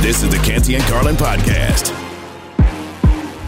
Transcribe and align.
This 0.00 0.22
is 0.22 0.30
the 0.30 0.38
Canty 0.38 0.74
and 0.76 0.84
Carlin 0.84 1.16
podcast. 1.16 1.90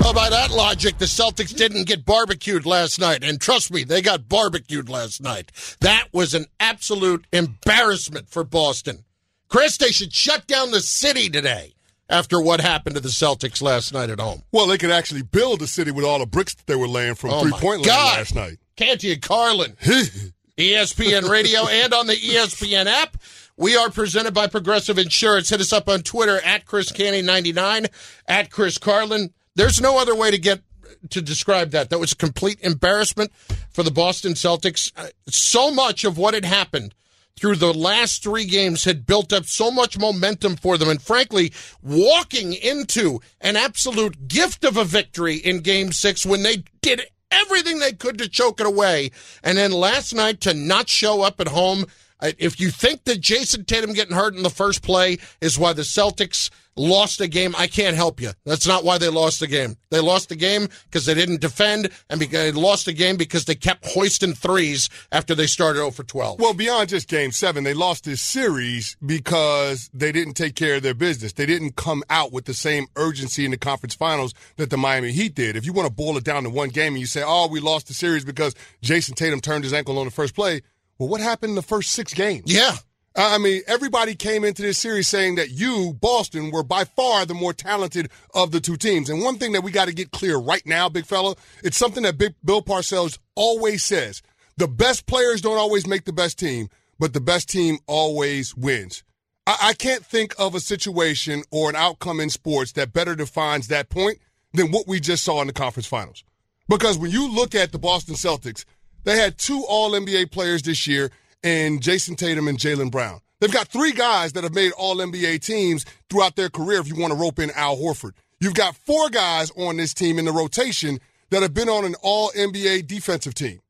Oh, 0.02 0.12
by 0.12 0.28
that 0.30 0.50
logic, 0.50 0.98
the 0.98 1.04
Celtics 1.04 1.54
didn't 1.56 1.86
get 1.86 2.04
barbecued 2.04 2.66
last 2.66 2.98
night. 2.98 3.22
And 3.22 3.40
trust 3.40 3.72
me, 3.72 3.84
they 3.84 4.02
got 4.02 4.28
barbecued 4.28 4.88
last 4.88 5.22
night. 5.22 5.52
That 5.80 6.08
was 6.12 6.34
an 6.34 6.46
absolute 6.58 7.26
embarrassment 7.32 8.28
for 8.28 8.42
Boston. 8.44 9.04
Chris, 9.48 9.76
they 9.76 9.90
should 9.92 10.12
shut 10.12 10.46
down 10.46 10.70
the 10.72 10.80
city 10.80 11.28
today 11.30 11.74
after 12.08 12.40
what 12.40 12.60
happened 12.60 12.96
to 12.96 13.00
the 13.00 13.08
Celtics 13.08 13.62
last 13.62 13.92
night 13.92 14.10
at 14.10 14.20
home. 14.20 14.42
Well, 14.52 14.66
they 14.66 14.78
could 14.78 14.90
actually 14.90 15.22
build 15.22 15.62
a 15.62 15.66
city 15.66 15.92
with 15.92 16.04
all 16.04 16.18
the 16.18 16.26
bricks 16.26 16.54
that 16.54 16.66
they 16.66 16.76
were 16.76 16.88
laying 16.88 17.14
from 17.14 17.30
Oh, 17.30 17.42
three 17.42 17.50
my 17.52 17.60
point 17.60 17.86
land 17.86 18.18
last 18.18 18.34
night. 18.34 18.58
Canty 18.76 19.12
and 19.12 19.22
Carlin, 19.22 19.76
ESPN 20.58 21.28
Radio, 21.28 21.66
and 21.68 21.94
on 21.94 22.06
the 22.06 22.14
ESPN 22.16 22.86
app. 22.86 23.16
We 23.60 23.76
are 23.76 23.90
presented 23.90 24.32
by 24.32 24.46
Progressive 24.46 24.98
Insurance. 24.98 25.50
Hit 25.50 25.60
us 25.60 25.70
up 25.70 25.86
on 25.86 26.00
Twitter 26.00 26.40
at 26.40 26.64
Chris 26.64 26.90
Canty99, 26.90 27.88
at 28.26 28.50
Chris 28.50 28.78
Carlin. 28.78 29.34
There's 29.54 29.82
no 29.82 29.98
other 30.00 30.14
way 30.14 30.30
to 30.30 30.38
get 30.38 30.62
to 31.10 31.20
describe 31.20 31.70
that. 31.72 31.90
That 31.90 31.98
was 31.98 32.12
a 32.12 32.16
complete 32.16 32.58
embarrassment 32.62 33.30
for 33.70 33.82
the 33.82 33.90
Boston 33.90 34.32
Celtics. 34.32 34.90
Uh, 34.96 35.08
So 35.28 35.70
much 35.70 36.04
of 36.04 36.16
what 36.16 36.32
had 36.32 36.46
happened 36.46 36.94
through 37.38 37.56
the 37.56 37.74
last 37.74 38.22
three 38.22 38.46
games 38.46 38.84
had 38.84 39.04
built 39.04 39.30
up 39.30 39.44
so 39.44 39.70
much 39.70 39.98
momentum 39.98 40.56
for 40.56 40.78
them. 40.78 40.88
And 40.88 41.02
frankly, 41.02 41.52
walking 41.82 42.54
into 42.54 43.20
an 43.42 43.56
absolute 43.56 44.26
gift 44.26 44.64
of 44.64 44.78
a 44.78 44.84
victory 44.84 45.36
in 45.36 45.60
game 45.60 45.92
six 45.92 46.24
when 46.24 46.44
they 46.44 46.64
did 46.80 47.02
everything 47.30 47.78
they 47.78 47.92
could 47.92 48.16
to 48.20 48.28
choke 48.28 48.58
it 48.58 48.66
away. 48.66 49.10
And 49.44 49.58
then 49.58 49.70
last 49.70 50.14
night 50.14 50.40
to 50.40 50.54
not 50.54 50.88
show 50.88 51.20
up 51.20 51.42
at 51.42 51.48
home. 51.48 51.84
If 52.22 52.60
you 52.60 52.70
think 52.70 53.04
that 53.04 53.20
Jayson 53.20 53.66
Tatum 53.66 53.92
getting 53.92 54.14
hurt 54.14 54.34
in 54.34 54.42
the 54.42 54.50
first 54.50 54.82
play 54.82 55.18
is 55.40 55.58
why 55.58 55.72
the 55.72 55.82
Celtics 55.82 56.50
lost 56.76 57.20
a 57.20 57.28
game, 57.28 57.54
I 57.58 57.66
can't 57.66 57.96
help 57.96 58.20
you. 58.20 58.30
That's 58.44 58.66
not 58.66 58.84
why 58.84 58.98
they 58.98 59.08
lost 59.08 59.40
the 59.40 59.46
game. 59.46 59.76
They 59.90 60.00
lost 60.00 60.28
the 60.28 60.36
game 60.36 60.68
because 60.84 61.04
they 61.04 61.14
didn't 61.14 61.40
defend, 61.40 61.90
and 62.08 62.20
they 62.20 62.52
lost 62.52 62.86
the 62.86 62.92
game 62.92 63.16
because 63.16 63.44
they 63.44 63.54
kept 63.54 63.86
hoisting 63.86 64.34
threes 64.34 64.88
after 65.12 65.34
they 65.34 65.46
started 65.46 65.80
0 65.80 65.90
for 65.90 66.04
12. 66.04 66.40
Well, 66.40 66.54
beyond 66.54 66.88
just 66.90 67.08
game 67.08 67.32
seven, 67.32 67.64
they 67.64 67.74
lost 67.74 68.04
this 68.04 68.20
series 68.20 68.96
because 69.04 69.90
they 69.92 70.12
didn't 70.12 70.34
take 70.34 70.54
care 70.54 70.76
of 70.76 70.82
their 70.82 70.94
business. 70.94 71.32
They 71.32 71.46
didn't 71.46 71.76
come 71.76 72.02
out 72.08 72.32
with 72.32 72.44
the 72.44 72.54
same 72.54 72.86
urgency 72.96 73.44
in 73.44 73.50
the 73.50 73.58
conference 73.58 73.94
finals 73.94 74.32
that 74.56 74.70
the 74.70 74.76
Miami 74.76 75.12
Heat 75.12 75.34
did. 75.34 75.56
If 75.56 75.66
you 75.66 75.72
want 75.72 75.88
to 75.88 75.94
boil 75.94 76.16
it 76.16 76.24
down 76.24 76.44
to 76.44 76.50
one 76.50 76.70
game 76.70 76.94
and 76.94 77.00
you 77.00 77.06
say, 77.06 77.22
oh, 77.24 77.48
we 77.48 77.60
lost 77.60 77.88
the 77.88 77.94
series 77.94 78.24
because 78.24 78.54
Jayson 78.82 79.14
Tatum 79.14 79.40
turned 79.40 79.64
his 79.64 79.72
ankle 79.72 79.98
on 79.98 80.04
the 80.04 80.10
first 80.10 80.34
play, 80.34 80.62
well, 81.00 81.08
what 81.08 81.22
happened 81.22 81.50
in 81.50 81.56
the 81.56 81.62
first 81.62 81.90
six 81.92 82.14
games? 82.14 82.52
yeah. 82.52 82.76
I 83.16 83.38
mean, 83.38 83.62
everybody 83.66 84.14
came 84.14 84.44
into 84.44 84.62
this 84.62 84.78
series 84.78 85.08
saying 85.08 85.34
that 85.34 85.50
you, 85.50 85.94
Boston, 86.00 86.52
were 86.52 86.62
by 86.62 86.84
far 86.84 87.26
the 87.26 87.34
more 87.34 87.52
talented 87.52 88.08
of 88.34 88.52
the 88.52 88.60
two 88.60 88.76
teams. 88.76 89.10
And 89.10 89.20
one 89.20 89.36
thing 89.36 89.50
that 89.52 89.64
we 89.64 89.72
got 89.72 89.88
to 89.88 89.92
get 89.92 90.12
clear 90.12 90.36
right 90.36 90.64
now, 90.64 90.88
big 90.88 91.06
fella, 91.06 91.34
it's 91.64 91.76
something 91.76 92.04
that 92.04 92.18
Big 92.18 92.34
Bill 92.44 92.62
Parcells 92.62 93.18
always 93.34 93.82
says. 93.82 94.22
The 94.58 94.68
best 94.68 95.06
players 95.06 95.40
don't 95.40 95.58
always 95.58 95.88
make 95.88 96.04
the 96.04 96.12
best 96.12 96.38
team, 96.38 96.68
but 97.00 97.12
the 97.12 97.20
best 97.20 97.48
team 97.48 97.78
always 97.88 98.54
wins. 98.54 99.02
I, 99.44 99.56
I 99.60 99.72
can't 99.72 100.06
think 100.06 100.32
of 100.38 100.54
a 100.54 100.60
situation 100.60 101.42
or 101.50 101.68
an 101.68 101.76
outcome 101.76 102.20
in 102.20 102.30
sports 102.30 102.72
that 102.72 102.92
better 102.92 103.16
defines 103.16 103.66
that 103.68 103.88
point 103.88 104.18
than 104.52 104.70
what 104.70 104.86
we 104.86 105.00
just 105.00 105.24
saw 105.24 105.40
in 105.40 105.48
the 105.48 105.52
conference 105.52 105.88
finals. 105.88 106.22
Because 106.68 106.96
when 106.96 107.10
you 107.10 107.28
look 107.28 107.56
at 107.56 107.72
the 107.72 107.78
Boston 107.78 108.14
Celtics, 108.14 108.64
they 109.04 109.16
had 109.16 109.38
two 109.38 109.64
All 109.68 109.92
NBA 109.92 110.30
players 110.30 110.62
this 110.62 110.86
year 110.86 111.10
in 111.42 111.80
Jayson 111.80 112.16
Tatum 112.16 112.48
and 112.48 112.58
Jaylen 112.58 112.90
Brown. 112.90 113.20
They've 113.40 113.52
got 113.52 113.68
three 113.68 113.92
guys 113.92 114.34
that 114.34 114.44
have 114.44 114.54
made 114.54 114.72
All 114.72 114.96
NBA 114.96 115.40
teams 115.44 115.86
throughout 116.08 116.36
their 116.36 116.50
career 116.50 116.80
if 116.80 116.88
you 116.88 116.96
want 116.96 117.12
to 117.12 117.18
rope 117.18 117.38
in 117.38 117.50
Al 117.52 117.76
Horford. 117.76 118.12
You've 118.40 118.54
got 118.54 118.76
four 118.76 119.08
guys 119.08 119.50
on 119.56 119.76
this 119.76 119.94
team 119.94 120.18
in 120.18 120.24
the 120.24 120.32
rotation 120.32 121.00
that 121.30 121.42
have 121.42 121.54
been 121.54 121.68
on 121.68 121.84
an 121.84 121.94
All 122.02 122.30
NBA 122.30 122.86
defensive 122.86 123.34
team. 123.34 123.60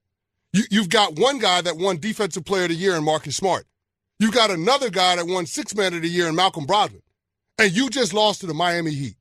You, 0.53 0.65
you've 0.71 0.89
got 0.89 1.19
one 1.19 1.39
guy 1.39 1.61
that 1.61 1.77
won 1.77 1.99
Defensive 1.99 2.45
Player 2.45 2.65
of 2.65 2.71
the 2.71 2.75
Year 2.75 2.97
in 2.97 3.05
Marcus 3.05 3.37
Smart. 3.37 3.67
You've 4.19 4.35
got 4.35 4.51
another 4.51 4.91
guy 4.91 5.17
that 5.17 5.27
won 5.27 5.47
Six 5.47 5.75
Man 5.75 5.95
of 5.95 6.03
the 6.03 6.09
Year 6.09 6.29
in 6.29 6.35
Malcolm 6.35 6.67
Brogdon. 6.67 7.03
And 7.59 7.73
you 7.73 7.91
just 7.91 8.13
lost 8.13 8.41
to 8.41 8.47
the 8.47 8.55
Miami 8.55 8.93
Heat 8.93 9.17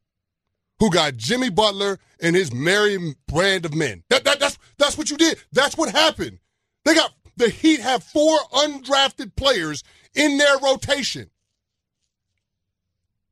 who 0.80 0.90
got 0.90 1.18
Jimmy 1.18 1.50
Butler 1.50 2.00
and 2.22 2.36
his 2.36 2.54
merry 2.54 3.16
brand 3.28 3.66
of 3.66 3.76
men. 3.76 4.04
That, 4.10 4.24
that, 4.24 4.40
that's, 4.40 4.58
that's 4.80 4.98
what 4.98 5.12
you 5.12 5.18
did. 5.18 5.38
That's 5.52 5.78
what 5.78 5.92
happened. 5.92 6.40
They 6.86 6.96
got 6.96 7.14
the 7.38 7.50
Heat 7.50 7.80
have 7.80 8.04
four 8.04 8.38
undrafted 8.54 9.36
players 9.36 9.84
in 10.16 10.38
their 10.38 10.58
rotation. 10.60 11.30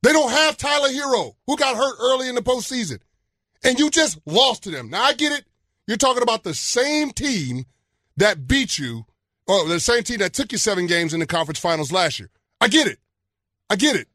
They 0.04 0.14
don't 0.14 0.32
have 0.32 0.58
Tyler 0.58 0.90
Herro, 0.90 1.36
who 1.48 1.58
got 1.58 1.76
hurt 1.76 1.96
early 2.00 2.30
in 2.30 2.36
the 2.36 2.42
postseason. 2.42 3.00
And 3.64 3.80
you 3.80 3.90
just 3.90 4.20
lost 4.26 4.64
to 4.64 4.72
them. 4.72 4.90
Now 4.90 5.04
I 5.04 5.14
get 5.14 5.32
it. 5.32 5.46
You're 5.88 5.98
talking 5.98 6.24
about 6.24 6.44
the 6.44 6.54
same 6.54 7.12
team 7.12 7.66
that 8.18 8.48
beat 8.48 8.78
you, 8.78 9.06
or 9.48 9.68
the 9.68 9.80
same 9.80 10.04
team 10.04 10.20
that 10.20 10.34
took 10.34 10.52
you 10.52 10.58
seven 10.58 10.86
games 10.86 11.14
in 11.14 11.20
the 11.20 11.26
conference 11.26 11.60
finals 11.60 11.92
last 11.92 12.20
year. 12.20 12.30
I 12.62 12.68
get 12.68 12.88
it. 12.88 13.00
I 13.70 13.76
get 13.76 13.96
it. 13.96 14.08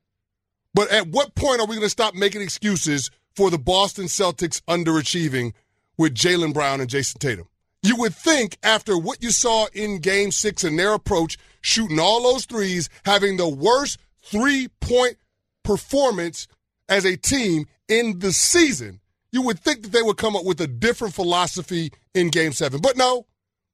But 0.74 0.90
at 0.90 1.08
what 1.08 1.34
point 1.34 1.60
are 1.60 1.66
we 1.66 1.76
going 1.76 1.86
to 1.86 1.90
stop 1.90 2.14
making 2.14 2.42
excuses 2.42 3.10
for 3.34 3.50
the 3.50 3.58
Boston 3.58 4.06
Celtics 4.06 4.62
underachieving 4.62 5.52
with 5.98 6.14
Jaylen 6.14 6.52
Brown 6.54 6.80
and 6.80 6.88
Jayson 6.90 7.18
Tatum? 7.20 7.48
You 7.82 7.96
would 7.96 8.14
think 8.14 8.58
after 8.62 8.96
what 8.96 9.22
you 9.22 9.30
saw 9.30 9.66
in 9.72 9.98
game 9.98 10.30
six 10.30 10.62
and 10.62 10.78
their 10.78 10.94
approach, 10.94 11.36
shooting 11.62 11.98
all 11.98 12.22
those 12.22 12.44
threes, 12.44 12.88
having 13.04 13.36
the 13.36 13.48
worst 13.48 13.98
three 14.22 14.68
point 14.80 15.16
performance 15.64 16.46
as 16.88 17.04
a 17.04 17.16
team 17.16 17.66
in 17.88 18.18
the 18.20 18.32
season, 18.32 19.00
you 19.32 19.42
would 19.42 19.58
think 19.58 19.82
that 19.82 19.92
they 19.92 20.02
would 20.02 20.16
come 20.16 20.36
up 20.36 20.44
with 20.44 20.60
a 20.60 20.66
different 20.66 21.14
philosophy 21.14 21.90
in 22.14 22.28
game 22.28 22.52
seven. 22.52 22.80
But 22.80 22.96
no, 22.96 23.26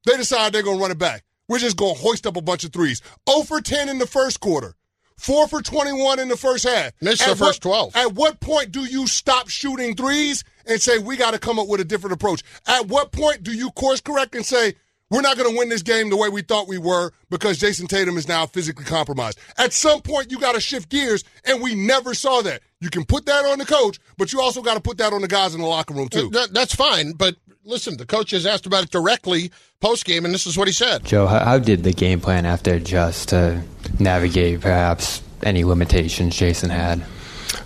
they 0.05 0.17
decided 0.17 0.53
they're 0.53 0.63
going 0.63 0.77
to 0.77 0.81
run 0.81 0.91
it 0.91 0.97
back. 0.97 1.23
We're 1.47 1.59
just 1.59 1.77
going 1.77 1.95
to 1.95 2.01
hoist 2.01 2.25
up 2.25 2.37
a 2.37 2.41
bunch 2.41 2.63
of 2.63 2.71
threes. 2.71 3.01
0 3.29 3.43
for 3.43 3.59
10 3.59 3.89
in 3.89 3.97
the 3.99 4.07
first 4.07 4.39
quarter. 4.39 4.75
Four 5.17 5.47
for 5.49 5.61
21 5.61 6.19
in 6.19 6.29
the 6.29 6.37
first 6.37 6.63
half. 6.65 6.93
Missed 7.01 7.25
the 7.25 7.35
first 7.35 7.65
what- 7.65 7.91
12. 7.91 7.95
At 7.95 8.13
what 8.13 8.39
point 8.39 8.71
do 8.71 8.85
you 8.85 9.05
stop 9.05 9.49
shooting 9.49 9.95
threes 9.95 10.43
and 10.69 10.81
say, 10.81 10.99
we 10.99 11.17
got 11.17 11.31
to 11.31 11.39
come 11.39 11.59
up 11.59 11.67
with 11.67 11.81
a 11.81 11.85
different 11.85 12.13
approach? 12.13 12.43
At 12.67 12.87
what 12.87 13.11
point 13.11 13.43
do 13.43 13.51
you 13.51 13.71
course 13.71 13.99
correct 13.99 14.35
and 14.35 14.45
say, 14.45 14.75
we're 15.09 15.21
not 15.21 15.37
going 15.37 15.51
to 15.51 15.57
win 15.57 15.69
this 15.69 15.81
game 15.81 16.11
the 16.11 16.17
way 16.17 16.29
we 16.29 16.43
thought 16.43 16.67
we 16.67 16.77
were 16.77 17.11
because 17.31 17.57
Jayson 17.57 17.87
Tatum 17.87 18.15
is 18.15 18.27
now 18.27 18.45
physically 18.45 18.85
compromised? 18.85 19.39
At 19.57 19.73
some 19.73 20.01
point, 20.01 20.31
you 20.31 20.39
got 20.39 20.53
to 20.53 20.61
shift 20.61 20.89
gears, 20.89 21.23
and 21.45 21.63
we 21.63 21.73
never 21.73 22.13
saw 22.13 22.41
that. 22.41 22.61
You 22.79 22.91
can 22.91 23.05
put 23.05 23.25
that 23.25 23.43
on 23.45 23.57
the 23.57 23.65
coach, 23.65 23.99
but 24.17 24.31
you 24.31 24.39
also 24.39 24.61
got 24.61 24.75
to 24.75 24.79
put 24.79 24.99
that 24.99 25.11
on 25.11 25.21
the 25.21 25.27
guys 25.27 25.55
in 25.55 25.61
the 25.61 25.67
locker 25.67 25.95
room, 25.95 26.09
too. 26.09 26.29
That, 26.29 26.53
that's 26.53 26.75
fine, 26.75 27.13
but 27.13 27.35
listen, 27.65 27.97
the 27.97 28.05
coach 28.05 28.31
has 28.31 28.45
asked 28.45 28.65
about 28.65 28.83
it 28.83 28.91
directly 28.91 29.51
post 29.79 30.05
game, 30.05 30.25
and 30.25 30.33
this 30.33 30.45
is 30.45 30.57
what 30.57 30.67
he 30.67 30.73
said. 30.73 31.05
Joe, 31.05 31.25
how, 31.25 31.43
how 31.43 31.59
did 31.59 31.83
the 31.83 31.93
game 31.93 32.19
plan 32.19 32.45
have 32.45 32.61
to 32.63 32.75
adjust 32.75 33.29
to 33.29 33.63
navigate 33.99 34.61
perhaps 34.61 35.23
any 35.43 35.63
limitations 35.63 36.35
Jayson 36.37 36.69
had? 36.69 37.03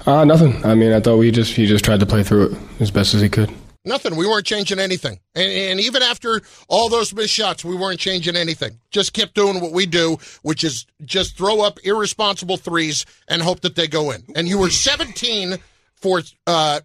Uh, 0.06 0.24
nothing. 0.26 0.66
I 0.66 0.76
mean, 0.76 0.91
I 0.91 1.00
thought 1.00 1.18
we 1.18 1.32
just 1.32 1.53
he 1.53 1.66
just 1.66 1.84
tried 1.84 2.00
to 2.00 2.06
play 2.06 2.24
through 2.24 2.47
it 2.47 2.58
as 2.80 2.91
best 2.91 3.14
as 3.14 3.22
he 3.22 3.30
could. 3.30 3.53
Nothing. 3.85 4.16
We 4.16 4.26
weren't 4.26 4.46
changing 4.46 4.80
anything. 4.80 5.20
And, 5.35 5.52
and 5.52 5.80
even 5.80 6.02
after 6.02 6.41
all 6.70 6.88
those 6.88 7.14
missed 7.14 7.34
shots, 7.34 7.66
we 7.66 7.76
weren't 7.76 8.00
changing 8.00 8.38
anything. 8.38 8.80
Just 8.91 9.12
kept 9.12 9.34
doing 9.34 9.59
what 9.59 9.74
we 9.74 9.85
do, 9.85 10.18
which 10.41 10.64
is 10.64 10.85
just 11.03 11.38
throw 11.38 11.62
up 11.62 11.80
irresponsible 11.84 12.56
threes 12.56 13.06
and 13.28 13.41
hope 13.41 13.59
that 13.62 13.76
they 13.76 13.88
go 13.88 14.12
in. 14.12 14.24
And 14.35 14.47
you 14.47 14.58
were 14.58 14.70
17 14.70 15.58
for 15.97 16.22
uh, 16.47 16.79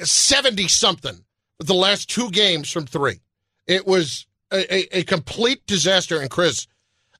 70 0.00 0.66
something 0.66 1.24
the 1.60 1.74
last 1.74 2.10
two 2.10 2.30
games 2.30 2.70
from 2.72 2.86
three. 2.86 3.20
It 3.68 3.86
was 3.86 4.26
a, 4.50 4.74
a, 4.74 4.98
a 4.98 5.02
complete 5.04 5.64
disaster. 5.66 6.20
And 6.20 6.28
Chris, 6.28 6.66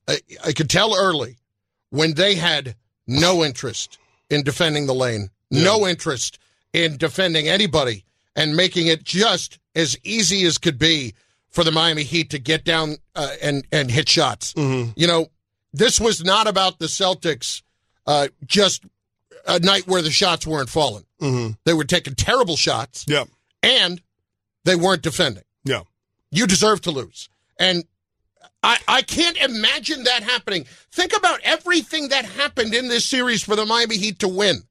I, 0.09 0.19
I 0.45 0.53
could 0.53 0.69
tell 0.69 0.97
early 0.97 1.37
when 1.91 2.15
they 2.15 2.35
had 2.35 2.75
no 3.07 3.45
interest 3.45 3.99
in 4.31 4.43
defending 4.43 4.87
the 4.87 4.95
lane, 4.95 5.31
no 5.51 5.87
interest 5.87 6.39
in 6.73 6.97
defending 6.97 7.49
anybody, 7.49 8.05
and 8.35 8.57
making 8.57 8.87
it 8.89 9.05
just 9.05 9.59
as 9.75 9.97
easy 10.03 10.45
as 10.45 10.59
could 10.59 10.79
be 10.79 11.15
for 11.49 11.65
the 11.65 11.71
Miami 11.73 12.03
Heat 12.03 12.31
to 12.31 12.39
get 12.39 12.65
down 12.65 12.97
uh, 13.15 13.31
and 13.43 13.67
and 13.73 13.91
hit 13.91 14.09
shots. 14.09 14.53
You 14.57 15.07
know, 15.07 15.27
this 15.73 16.01
was 16.01 16.25
not 16.25 16.47
about 16.47 16.79
the 16.79 16.87
Celtics 16.87 17.63
uh, 18.07 18.29
just 18.45 18.85
a 19.47 19.59
night 19.61 19.87
where 19.87 20.03
the 20.03 20.11
shots 20.11 20.47
weren't 20.47 20.69
falling. 20.69 21.05
Mm-hmm. 21.21 21.53
They 21.65 21.73
were 21.75 21.85
taking 21.85 22.15
terrible 22.15 22.57
shots, 22.57 23.05
Yeah. 23.09 23.25
and 23.63 24.03
they 24.65 24.77
weren't 24.77 25.03
defending. 25.03 25.45
Yeah. 25.65 25.83
You 26.31 26.47
deserve 26.47 26.81
to 26.83 26.91
lose. 26.91 27.29
And 27.59 27.85
I, 28.63 28.79
I 28.89 29.03
can't 29.03 29.37
imagine 29.39 30.05
that 30.05 30.23
happening. 30.23 30.65
Think 30.91 31.17
about 31.17 31.41
everything 31.43 32.09
that 32.09 32.25
happened 32.25 32.75
in 32.75 32.89
this 32.89 33.05
series 33.05 33.43
for 33.43 33.57
the 33.57 33.67
Miami 33.67 33.97
Heat 33.97 34.19
to 34.21 34.29
win. 34.29 34.63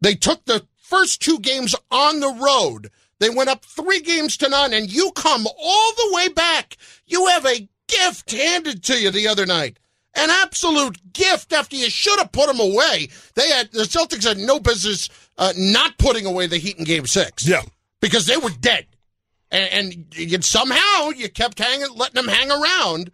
They 0.00 0.14
took 0.14 0.44
the 0.44 0.66
first 0.82 1.20
two 1.22 1.38
games 1.38 1.74
on 1.90 2.20
the 2.20 2.32
road. 2.42 2.90
They 3.18 3.30
went 3.30 3.50
up 3.50 3.64
three 3.64 4.00
games 4.00 4.36
to 4.38 4.48
none, 4.48 4.72
and 4.72 4.90
you 4.90 5.12
come 5.12 5.46
all 5.46 5.92
the 5.92 6.10
way 6.14 6.28
back. 6.28 6.76
You 7.06 7.26
have 7.26 7.44
a 7.46 7.68
gift 7.86 8.30
handed 8.32 8.82
to 8.84 8.98
you 9.00 9.10
the 9.10 9.28
other 9.28 9.44
night. 9.46 9.78
An 10.14 10.30
absolute 10.30 11.12
gift 11.12 11.52
after 11.52 11.76
you 11.76 11.88
should 11.90 12.18
have 12.18 12.32
put 12.32 12.46
them 12.48 12.58
away. 12.58 13.08
They 13.34 13.48
had 13.50 13.70
the 13.72 13.82
Celtics 13.82 14.24
had 14.26 14.38
no 14.38 14.58
business 14.58 15.08
uh, 15.38 15.52
not 15.56 15.98
putting 15.98 16.26
away 16.26 16.46
the 16.48 16.58
Heat 16.58 16.78
in 16.78 16.84
Game 16.84 17.06
Six 17.06 17.46
Yeah. 17.46 17.62
because 18.00 18.26
they 18.26 18.36
were 18.36 18.50
dead. 18.60 18.86
And, 19.50 20.06
and 20.16 20.44
somehow 20.44 21.10
you 21.10 21.28
kept 21.28 21.58
hanging, 21.58 21.88
letting 21.96 22.14
them 22.14 22.28
hang 22.28 22.50
around. 22.50 23.10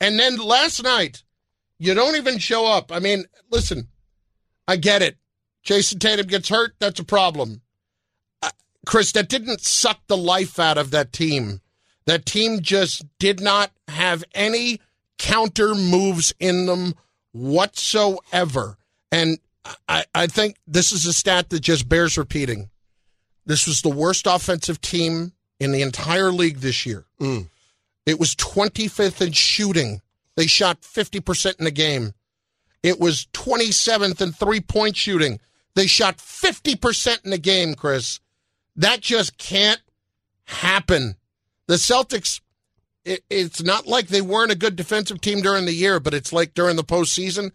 And 0.00 0.18
then 0.18 0.36
last 0.36 0.82
night, 0.82 1.24
you 1.78 1.94
don't 1.94 2.16
even 2.16 2.38
show 2.38 2.66
up. 2.66 2.92
I 2.92 3.00
mean, 3.00 3.24
listen, 3.50 3.88
I 4.68 4.76
get 4.76 5.02
it. 5.02 5.16
Jayson 5.64 5.98
Tatum 5.98 6.26
gets 6.26 6.48
hurt. 6.48 6.74
That's 6.78 7.00
a 7.00 7.04
problem. 7.04 7.62
Uh, 8.42 8.50
Chris, 8.86 9.12
that 9.12 9.28
didn't 9.28 9.60
suck 9.62 10.00
the 10.06 10.16
life 10.16 10.58
out 10.58 10.78
of 10.78 10.90
that 10.92 11.12
team. 11.12 11.60
That 12.06 12.24
team 12.24 12.60
just 12.60 13.04
did 13.18 13.40
not 13.40 13.70
have 13.88 14.24
any 14.34 14.80
counter 15.18 15.74
moves 15.74 16.32
in 16.38 16.66
them 16.66 16.94
whatsoever. 17.32 18.78
And 19.12 19.38
I, 19.88 20.04
I 20.14 20.26
think 20.26 20.56
this 20.66 20.92
is 20.92 21.06
a 21.06 21.12
stat 21.12 21.50
that 21.50 21.60
just 21.60 21.88
bears 21.88 22.16
repeating. 22.16 22.70
This 23.44 23.66
was 23.66 23.82
the 23.82 23.90
worst 23.90 24.26
offensive 24.26 24.80
team 24.80 25.32
in 25.60 25.72
the 25.72 25.82
entire 25.82 26.32
league 26.32 26.58
this 26.58 26.84
year. 26.84 27.04
Mm. 27.20 27.48
It 28.06 28.18
was 28.18 28.34
25th 28.34 29.24
in 29.24 29.32
shooting. 29.32 30.00
They 30.36 30.46
shot 30.46 30.80
50% 30.80 31.58
in 31.58 31.66
the 31.66 31.70
game. 31.70 32.14
It 32.82 32.98
was 32.98 33.28
27th 33.34 34.20
in 34.20 34.32
three 34.32 34.60
point 34.60 34.96
shooting. 34.96 35.38
They 35.74 35.86
shot 35.86 36.16
50% 36.16 37.24
in 37.24 37.30
the 37.30 37.38
game, 37.38 37.74
Chris. 37.74 38.20
That 38.74 39.00
just 39.00 39.36
can't 39.38 39.80
happen. 40.44 41.16
The 41.66 41.74
Celtics, 41.74 42.40
it, 43.04 43.22
it's 43.28 43.62
not 43.62 43.86
like 43.86 44.08
they 44.08 44.22
weren't 44.22 44.50
a 44.50 44.56
good 44.56 44.76
defensive 44.76 45.20
team 45.20 45.42
during 45.42 45.66
the 45.66 45.74
year, 45.74 46.00
but 46.00 46.14
it's 46.14 46.32
like 46.32 46.54
during 46.54 46.76
the 46.76 46.82
postseason, 46.82 47.52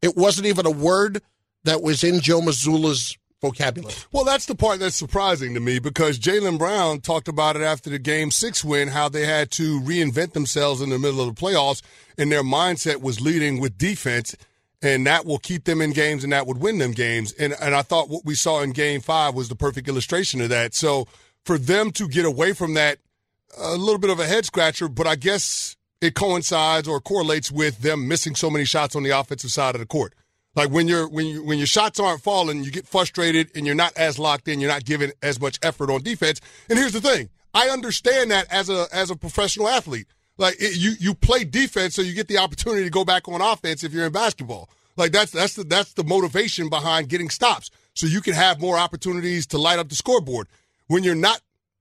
it 0.00 0.16
wasn't 0.16 0.46
even 0.46 0.66
a 0.66 0.70
word 0.70 1.22
that 1.64 1.82
was 1.82 2.02
in 2.02 2.20
Joe 2.20 2.40
Mazzulla's 2.40 3.16
vocabulary. 3.42 3.94
Well, 4.12 4.24
that's 4.24 4.46
the 4.46 4.54
part 4.54 4.78
that's 4.78 4.96
surprising 4.96 5.52
to 5.54 5.60
me 5.60 5.80
because 5.80 6.18
Jaylen 6.18 6.58
Brown 6.58 7.00
talked 7.00 7.28
about 7.28 7.56
it 7.56 7.62
after 7.62 7.90
the 7.90 7.98
game 7.98 8.30
six 8.30 8.64
win, 8.64 8.88
how 8.88 9.08
they 9.08 9.26
had 9.26 9.50
to 9.52 9.80
reinvent 9.80 10.32
themselves 10.32 10.80
in 10.80 10.88
the 10.88 10.98
middle 10.98 11.20
of 11.20 11.34
the 11.34 11.40
playoffs, 11.40 11.82
and 12.16 12.32
their 12.32 12.44
mindset 12.44 13.02
was 13.02 13.20
leading 13.20 13.60
with 13.60 13.76
defense, 13.76 14.36
and 14.80 15.06
that 15.06 15.26
will 15.26 15.38
keep 15.38 15.64
them 15.64 15.82
in 15.82 15.90
games 15.90 16.24
and 16.24 16.32
that 16.32 16.46
would 16.46 16.58
win 16.58 16.78
them 16.78 16.92
games. 16.92 17.32
And 17.32 17.54
and 17.60 17.74
I 17.74 17.82
thought 17.82 18.08
what 18.08 18.24
we 18.24 18.34
saw 18.34 18.62
in 18.62 18.70
game 18.70 19.00
five 19.00 19.34
was 19.34 19.48
the 19.48 19.56
perfect 19.56 19.88
illustration 19.88 20.40
of 20.40 20.48
that. 20.48 20.74
So 20.74 21.06
for 21.44 21.58
them 21.58 21.90
to 21.92 22.08
get 22.08 22.24
away 22.24 22.52
from 22.52 22.74
that, 22.74 22.98
a 23.58 23.76
little 23.76 23.98
bit 23.98 24.10
of 24.10 24.20
a 24.20 24.26
head 24.26 24.46
scratcher, 24.46 24.88
but 24.88 25.06
I 25.06 25.16
guess 25.16 25.76
it 26.00 26.14
coincides 26.14 26.88
or 26.88 27.00
correlates 27.00 27.50
with 27.50 27.78
them 27.78 28.08
missing 28.08 28.34
so 28.34 28.50
many 28.50 28.64
shots 28.64 28.96
on 28.96 29.02
the 29.02 29.10
offensive 29.10 29.50
side 29.50 29.74
of 29.74 29.80
the 29.80 29.86
court. 29.86 30.14
Like 30.54 30.70
when 30.70 30.86
you're 30.86 31.08
when 31.08 31.26
you 31.26 31.42
when 31.42 31.58
your 31.58 31.66
shots 31.66 31.98
aren't 31.98 32.22
falling, 32.22 32.62
you 32.62 32.70
get 32.70 32.86
frustrated 32.86 33.50
and 33.54 33.64
you're 33.64 33.74
not 33.74 33.96
as 33.96 34.18
locked 34.18 34.48
in. 34.48 34.60
You're 34.60 34.70
not 34.70 34.84
giving 34.84 35.12
as 35.22 35.40
much 35.40 35.58
effort 35.62 35.90
on 35.90 36.02
defense. 36.02 36.40
And 36.68 36.78
here's 36.78 36.92
the 36.92 37.00
thing: 37.00 37.30
I 37.54 37.68
understand 37.68 38.30
that 38.30 38.52
as 38.52 38.68
a 38.68 38.86
as 38.92 39.10
a 39.10 39.16
professional 39.16 39.68
athlete. 39.68 40.06
Like 40.38 40.56
it, 40.58 40.76
you 40.76 40.92
you 40.98 41.14
play 41.14 41.44
defense 41.44 41.94
so 41.94 42.02
you 42.02 42.14
get 42.14 42.28
the 42.28 42.38
opportunity 42.38 42.84
to 42.84 42.90
go 42.90 43.04
back 43.04 43.28
on 43.28 43.40
offense 43.40 43.82
if 43.82 43.92
you're 43.92 44.06
in 44.06 44.12
basketball. 44.12 44.68
Like 44.96 45.12
that's 45.12 45.30
that's 45.30 45.54
the 45.54 45.64
that's 45.64 45.94
the 45.94 46.04
motivation 46.04 46.68
behind 46.68 47.08
getting 47.08 47.30
stops 47.30 47.70
so 47.94 48.06
you 48.06 48.20
can 48.20 48.34
have 48.34 48.60
more 48.60 48.76
opportunities 48.76 49.46
to 49.48 49.58
light 49.58 49.78
up 49.78 49.88
the 49.88 49.94
scoreboard. 49.94 50.48
When 50.86 51.02
you're 51.02 51.14
not 51.14 51.40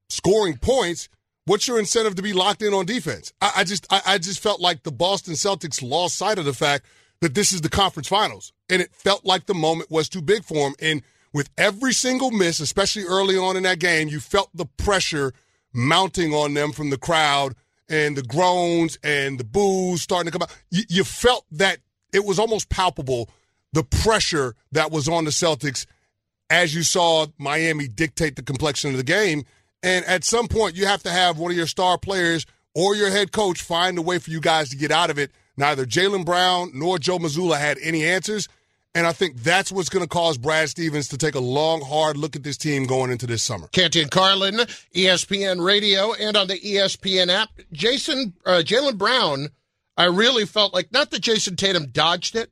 scoring 0.09 0.57
points, 0.57 1.09
what's 1.45 1.67
your 1.67 1.79
incentive 1.79 2.15
to 2.15 2.21
be 2.21 2.33
locked 2.33 2.61
in 2.61 2.73
on 2.73 2.85
defense? 2.85 3.33
I, 3.41 3.51
I 3.57 3.63
just 3.65 3.85
I, 3.91 4.01
I 4.05 4.17
just 4.17 4.39
felt 4.39 4.61
like 4.61 4.83
the 4.83 4.91
Boston 4.91 5.33
Celtics 5.33 5.81
lost 5.81 6.17
sight 6.17 6.39
of 6.39 6.45
the 6.45 6.53
fact 6.53 6.85
that 7.21 7.35
this 7.35 7.51
is 7.51 7.61
the 7.61 7.69
conference 7.69 8.07
finals. 8.07 8.51
And 8.69 8.81
it 8.81 8.93
felt 8.93 9.25
like 9.25 9.45
the 9.45 9.53
moment 9.53 9.89
was 9.89 10.09
too 10.09 10.21
big 10.21 10.43
for 10.43 10.55
them. 10.55 10.73
And 10.81 11.01
with 11.33 11.49
every 11.57 11.93
single 11.93 12.31
miss, 12.31 12.59
especially 12.59 13.03
early 13.03 13.37
on 13.37 13.55
in 13.55 13.63
that 13.63 13.79
game, 13.79 14.09
you 14.09 14.19
felt 14.19 14.49
the 14.53 14.65
pressure 14.65 15.33
mounting 15.73 16.33
on 16.33 16.53
them 16.53 16.71
from 16.71 16.89
the 16.89 16.97
crowd 16.97 17.55
and 17.87 18.17
the 18.17 18.23
groans 18.23 18.97
and 19.03 19.39
the 19.39 19.43
boos 19.43 20.01
starting 20.01 20.31
to 20.31 20.37
come 20.37 20.43
out. 20.43 20.55
You, 20.69 20.83
you 20.89 21.03
felt 21.03 21.45
that 21.51 21.79
it 22.11 22.25
was 22.25 22.39
almost 22.39 22.69
palpable 22.69 23.29
the 23.73 23.83
pressure 23.83 24.55
that 24.71 24.91
was 24.91 25.07
on 25.07 25.23
the 25.23 25.31
Celtics 25.31 25.85
as 26.49 26.75
you 26.75 26.83
saw 26.83 27.27
Miami 27.37 27.87
dictate 27.87 28.35
the 28.35 28.41
complexion 28.41 28.91
of 28.91 28.97
the 28.97 29.03
game. 29.03 29.45
And 29.83 30.03
at 30.05 30.23
some 30.23 30.47
point, 30.47 30.75
you 30.75 30.85
have 30.85 31.03
to 31.03 31.09
have 31.09 31.37
one 31.37 31.51
of 31.51 31.57
your 31.57 31.67
star 31.67 31.97
players 31.97 32.45
or 32.75 32.95
your 32.95 33.09
head 33.09 33.31
coach 33.31 33.61
find 33.61 33.97
a 33.97 34.01
way 34.01 34.19
for 34.19 34.31
you 34.31 34.41
guys 34.41 34.69
to 34.69 34.75
get 34.75 34.91
out 34.91 35.09
of 35.09 35.17
it. 35.17 35.31
Neither 35.57 35.85
Jaylen 35.85 36.25
Brown 36.25 36.71
nor 36.73 36.97
Joe 36.97 37.19
Mazzulla 37.19 37.59
had 37.59 37.77
any 37.81 38.03
answers. 38.03 38.47
And 38.93 39.07
I 39.07 39.13
think 39.13 39.37
that's 39.37 39.71
what's 39.71 39.87
going 39.87 40.03
to 40.03 40.09
cause 40.09 40.37
Brad 40.37 40.69
Stevens 40.69 41.07
to 41.09 41.17
take 41.17 41.35
a 41.35 41.39
long, 41.39 41.81
hard 41.81 42.17
look 42.17 42.35
at 42.35 42.43
this 42.43 42.57
team 42.57 42.85
going 42.85 43.09
into 43.09 43.25
this 43.25 43.41
summer. 43.41 43.67
Canty 43.67 44.01
and 44.01 44.11
Carlin, 44.11 44.55
ESPN 44.93 45.63
Radio, 45.63 46.13
and 46.13 46.35
on 46.35 46.47
the 46.47 46.59
ESPN 46.59 47.29
app. 47.29 47.49
Jason, 47.71 48.33
uh, 48.45 48.61
Jaylen 48.65 48.97
Brown, 48.97 49.47
I 49.95 50.05
really 50.05 50.45
felt 50.45 50.73
like 50.73 50.91
not 50.91 51.09
that 51.11 51.21
Jayson 51.21 51.55
Tatum 51.55 51.87
dodged 51.87 52.35
it, 52.35 52.51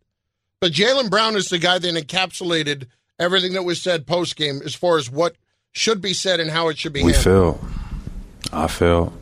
but 0.62 0.72
Jaylen 0.72 1.10
Brown 1.10 1.36
is 1.36 1.50
the 1.50 1.58
guy 1.58 1.78
that 1.78 1.94
encapsulated 1.94 2.88
everything 3.20 3.54
that 3.54 3.64
was 3.64 3.82
said 3.82 4.08
post 4.08 4.38
game 4.38 4.62
as 4.64 4.74
far 4.76 4.98
as 4.98 5.12
what 5.12 5.36
should 5.74 6.02
be 6.02 6.14
said 6.14 6.40
and 6.40 6.50
how 6.50 6.70
it 6.70 6.78
should 6.78 6.94
be. 6.94 7.04
We 7.04 7.12
handled. 7.12 7.60
fell. 7.60 7.70
I 8.54 8.68
fell. 8.68 9.14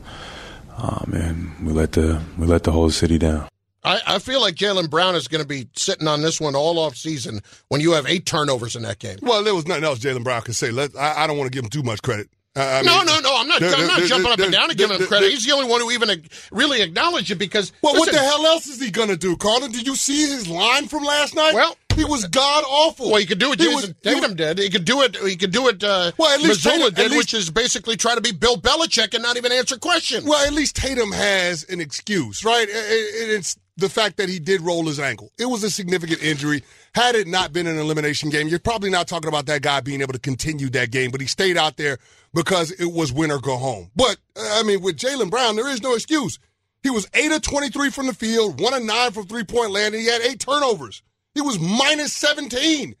Um, 0.76 1.12
and 1.12 1.66
we 1.66 1.72
let 1.72 1.92
the 1.92 2.22
we 2.38 2.46
let 2.46 2.62
the 2.62 2.70
whole 2.70 2.90
city 2.90 3.18
down. 3.18 3.48
I, 3.88 4.00
I 4.06 4.18
feel 4.18 4.40
like 4.40 4.54
Jaylen 4.54 4.90
Brown 4.90 5.14
is 5.14 5.28
going 5.28 5.42
to 5.42 5.48
be 5.48 5.68
sitting 5.74 6.06
on 6.06 6.22
this 6.22 6.40
one 6.40 6.54
all 6.54 6.78
off 6.78 6.96
season 6.96 7.40
when 7.68 7.80
you 7.80 7.92
have 7.92 8.06
eight 8.06 8.26
turnovers 8.26 8.76
in 8.76 8.82
that 8.82 8.98
game. 8.98 9.18
Well, 9.22 9.42
there 9.42 9.54
was 9.54 9.66
nothing 9.66 9.84
else 9.84 9.98
Jaylen 9.98 10.24
Brown 10.24 10.42
could 10.42 10.56
say. 10.56 10.70
Let, 10.70 10.96
I, 10.96 11.24
I 11.24 11.26
don't 11.26 11.38
want 11.38 11.50
to 11.50 11.56
give 11.56 11.64
him 11.64 11.70
too 11.70 11.82
much 11.82 12.02
credit. 12.02 12.28
I, 12.54 12.80
I 12.80 12.82
no, 12.82 12.96
mean, 12.98 13.06
no, 13.06 13.20
no. 13.20 13.36
I'm 13.36 13.48
not. 13.48 13.62
I'm 13.62 13.86
not 13.86 14.02
jumping 14.02 14.32
up 14.32 14.38
and 14.40 14.52
down 14.52 14.68
and 14.70 14.78
giving 14.78 14.98
him 14.98 15.06
credit. 15.06 15.30
He's 15.30 15.46
the 15.46 15.52
only 15.52 15.68
one 15.68 15.80
who 15.80 15.90
even 15.90 16.10
really 16.50 16.82
acknowledged 16.82 17.30
it 17.30 17.36
because. 17.36 17.72
Well, 17.82 17.94
what 17.94 18.10
the 18.10 18.18
hell 18.18 18.44
else 18.46 18.66
is 18.66 18.80
he 18.80 18.90
going 18.90 19.08
to 19.08 19.16
do, 19.16 19.36
Carlin? 19.36 19.70
Did 19.72 19.86
you 19.86 19.94
see 19.96 20.28
his 20.28 20.48
line 20.48 20.88
from 20.88 21.04
last 21.04 21.34
night? 21.34 21.54
Well- 21.54 21.76
he 21.96 22.04
was 22.04 22.28
god 22.28 22.62
awful. 22.68 23.10
Well, 23.10 23.18
he 23.18 23.26
could 23.26 23.40
do 23.40 23.48
what 23.48 23.58
Jayson 23.58 23.96
Tatum 24.04 24.36
did. 24.36 24.58
He 24.58 24.70
could 24.70 24.84
do 24.84 25.02
it. 25.02 25.16
He 25.16 25.34
could 25.34 25.50
do 25.50 25.66
it. 25.66 25.82
Uh, 25.82 26.12
Well, 26.16 26.32
at 26.32 26.40
least 26.40 26.60
Mazzulla 26.60 26.72
Tatum- 26.72 26.86
at 26.86 26.94
did, 26.94 27.10
least- 27.10 27.18
which 27.18 27.34
is 27.34 27.50
basically 27.50 27.96
try 27.96 28.14
to 28.14 28.20
be 28.20 28.30
Bill 28.30 28.56
Belichick 28.56 29.14
and 29.14 29.22
not 29.24 29.36
even 29.36 29.50
answer 29.50 29.76
questions. 29.76 30.24
Well, 30.24 30.46
at 30.46 30.52
least 30.52 30.76
Tatum 30.76 31.10
has 31.10 31.64
an 31.64 31.80
excuse, 31.80 32.44
right? 32.44 32.68
And 32.68 33.30
it's 33.32 33.56
the 33.78 33.88
fact 33.88 34.16
that 34.16 34.28
he 34.28 34.40
did 34.40 34.60
roll 34.60 34.86
his 34.86 34.98
ankle. 34.98 35.30
It 35.38 35.46
was 35.46 35.62
a 35.62 35.70
significant 35.70 36.20
injury. 36.20 36.64
Had 36.94 37.14
it 37.14 37.28
not 37.28 37.52
been 37.52 37.68
an 37.68 37.78
elimination 37.78 38.28
game, 38.28 38.48
you're 38.48 38.58
probably 38.58 38.90
not 38.90 39.06
talking 39.06 39.28
about 39.28 39.46
that 39.46 39.62
guy 39.62 39.80
being 39.80 40.00
able 40.00 40.14
to 40.14 40.18
continue 40.18 40.68
that 40.70 40.90
game, 40.90 41.12
but 41.12 41.20
he 41.20 41.28
stayed 41.28 41.56
out 41.56 41.76
there 41.76 41.98
because 42.34 42.72
it 42.72 42.92
was 42.92 43.12
win 43.12 43.30
or 43.30 43.38
go 43.38 43.56
home. 43.56 43.90
But, 43.94 44.18
uh, 44.36 44.58
I 44.58 44.64
mean, 44.64 44.82
with 44.82 44.96
Jaylen 44.96 45.30
Brown, 45.30 45.54
there 45.54 45.68
is 45.68 45.80
no 45.80 45.94
excuse. 45.94 46.40
He 46.82 46.90
was 46.90 47.08
8 47.14 47.30
of 47.30 47.42
23 47.42 47.90
from 47.90 48.06
the 48.08 48.14
field, 48.14 48.60
1 48.60 48.74
of 48.74 48.82
9 48.82 49.10
from 49.12 49.26
three 49.26 49.44
point 49.44 49.70
land, 49.70 49.94
and 49.94 50.02
he 50.02 50.10
had 50.10 50.22
eight 50.22 50.40
turnovers. 50.40 51.02
He 51.34 51.40
was 51.40 51.60
minus 51.60 52.12
17. 52.12 52.96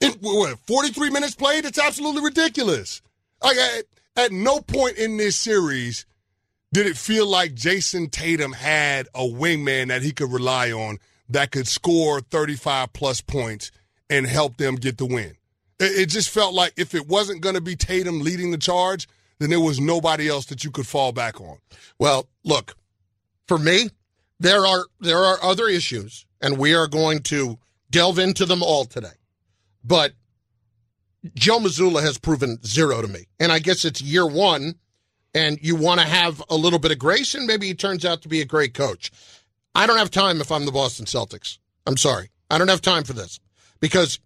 In 0.00 0.12
what, 0.20 0.58
43 0.58 1.10
minutes 1.10 1.36
played? 1.36 1.64
It's 1.64 1.78
absolutely 1.78 2.22
ridiculous. 2.22 3.00
Like, 3.42 3.56
at, 3.56 3.84
at 4.16 4.32
no 4.32 4.60
point 4.60 4.96
in 4.96 5.16
this 5.18 5.36
series 5.36 6.04
did 6.72 6.86
it 6.86 6.96
feel 6.96 7.26
like 7.26 7.54
Jayson 7.54 8.10
Tatum 8.10 8.52
had 8.52 9.08
a 9.14 9.22
wingman 9.22 9.88
that 9.88 10.02
he 10.02 10.12
could 10.12 10.32
rely 10.32 10.70
on 10.70 10.98
that 11.28 11.50
could 11.50 11.66
score 11.66 12.20
35 12.20 12.92
plus 12.92 13.20
points 13.20 13.70
and 14.10 14.26
help 14.26 14.56
them 14.56 14.76
get 14.76 14.98
the 14.98 15.06
win. 15.06 15.36
It, 15.78 15.98
it 15.98 16.06
just 16.06 16.30
felt 16.30 16.54
like 16.54 16.72
if 16.76 16.94
it 16.94 17.06
wasn't 17.06 17.40
going 17.40 17.54
to 17.54 17.60
be 17.60 17.76
Tatum 17.76 18.20
leading 18.20 18.50
the 18.50 18.58
charge, 18.58 19.08
then 19.38 19.50
there 19.50 19.60
was 19.60 19.80
nobody 19.80 20.28
else 20.28 20.46
that 20.46 20.64
you 20.64 20.70
could 20.70 20.86
fall 20.86 21.12
back 21.12 21.40
on. 21.40 21.58
Well, 21.98 22.28
look, 22.44 22.76
for 23.46 23.58
me, 23.58 23.90
there 24.40 24.66
are 24.66 24.86
there 25.00 25.18
are 25.18 25.42
other 25.42 25.68
issues, 25.68 26.26
and 26.40 26.58
we 26.58 26.74
are 26.74 26.88
going 26.88 27.20
to 27.24 27.58
delve 27.90 28.18
into 28.18 28.46
them 28.46 28.62
all 28.62 28.84
today. 28.84 29.08
But 29.84 30.12
Joe 31.34 31.58
Mazzulla 31.58 32.02
has 32.02 32.18
proven 32.18 32.62
zero 32.64 33.00
to 33.02 33.08
me, 33.08 33.26
and 33.40 33.52
I 33.52 33.58
guess 33.58 33.84
it's 33.84 34.00
year 34.00 34.26
one, 34.26 34.74
and 35.38 35.58
you 35.62 35.76
want 35.76 36.00
to 36.00 36.06
have 36.06 36.42
a 36.50 36.56
little 36.56 36.78
bit 36.78 36.90
of 36.90 36.98
grace, 36.98 37.34
and 37.34 37.46
maybe 37.46 37.66
he 37.66 37.74
turns 37.74 38.04
out 38.04 38.22
to 38.22 38.28
be 38.28 38.40
a 38.40 38.44
great 38.44 38.74
coach. 38.74 39.12
I 39.74 39.86
don't 39.86 39.98
have 39.98 40.10
time 40.10 40.40
if 40.40 40.50
I'm 40.50 40.66
the 40.66 40.72
Boston 40.72 41.06
Celtics. 41.06 41.58
I'm 41.86 41.96
sorry, 41.96 42.30
I 42.50 42.58
don't 42.58 42.68
have 42.68 42.82
time 42.82 43.04
for 43.04 43.12
this 43.12 43.38
because 43.80 44.18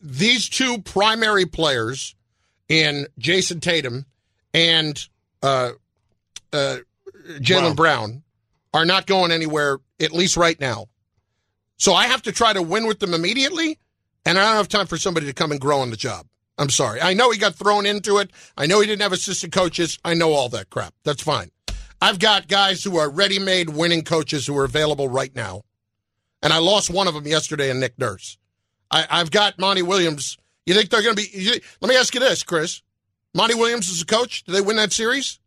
these 0.00 0.48
two 0.48 0.78
primary 0.82 1.46
players 1.46 2.14
in 2.68 3.06
Jayson 3.18 3.60
Tatum 3.60 4.06
and 4.52 5.04
uh, 5.42 5.72
uh, 6.52 6.76
Jaylen 7.40 7.74
Brown. 7.74 7.74
Brown 7.74 8.22
are 8.72 8.84
not 8.84 9.06
going 9.06 9.30
anywhere, 9.30 9.78
at 10.00 10.12
least 10.12 10.36
right 10.36 10.58
now. 10.60 10.86
So 11.76 11.94
I 11.94 12.06
have 12.06 12.22
to 12.22 12.32
try 12.32 12.52
to 12.52 12.62
win 12.62 12.86
with 12.86 13.00
them 13.00 13.14
immediately, 13.14 13.78
and 14.24 14.38
I 14.38 14.42
don't 14.42 14.56
have 14.56 14.68
time 14.68 14.86
for 14.86 14.96
somebody 14.96 15.26
to 15.26 15.32
come 15.32 15.52
and 15.52 15.60
grow 15.60 15.80
on 15.80 15.90
the 15.90 15.96
job. 15.96 16.26
I'm 16.56 16.70
sorry. 16.70 17.00
I 17.00 17.14
know 17.14 17.30
he 17.30 17.38
got 17.38 17.54
thrown 17.54 17.84
into 17.86 18.18
it. 18.18 18.30
I 18.56 18.66
know 18.66 18.80
he 18.80 18.86
didn't 18.86 19.02
have 19.02 19.12
assistant 19.12 19.52
coaches. 19.52 19.98
I 20.04 20.14
know 20.14 20.32
all 20.32 20.48
that 20.50 20.70
crap. 20.70 20.94
That's 21.04 21.22
fine. 21.22 21.50
I've 22.00 22.18
got 22.18 22.48
guys 22.48 22.84
who 22.84 22.98
are 22.98 23.10
ready 23.10 23.38
made 23.38 23.70
winning 23.70 24.02
coaches 24.02 24.46
who 24.46 24.56
are 24.58 24.64
available 24.64 25.08
right 25.08 25.34
now. 25.34 25.62
And 26.42 26.52
I 26.52 26.58
lost 26.58 26.90
one 26.90 27.08
of 27.08 27.14
them 27.14 27.26
yesterday 27.26 27.70
in 27.70 27.80
Nick 27.80 27.98
Nurse. 27.98 28.38
I, 28.90 29.06
I've 29.10 29.30
got 29.30 29.58
Monty 29.58 29.82
Williams. 29.82 30.36
You 30.66 30.74
think 30.74 30.90
they're 30.90 31.02
going 31.02 31.16
to 31.16 31.22
be. 31.22 31.28
You, 31.32 31.52
let 31.80 31.88
me 31.88 31.96
ask 31.96 32.14
you 32.14 32.20
this, 32.20 32.42
Chris. 32.42 32.82
Monty 33.34 33.54
Williams 33.54 33.88
is 33.88 34.02
a 34.02 34.06
coach. 34.06 34.44
Do 34.44 34.52
they 34.52 34.60
win 34.60 34.76
that 34.76 34.92
series? 34.92 35.40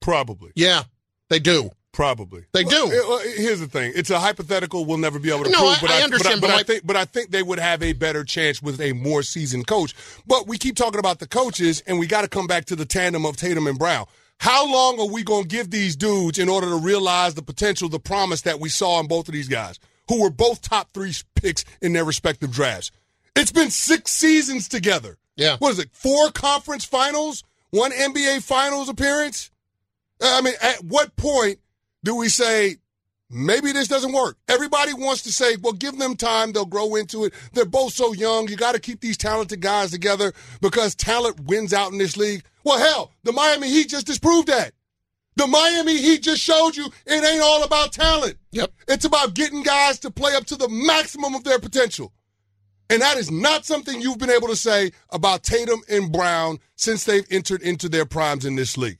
Probably. 0.00 0.52
Yeah, 0.54 0.82
they 1.28 1.38
do. 1.38 1.70
Probably. 1.92 2.44
They 2.52 2.62
do. 2.64 3.20
here's 3.36 3.58
the 3.60 3.66
thing. 3.66 3.92
It's 3.96 4.10
a 4.10 4.20
hypothetical 4.20 4.84
we'll 4.84 4.96
never 4.98 5.18
be 5.18 5.30
able 5.30 5.44
to 5.44 5.50
No, 5.50 5.58
prove. 5.58 5.70
I- 5.70 5.80
but 5.80 5.90
I 5.90 5.94
but 5.98 6.04
understand, 6.04 6.40
But, 6.40 6.46
but 6.46 6.52
I 6.52 6.56
like- 6.58 6.66
think, 6.66 6.86
but 6.86 6.96
I 6.96 7.04
think 7.04 7.30
they 7.30 7.42
would 7.42 7.58
have 7.58 7.82
a 7.82 7.92
better 7.94 8.22
chance 8.24 8.62
with 8.62 8.80
a 8.80 8.92
more 8.92 9.22
seasoned 9.24 9.66
coach. 9.66 9.94
But 10.26 10.46
we 10.46 10.56
keep 10.56 10.76
talking 10.76 11.00
about 11.00 11.18
the 11.18 11.26
coaches, 11.26 11.82
and 11.86 11.98
we 11.98 12.06
got 12.06 12.22
to 12.22 12.28
come 12.28 12.46
back 12.46 12.64
to 12.66 12.76
the 12.76 12.86
tandem 12.86 13.26
of 13.26 13.36
Tatum 13.36 13.66
and 13.66 13.78
Brown. 13.78 14.06
How 14.38 14.70
long 14.72 14.98
are 15.00 15.08
we 15.08 15.22
going 15.24 15.42
to 15.42 15.48
give 15.48 15.70
these 15.70 15.96
dudes 15.96 16.38
in 16.38 16.48
order 16.48 16.68
to 16.68 16.76
realize 16.76 17.34
the 17.34 17.42
potential, 17.42 17.88
the 17.88 17.98
promise 17.98 18.42
that 18.42 18.60
we 18.60 18.68
saw 18.68 19.00
in 19.00 19.06
both 19.06 19.28
of 19.28 19.34
these 19.34 19.48
guys, 19.48 19.78
who 20.08 20.22
were 20.22 20.30
both 20.30 20.62
top 20.62 20.92
three 20.94 21.12
picks 21.34 21.64
in 21.82 21.92
their 21.92 22.04
respective 22.04 22.50
drafts? 22.52 22.90
It's 23.36 23.52
been 23.52 23.70
six 23.70 24.12
seasons 24.12 24.68
together. 24.68 25.18
Yeah. 25.36 25.56
What 25.58 25.72
is 25.72 25.78
it? 25.80 25.90
Four 25.92 26.30
conference 26.30 26.84
finals, 26.84 27.42
one 27.70 27.92
NBA 27.92 28.42
finals 28.42 28.88
appearance. 28.88 29.50
I 30.22 30.40
mean, 30.40 30.54
at 30.62 30.84
what 30.84 31.16
point 31.16 31.58
do 32.02 32.16
we 32.16 32.28
say 32.28 32.76
maybe 33.28 33.72
this 33.72 33.88
doesn't 33.88 34.12
work? 34.12 34.36
Everybody 34.48 34.94
wants 34.94 35.22
to 35.22 35.32
say, 35.32 35.56
well, 35.56 35.72
give 35.72 35.98
them 35.98 36.16
time; 36.16 36.52
they'll 36.52 36.64
grow 36.64 36.94
into 36.96 37.24
it. 37.24 37.34
They're 37.52 37.64
both 37.64 37.92
so 37.92 38.12
young. 38.12 38.48
You 38.48 38.56
got 38.56 38.74
to 38.74 38.80
keep 38.80 39.00
these 39.00 39.16
talented 39.16 39.60
guys 39.60 39.90
together 39.90 40.32
because 40.60 40.94
talent 40.94 41.40
wins 41.40 41.72
out 41.72 41.92
in 41.92 41.98
this 41.98 42.16
league. 42.16 42.42
Well, 42.64 42.78
hell, 42.78 43.12
the 43.22 43.32
Miami 43.32 43.68
Heat 43.68 43.88
just 43.88 44.06
disproved 44.06 44.48
that. 44.48 44.72
The 45.36 45.46
Miami 45.46 45.96
Heat 45.96 46.22
just 46.22 46.42
showed 46.42 46.76
you 46.76 46.86
it 47.06 47.24
ain't 47.24 47.42
all 47.42 47.62
about 47.62 47.92
talent. 47.92 48.36
Yep. 48.52 48.72
It's 48.88 49.04
about 49.04 49.34
getting 49.34 49.62
guys 49.62 49.98
to 50.00 50.10
play 50.10 50.34
up 50.34 50.44
to 50.46 50.56
the 50.56 50.68
maximum 50.68 51.34
of 51.34 51.44
their 51.44 51.58
potential. 51.58 52.12
And 52.90 53.00
that 53.02 53.16
is 53.16 53.30
not 53.30 53.64
something 53.64 54.00
you've 54.00 54.18
been 54.18 54.30
able 54.30 54.48
to 54.48 54.56
say 54.56 54.90
about 55.10 55.44
Tatum 55.44 55.80
and 55.88 56.10
Brown 56.10 56.58
since 56.74 57.04
they've 57.04 57.26
entered 57.30 57.62
into 57.62 57.88
their 57.88 58.04
primes 58.04 58.44
in 58.44 58.56
this 58.56 58.76
league. 58.76 58.98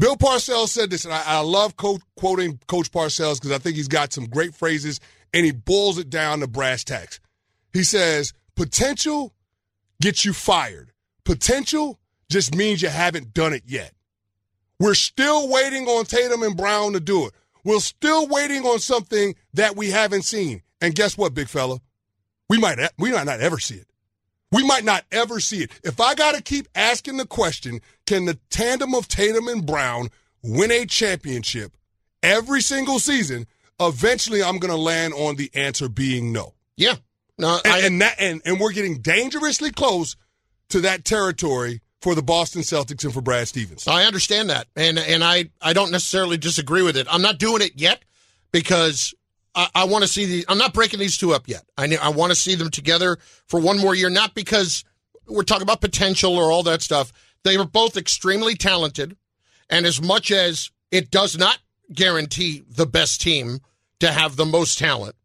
Bill 0.00 0.16
Parcells 0.16 0.68
said 0.68 0.88
this, 0.88 1.04
and 1.04 1.12
I, 1.12 1.22
I 1.26 1.40
love 1.40 1.76
quoting 1.76 2.58
Coach 2.66 2.90
Parcells 2.90 3.34
because 3.34 3.52
I 3.52 3.58
think 3.58 3.76
he's 3.76 3.86
got 3.86 4.14
some 4.14 4.24
great 4.24 4.54
phrases 4.54 4.98
and 5.34 5.44
he 5.44 5.52
boils 5.52 5.98
it 5.98 6.08
down 6.08 6.40
to 6.40 6.46
brass 6.46 6.84
tacks. 6.84 7.20
He 7.74 7.84
says, 7.84 8.32
potential 8.56 9.34
gets 10.00 10.24
you 10.24 10.32
fired. 10.32 10.92
Potential 11.24 12.00
just 12.30 12.54
means 12.54 12.80
you 12.80 12.88
haven't 12.88 13.34
done 13.34 13.52
it 13.52 13.64
yet. 13.66 13.92
We're 14.78 14.94
still 14.94 15.50
waiting 15.50 15.86
on 15.86 16.06
Tatum 16.06 16.42
and 16.44 16.56
Brown 16.56 16.94
to 16.94 17.00
do 17.00 17.26
it. 17.26 17.34
We're 17.62 17.80
still 17.80 18.26
waiting 18.26 18.64
on 18.64 18.78
something 18.78 19.34
that 19.52 19.76
we 19.76 19.90
haven't 19.90 20.22
seen. 20.22 20.62
And 20.80 20.94
guess 20.94 21.18
what, 21.18 21.34
big 21.34 21.48
fella? 21.48 21.78
We 22.48 22.56
might 22.56 22.78
we 22.98 23.12
might 23.12 23.26
not 23.26 23.40
ever 23.40 23.58
see 23.58 23.74
it. 23.74 23.86
We 24.50 24.64
might 24.66 24.84
not 24.84 25.04
ever 25.12 25.40
see 25.40 25.62
it. 25.62 25.70
If 25.84 26.00
I 26.00 26.14
got 26.14 26.34
to 26.34 26.42
keep 26.42 26.68
asking 26.74 27.18
the 27.18 27.26
question, 27.26 27.80
can 28.10 28.24
the 28.24 28.38
tandem 28.50 28.92
of 28.92 29.06
Tatum 29.06 29.46
and 29.46 29.64
Brown 29.64 30.10
win 30.42 30.72
a 30.72 30.84
championship 30.84 31.76
every 32.24 32.60
single 32.60 32.98
season? 32.98 33.46
Eventually, 33.78 34.42
I'm 34.42 34.58
going 34.58 34.72
to 34.72 34.80
land 34.80 35.14
on 35.14 35.36
the 35.36 35.48
answer 35.54 35.88
being 35.88 36.32
no. 36.32 36.54
Yeah. 36.76 36.96
No, 37.38 37.60
And, 37.64 37.72
I, 37.72 37.78
and 37.86 38.00
that 38.02 38.16
and, 38.18 38.42
and 38.44 38.58
we're 38.58 38.72
getting 38.72 38.98
dangerously 38.98 39.70
close 39.70 40.16
to 40.70 40.80
that 40.80 41.04
territory 41.04 41.82
for 42.02 42.16
the 42.16 42.22
Boston 42.22 42.62
Celtics 42.62 43.04
and 43.04 43.14
for 43.14 43.20
Brad 43.20 43.46
Stevens. 43.46 43.86
I 43.86 44.04
understand 44.04 44.50
that, 44.50 44.66
and 44.76 44.98
and 44.98 45.22
I 45.24 45.50
I 45.62 45.72
don't 45.72 45.90
necessarily 45.90 46.36
disagree 46.36 46.82
with 46.82 46.96
it. 46.96 47.06
I'm 47.08 47.22
not 47.22 47.38
doing 47.38 47.62
it 47.62 47.72
yet 47.76 48.02
because 48.52 49.14
I, 49.54 49.68
I 49.74 49.84
want 49.84 50.02
to 50.02 50.08
see 50.08 50.26
the. 50.26 50.44
I'm 50.48 50.58
not 50.58 50.74
breaking 50.74 50.98
these 50.98 51.16
two 51.16 51.32
up 51.32 51.48
yet. 51.48 51.62
I 51.78 51.96
I 51.96 52.10
want 52.10 52.30
to 52.30 52.36
see 52.36 52.56
them 52.56 52.70
together 52.70 53.18
for 53.46 53.58
one 53.58 53.78
more 53.78 53.94
year, 53.94 54.10
not 54.10 54.34
because 54.34 54.84
we're 55.26 55.44
talking 55.44 55.62
about 55.62 55.80
potential 55.80 56.36
or 56.36 56.50
all 56.52 56.64
that 56.64 56.82
stuff. 56.82 57.12
They 57.44 57.56
are 57.56 57.64
both 57.64 57.96
extremely 57.96 58.54
talented, 58.54 59.16
and 59.68 59.86
as 59.86 60.00
much 60.00 60.30
as 60.30 60.70
it 60.90 61.10
does 61.10 61.38
not 61.38 61.58
guarantee 61.92 62.62
the 62.68 62.86
best 62.86 63.20
team 63.20 63.60
to 64.00 64.12
have 64.12 64.36
the 64.36 64.46
most 64.46 64.78
talent, 64.78 65.16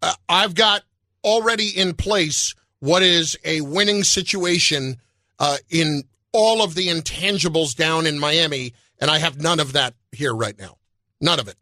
uh, 0.00 0.14
I've 0.28 0.54
got 0.54 0.82
already 1.24 1.68
in 1.68 1.94
place 1.94 2.54
what 2.80 3.02
is 3.02 3.36
a 3.44 3.60
winning 3.60 4.02
situation 4.04 4.96
uh, 5.38 5.58
in 5.70 6.04
all 6.32 6.62
of 6.62 6.74
the 6.74 6.88
intangibles 6.88 7.74
down 7.74 8.06
in 8.06 8.18
Miami, 8.18 8.74
and 9.00 9.10
I 9.10 9.18
have 9.18 9.40
none 9.40 9.60
of 9.60 9.72
that 9.74 9.94
here 10.10 10.34
right 10.34 10.58
now. 10.58 10.78
None 11.20 11.38
of 11.38 11.48
it. 11.48 11.56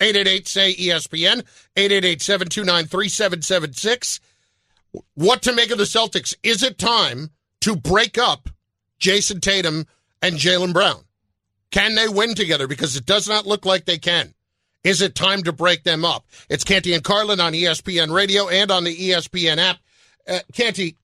888 0.00 0.48
say 0.48 0.74
ESPN, 0.74 1.44
888 1.76 2.22
729 2.22 2.86
3776. 2.86 4.20
What 5.14 5.42
to 5.42 5.52
make 5.52 5.70
of 5.70 5.78
the 5.78 5.84
Celtics? 5.84 6.34
Is 6.42 6.62
it 6.62 6.78
time 6.78 7.30
to 7.60 7.76
break 7.76 8.18
up 8.18 8.48
Jayson 9.02 9.40
Tatum 9.40 9.86
and 10.22 10.36
Jaylen 10.36 10.72
Brown? 10.72 11.02
Can 11.70 11.94
they 11.94 12.08
win 12.08 12.34
together? 12.34 12.66
Because 12.66 12.96
it 12.96 13.04
does 13.04 13.28
not 13.28 13.46
look 13.46 13.66
like 13.66 13.84
they 13.84 13.98
can. 13.98 14.32
Is 14.84 15.00
it 15.02 15.14
time 15.14 15.42
to 15.44 15.52
break 15.52 15.84
them 15.84 16.04
up? 16.04 16.24
It's 16.48 16.64
Canty 16.64 16.92
and 16.94 17.04
Carlin 17.04 17.40
on 17.40 17.52
ESPN 17.52 18.12
Radio 18.12 18.48
and 18.48 18.70
on 18.70 18.84
the 18.84 18.94
ESPN 18.96 19.58
app. 19.58 19.78
Uh, 20.28 20.40
Canty, 20.52 20.96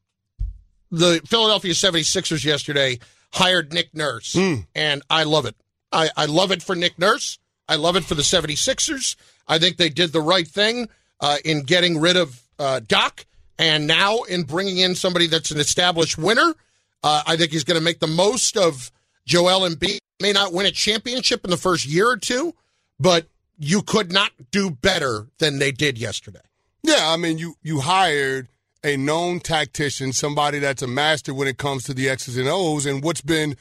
the 0.90 1.20
Philadelphia 1.26 1.72
76ers 1.72 2.44
yesterday 2.44 2.98
hired 3.32 3.72
Nick 3.72 3.94
Nurse, 3.94 4.34
and 4.74 5.02
I 5.10 5.24
love 5.24 5.46
it. 5.46 5.56
I, 5.92 6.10
I 6.16 6.26
love 6.26 6.50
it 6.52 6.62
for 6.62 6.74
Nick 6.74 6.98
Nurse. 6.98 7.38
I 7.68 7.76
love 7.76 7.96
it 7.96 8.04
for 8.04 8.14
the 8.14 8.22
76ers. 8.22 9.16
I 9.46 9.58
think 9.58 9.76
they 9.76 9.88
did 9.90 10.12
the 10.12 10.20
right 10.20 10.46
thing 10.46 10.88
uh, 11.20 11.36
in 11.44 11.62
getting 11.62 12.00
rid 12.00 12.16
of 12.16 12.40
uh, 12.58 12.80
Doc 12.86 13.26
and 13.58 13.86
now 13.86 14.22
in 14.22 14.42
bringing 14.42 14.78
in 14.78 14.94
somebody 14.94 15.26
that's 15.26 15.50
an 15.50 15.58
established 15.58 16.18
winner. 16.18 16.54
Uh, 17.02 17.22
I 17.26 17.36
think 17.36 17.52
he's 17.52 17.64
going 17.64 17.78
to 17.78 17.84
make 17.84 18.00
the 18.00 18.06
most 18.06 18.56
of 18.56 18.90
Joel 19.26 19.68
Embiid. 19.68 19.98
May 20.20 20.32
not 20.32 20.52
win 20.52 20.66
a 20.66 20.70
championship 20.70 21.44
in 21.44 21.50
the 21.50 21.56
first 21.56 21.86
year 21.86 22.08
or 22.08 22.16
two, 22.16 22.54
but 22.98 23.26
you 23.58 23.82
could 23.82 24.12
not 24.12 24.32
do 24.50 24.70
better 24.70 25.28
than 25.38 25.58
they 25.58 25.70
did 25.70 25.98
yesterday. 25.98 26.40
Yeah, 26.82 27.10
I 27.10 27.16
mean, 27.16 27.38
you 27.38 27.54
you 27.62 27.80
hired 27.80 28.48
a 28.84 28.96
known 28.96 29.40
tactician, 29.40 30.12
somebody 30.12 30.58
that's 30.58 30.82
a 30.82 30.86
master 30.86 31.34
when 31.34 31.48
it 31.48 31.58
comes 31.58 31.84
to 31.84 31.94
the 31.94 32.08
X's 32.08 32.36
and 32.36 32.48
O's, 32.48 32.86
and 32.86 33.02
what's 33.02 33.20
been 33.20 33.56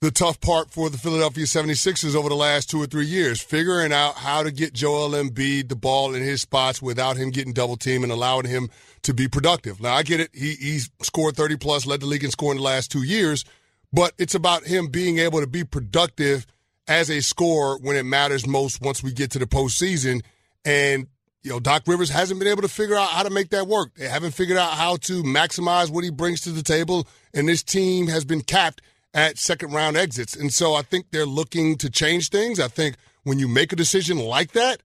the 0.00 0.10
tough 0.12 0.40
part 0.40 0.70
for 0.70 0.90
the 0.90 0.98
Philadelphia 0.98 1.44
76ers 1.44 2.14
over 2.14 2.28
the 2.28 2.36
last 2.36 2.70
two 2.70 2.80
or 2.80 2.86
three 2.86 3.06
years, 3.06 3.40
figuring 3.40 3.92
out 3.92 4.14
how 4.14 4.44
to 4.44 4.52
get 4.52 4.72
Joel 4.72 5.10
Embiid 5.10 5.68
the 5.68 5.76
ball 5.76 6.14
in 6.14 6.22
his 6.22 6.42
spots 6.42 6.80
without 6.80 7.16
him 7.16 7.30
getting 7.30 7.52
double 7.52 7.76
teamed 7.76 8.04
and 8.04 8.12
allowing 8.12 8.46
him 8.46 8.70
to 9.08 9.14
be 9.14 9.26
productive. 9.26 9.80
Now, 9.80 9.94
I 9.94 10.02
get 10.02 10.20
it. 10.20 10.28
He, 10.34 10.52
he's 10.54 10.90
scored 11.00 11.34
30 11.34 11.56
plus, 11.56 11.86
led 11.86 12.00
the 12.00 12.06
league 12.06 12.24
in 12.24 12.30
scoring 12.30 12.58
the 12.58 12.62
last 12.64 12.92
two 12.92 13.02
years, 13.02 13.42
but 13.90 14.12
it's 14.18 14.34
about 14.34 14.64
him 14.64 14.88
being 14.88 15.18
able 15.18 15.40
to 15.40 15.46
be 15.46 15.64
productive 15.64 16.46
as 16.86 17.08
a 17.10 17.22
scorer 17.22 17.78
when 17.78 17.96
it 17.96 18.02
matters 18.02 18.46
most 18.46 18.82
once 18.82 19.02
we 19.02 19.10
get 19.10 19.30
to 19.30 19.38
the 19.38 19.46
postseason. 19.46 20.22
And 20.62 21.06
you 21.42 21.50
know, 21.50 21.58
Doc 21.58 21.84
Rivers 21.86 22.10
hasn't 22.10 22.38
been 22.38 22.48
able 22.48 22.60
to 22.60 22.68
figure 22.68 22.96
out 22.96 23.08
how 23.08 23.22
to 23.22 23.30
make 23.30 23.48
that 23.48 23.66
work. 23.66 23.94
They 23.94 24.08
haven't 24.08 24.32
figured 24.32 24.58
out 24.58 24.72
how 24.72 24.96
to 24.96 25.22
maximize 25.22 25.88
what 25.88 26.04
he 26.04 26.10
brings 26.10 26.42
to 26.42 26.50
the 26.50 26.62
table, 26.62 27.06
and 27.32 27.48
this 27.48 27.62
team 27.62 28.08
has 28.08 28.26
been 28.26 28.42
capped 28.42 28.82
at 29.14 29.38
second 29.38 29.72
round 29.72 29.96
exits. 29.96 30.36
And 30.36 30.52
so 30.52 30.74
I 30.74 30.82
think 30.82 31.06
they're 31.12 31.24
looking 31.24 31.78
to 31.78 31.88
change 31.88 32.28
things. 32.28 32.60
I 32.60 32.68
think 32.68 32.96
when 33.22 33.38
you 33.38 33.48
make 33.48 33.72
a 33.72 33.76
decision 33.76 34.18
like 34.18 34.52
that, 34.52 34.82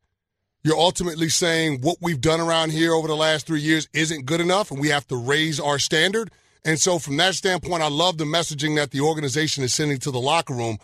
you're 0.64 0.78
ultimately 0.78 1.30
saying 1.30 1.82
what 1.82 1.98
we've 2.02 2.22
done 2.22 2.40
around 2.40 2.72
here 2.72 2.94
over 2.94 3.08
the 3.08 3.16
last 3.16 3.46
three 3.46 3.60
years 3.60 3.88
isn't 3.94 4.26
good 4.26 4.40
enough, 4.40 4.72
and 4.72 4.80
we 4.80 4.90
have 4.90 5.08
to 5.10 5.16
raise 5.16 5.60
our 5.60 5.78
standard. 5.78 6.32
And 6.66 6.80
so, 6.80 7.00
from 7.00 7.18
that 7.18 7.36
standpoint, 7.36 7.84
I 7.84 7.90
love 7.90 8.18
the 8.18 8.24
messaging 8.24 8.78
that 8.78 8.92
the 8.92 9.02
organization 9.02 9.64
is 9.64 9.74
sending 9.74 9.98
to 10.00 10.12
the 10.12 10.20
locker 10.22 10.54
room. 10.54 10.78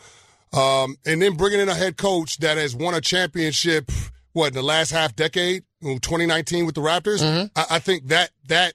Um, 0.51 0.97
and 1.05 1.21
then 1.21 1.35
bringing 1.37 1.61
in 1.61 1.69
a 1.69 1.75
head 1.75 1.95
coach 1.95 2.39
that 2.39 2.57
has 2.57 2.75
won 2.75 2.93
a 2.93 3.01
championship, 3.01 3.89
what, 4.33 4.47
in 4.47 4.53
the 4.53 4.63
last 4.63 4.91
half 4.91 5.15
decade, 5.15 5.63
2019 5.81 6.65
with 6.65 6.75
the 6.75 6.81
Raptors. 6.81 7.21
I, 7.55 7.65
I 7.75 7.79
think 7.79 8.07
that 8.07 8.31
that 8.47 8.73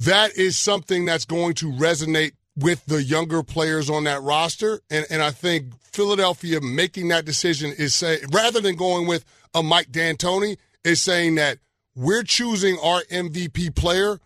that 0.00 0.36
is 0.36 0.56
something 0.56 1.04
that's 1.04 1.24
going 1.24 1.54
to 1.54 1.70
resonate 1.72 2.32
with 2.56 2.86
the 2.86 3.02
younger 3.02 3.42
players 3.42 3.90
on 3.90 4.04
that 4.04 4.22
roster. 4.22 4.80
And, 4.90 5.06
and 5.10 5.22
I 5.22 5.30
think 5.30 5.74
Philadelphia 5.82 6.60
making 6.60 7.08
that 7.08 7.24
decision 7.24 7.72
is 7.76 7.94
say 7.94 8.18
rather 8.32 8.60
than 8.60 8.76
going 8.76 9.06
with 9.06 9.24
a 9.54 9.62
Mike 9.62 9.90
D'Antoni, 9.90 10.56
is 10.84 11.00
saying 11.00 11.36
that 11.36 11.58
we're 11.94 12.22
choosing 12.22 12.78
our 12.82 13.02
MVP 13.04 13.74
player 13.74 14.18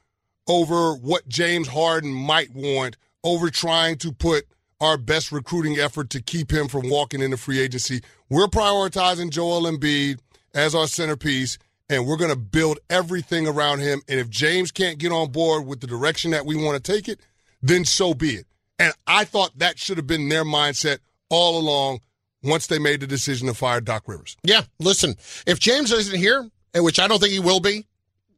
over 0.48 0.94
what 0.94 1.28
James 1.28 1.68
Harden 1.68 2.12
might 2.12 2.54
want, 2.54 2.96
over 3.22 3.50
trying 3.50 3.98
to 3.98 4.12
put 4.12 4.46
our 4.80 4.96
best 4.96 5.32
recruiting 5.32 5.78
effort 5.78 6.10
to 6.10 6.22
keep 6.22 6.52
him 6.52 6.68
from 6.68 6.88
walking 6.88 7.20
into 7.20 7.36
free 7.36 7.60
agency. 7.60 8.00
We're 8.30 8.46
prioritizing 8.46 9.30
Joel 9.30 9.62
Embiid 9.62 10.18
as 10.54 10.74
our 10.74 10.86
centerpiece, 10.86 11.58
and 11.90 12.06
we're 12.06 12.16
going 12.16 12.30
to 12.30 12.36
build 12.36 12.78
everything 12.88 13.46
around 13.46 13.80
him. 13.80 14.02
And 14.08 14.18
if 14.20 14.30
James 14.30 14.70
can't 14.70 14.98
get 14.98 15.12
on 15.12 15.30
board 15.30 15.66
with 15.66 15.80
the 15.80 15.86
direction 15.86 16.30
that 16.30 16.46
we 16.46 16.56
want 16.56 16.82
to 16.82 16.92
take 16.92 17.08
it, 17.08 17.20
then 17.60 17.84
so 17.84 18.14
be 18.14 18.30
it. 18.30 18.46
And 18.78 18.92
I 19.06 19.24
thought 19.24 19.58
that 19.58 19.78
should 19.78 19.96
have 19.96 20.06
been 20.06 20.28
their 20.28 20.44
mindset 20.44 20.98
all 21.28 21.58
along 21.58 22.00
once 22.42 22.66
they 22.66 22.78
made 22.78 23.00
the 23.00 23.06
decision 23.06 23.48
to 23.48 23.54
fire 23.54 23.80
Doc 23.80 24.04
Rivers. 24.06 24.36
Yeah, 24.42 24.62
listen, 24.78 25.16
if 25.46 25.58
James 25.58 25.92
isn't 25.92 26.16
here, 26.16 26.48
which 26.74 26.98
I 26.98 27.08
don't 27.08 27.20
think 27.20 27.32
he 27.32 27.40
will 27.40 27.60
be, 27.60 27.86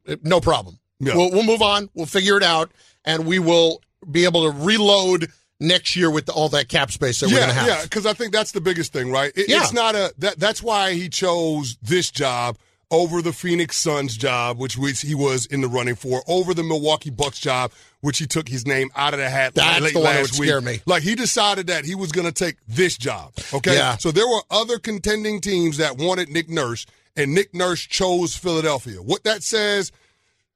eh, 0.07 0.15
no 0.23 0.41
problem. 0.41 0.79
Yeah. 0.99 1.15
We'll, 1.15 1.31
we'll 1.31 1.43
move 1.43 1.61
on. 1.61 1.89
We'll 1.93 2.05
figure 2.05 2.37
it 2.37 2.43
out, 2.43 2.71
and 3.05 3.25
we 3.25 3.39
will 3.39 3.81
be 4.09 4.25
able 4.25 4.51
to 4.51 4.57
reload 4.57 5.31
next 5.59 5.95
year 5.95 6.09
with 6.09 6.29
all 6.29 6.49
that 6.49 6.67
cap 6.67 6.91
space 6.91 7.19
that 7.19 7.29
yeah, 7.29 7.35
we're 7.35 7.39
going 7.41 7.49
to 7.49 7.55
have. 7.55 7.67
Yeah, 7.67 7.83
because 7.83 8.05
I 8.05 8.13
think 8.13 8.31
that's 8.33 8.51
the 8.51 8.61
biggest 8.61 8.93
thing, 8.93 9.11
right? 9.11 9.31
It, 9.35 9.49
yeah. 9.49 9.61
It's 9.61 9.73
not 9.73 9.95
a 9.95 10.13
that. 10.19 10.39
That's 10.39 10.61
why 10.61 10.93
he 10.93 11.09
chose 11.09 11.77
this 11.81 12.11
job 12.11 12.57
over 12.91 13.21
the 13.21 13.31
Phoenix 13.31 13.77
Suns 13.77 14.17
job, 14.17 14.59
which 14.59 14.75
he 15.01 15.15
was 15.15 15.45
in 15.47 15.61
the 15.61 15.67
running 15.67 15.95
for, 15.95 16.21
over 16.27 16.53
the 16.53 16.63
Milwaukee 16.63 17.09
Bucks 17.09 17.39
job, 17.39 17.71
which 18.01 18.17
he 18.17 18.27
took 18.27 18.49
his 18.49 18.67
name 18.67 18.89
out 18.95 19.13
of 19.13 19.19
the 19.19 19.29
hat 19.29 19.55
That's 19.55 19.81
late 19.81 19.93
the 19.93 19.99
one 19.99 20.05
last 20.13 20.33
that 20.33 20.39
would 20.39 20.63
week. 20.63 20.63
me. 20.63 20.81
Like 20.85 21.01
he 21.01 21.15
decided 21.15 21.67
that 21.67 21.85
he 21.85 21.95
was 21.95 22.11
going 22.11 22.27
to 22.27 22.33
take 22.33 22.57
this 22.67 22.97
job. 22.97 23.33
Okay, 23.53 23.75
yeah. 23.75 23.95
so 23.97 24.11
there 24.11 24.27
were 24.27 24.41
other 24.51 24.77
contending 24.77 25.39
teams 25.39 25.77
that 25.77 25.97
wanted 25.97 26.29
Nick 26.29 26.49
Nurse, 26.49 26.85
and 27.15 27.33
Nick 27.33 27.55
Nurse 27.55 27.81
chose 27.81 28.35
Philadelphia. 28.35 29.01
What 29.01 29.23
that 29.23 29.41
says, 29.41 29.91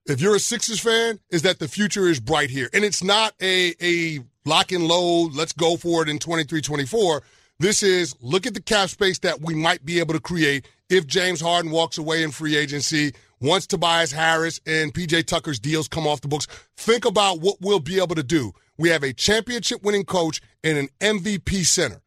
if 0.06 0.20
you're 0.20 0.36
a 0.36 0.40
Sixers 0.40 0.80
fan, 0.80 1.20
is 1.30 1.44
that 1.44 1.60
the 1.60 1.68
future 1.68 2.08
is 2.08 2.20
bright 2.20 2.50
here, 2.50 2.70
and 2.74 2.84
it's 2.84 3.04
not 3.04 3.34
a 3.42 3.74
a 3.82 4.20
lock 4.46 4.72
and 4.74 4.88
load. 4.88 5.34
Let's 5.34 5.54
go 5.54 5.78
for 5.78 6.04
it 6.04 6.10
in 6.10 6.20
23-24. 6.20 7.22
This 7.60 7.82
is 7.82 8.16
look 8.22 8.46
at 8.46 8.54
the 8.54 8.62
cap 8.62 8.90
space 8.90 9.20
that 9.20 9.40
we 9.40 9.56
might 9.56 9.86
be 9.86 10.00
able 10.00 10.14
to 10.14 10.20
create 10.20 10.68
if 10.90 11.08
James 11.08 11.42
Harden 11.42 11.72
walks 11.72 11.98
away 11.98 12.24
in 12.24 12.32
free 12.32 12.56
agency, 12.56 13.14
once 13.42 13.68
Tobias 13.68 14.12
Harris 14.12 14.60
and 14.66 14.94
PJ 14.94 15.26
Tucker's 15.26 15.60
deals 15.60 15.88
come 15.88 16.08
off 16.08 16.22
the 16.22 16.28
books, 16.28 16.48
think 16.78 17.06
about 17.06 17.42
what 17.42 17.58
we'll 17.62 17.80
be 17.80 18.00
able 18.00 18.16
to 18.16 18.24
do. 18.24 18.54
We 18.78 18.90
have 18.90 19.04
a 19.04 19.14
championship 19.14 19.84
winning 19.84 20.06
coach 20.06 20.42
and 20.64 20.78
an 20.78 20.90
MVP 21.00 21.66
center. 21.66 22.02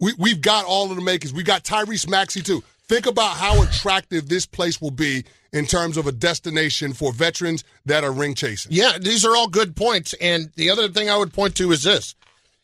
We, 0.00 0.12
we've 0.18 0.40
got 0.40 0.66
all 0.66 0.90
of 0.90 0.96
the 0.96 1.02
makers. 1.02 1.32
We 1.32 1.42
got 1.42 1.64
Tyrese 1.64 2.08
Maxey 2.08 2.42
too. 2.42 2.62
Think 2.86 3.06
about 3.06 3.36
how 3.36 3.62
attractive 3.62 4.28
this 4.28 4.44
place 4.44 4.80
will 4.80 4.90
be 4.90 5.24
in 5.52 5.64
terms 5.64 5.96
of 5.96 6.06
a 6.06 6.12
destination 6.12 6.92
for 6.92 7.12
veterans 7.12 7.64
that 7.86 8.04
are 8.04 8.12
ring 8.12 8.34
chasing. 8.34 8.72
Yeah, 8.72 8.98
these 9.00 9.24
are 9.24 9.34
all 9.34 9.48
good 9.48 9.74
points. 9.74 10.12
And 10.20 10.50
the 10.56 10.68
other 10.68 10.88
thing 10.88 11.08
I 11.08 11.16
would 11.16 11.32
point 11.32 11.56
to 11.56 11.72
is 11.72 11.84
this. 11.84 12.14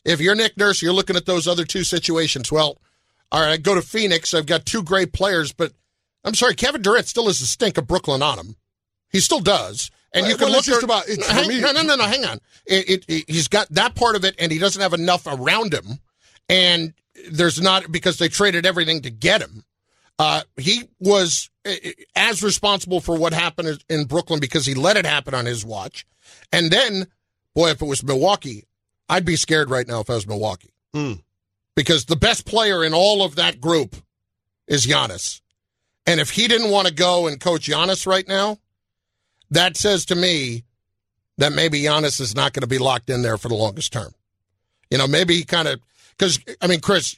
If 0.05 0.19
you're 0.19 0.35
Nick 0.35 0.57
Nurse, 0.57 0.81
you're 0.81 0.93
looking 0.93 1.15
at 1.15 1.25
those 1.25 1.47
other 1.47 1.65
two 1.65 1.83
situations. 1.83 2.51
Well, 2.51 2.77
all 3.31 3.41
right, 3.41 3.51
I 3.51 3.57
go 3.57 3.75
to 3.75 3.81
Phoenix. 3.81 4.33
I've 4.33 4.45
got 4.45 4.65
two 4.65 4.83
great 4.83 5.13
players, 5.13 5.53
but 5.53 5.71
I'm 6.23 6.35
sorry, 6.35 6.55
Kevin 6.55 6.81
Durant 6.81 7.07
still 7.07 7.27
has 7.27 7.39
the 7.39 7.45
stink 7.45 7.77
of 7.77 7.87
Brooklyn 7.87 8.21
on 8.21 8.37
him. 8.37 8.55
He 9.09 9.19
still 9.19 9.39
does. 9.39 9.89
And 10.13 10.27
you 10.27 10.35
can 10.35 10.47
well, 10.47 10.57
look 10.57 10.65
just 10.65 10.83
about 10.83 11.07
it's 11.07 11.25
hang, 11.29 11.47
me. 11.47 11.61
no, 11.61 11.71
no, 11.71 11.83
no, 11.83 11.95
no. 11.95 12.03
Hang 12.03 12.25
on. 12.25 12.39
It, 12.65 12.89
it, 12.89 13.05
it, 13.07 13.25
he's 13.29 13.47
got 13.47 13.69
that 13.69 13.95
part 13.95 14.17
of 14.17 14.25
it, 14.25 14.35
and 14.37 14.51
he 14.51 14.57
doesn't 14.57 14.81
have 14.81 14.93
enough 14.93 15.25
around 15.25 15.73
him. 15.73 15.99
And 16.49 16.93
there's 17.31 17.61
not 17.61 17.89
because 17.89 18.17
they 18.17 18.27
traded 18.27 18.65
everything 18.65 19.01
to 19.03 19.09
get 19.09 19.41
him. 19.41 19.63
Uh, 20.19 20.41
he 20.57 20.83
was 20.99 21.49
uh, 21.65 21.73
as 22.15 22.43
responsible 22.43 22.99
for 22.99 23.17
what 23.17 23.33
happened 23.33 23.81
in 23.89 24.03
Brooklyn 24.05 24.41
because 24.41 24.65
he 24.65 24.73
let 24.73 24.97
it 24.97 25.05
happen 25.05 25.33
on 25.33 25.45
his 25.45 25.65
watch. 25.65 26.05
And 26.51 26.69
then, 26.71 27.07
boy, 27.55 27.69
if 27.69 27.81
it 27.81 27.87
was 27.87 28.03
Milwaukee, 28.03 28.65
I'd 29.07 29.25
be 29.25 29.37
scared 29.37 29.69
right 29.69 29.87
now 29.87 30.01
if 30.01 30.09
I 30.09 30.15
was 30.15 30.27
Milwaukee. 30.27 30.73
Mm 30.93 31.21
because 31.75 32.05
the 32.05 32.15
best 32.15 32.45
player 32.45 32.83
in 32.83 32.93
all 32.93 33.23
of 33.23 33.35
that 33.35 33.61
group 33.61 33.95
is 34.67 34.85
Giannis. 34.85 35.41
And 36.05 36.19
if 36.19 36.31
he 36.31 36.47
didn't 36.47 36.71
want 36.71 36.87
to 36.87 36.93
go 36.93 37.27
and 37.27 37.39
coach 37.39 37.69
Giannis 37.69 38.07
right 38.07 38.27
now, 38.27 38.57
that 39.51 39.77
says 39.77 40.05
to 40.05 40.15
me 40.15 40.63
that 41.37 41.53
maybe 41.53 41.81
Giannis 41.81 42.19
is 42.19 42.35
not 42.35 42.53
going 42.53 42.61
to 42.61 42.67
be 42.67 42.79
locked 42.79 43.09
in 43.09 43.21
there 43.21 43.37
for 43.37 43.49
the 43.49 43.55
longest 43.55 43.93
term. 43.93 44.13
You 44.89 44.97
know, 44.97 45.07
maybe 45.07 45.35
he 45.35 45.43
kind 45.43 45.67
of, 45.67 45.79
because, 46.17 46.39
I 46.61 46.67
mean, 46.67 46.81
Chris, 46.81 47.17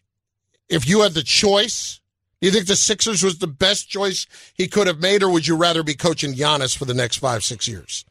if 0.70 0.88
you 0.88 1.02
had 1.02 1.14
the 1.14 1.24
choice, 1.24 2.02
do 2.42 2.48
you 2.48 2.52
think 2.52 2.68
the 2.68 2.76
Sixers 2.76 3.24
was 3.24 3.40
the 3.40 3.48
best 3.48 3.90
choice 3.90 4.28
he 4.54 4.68
could 4.68 4.88
have 4.88 5.00
made, 5.00 5.24
or 5.24 5.30
would 5.30 5.48
you 5.48 5.56
rather 5.56 5.84
be 5.84 5.96
coaching 5.96 6.34
Giannis 6.34 6.78
for 6.78 6.86
the 6.86 6.94
next 6.94 7.18
five, 7.18 7.44
six 7.44 7.68
years? 7.68 8.06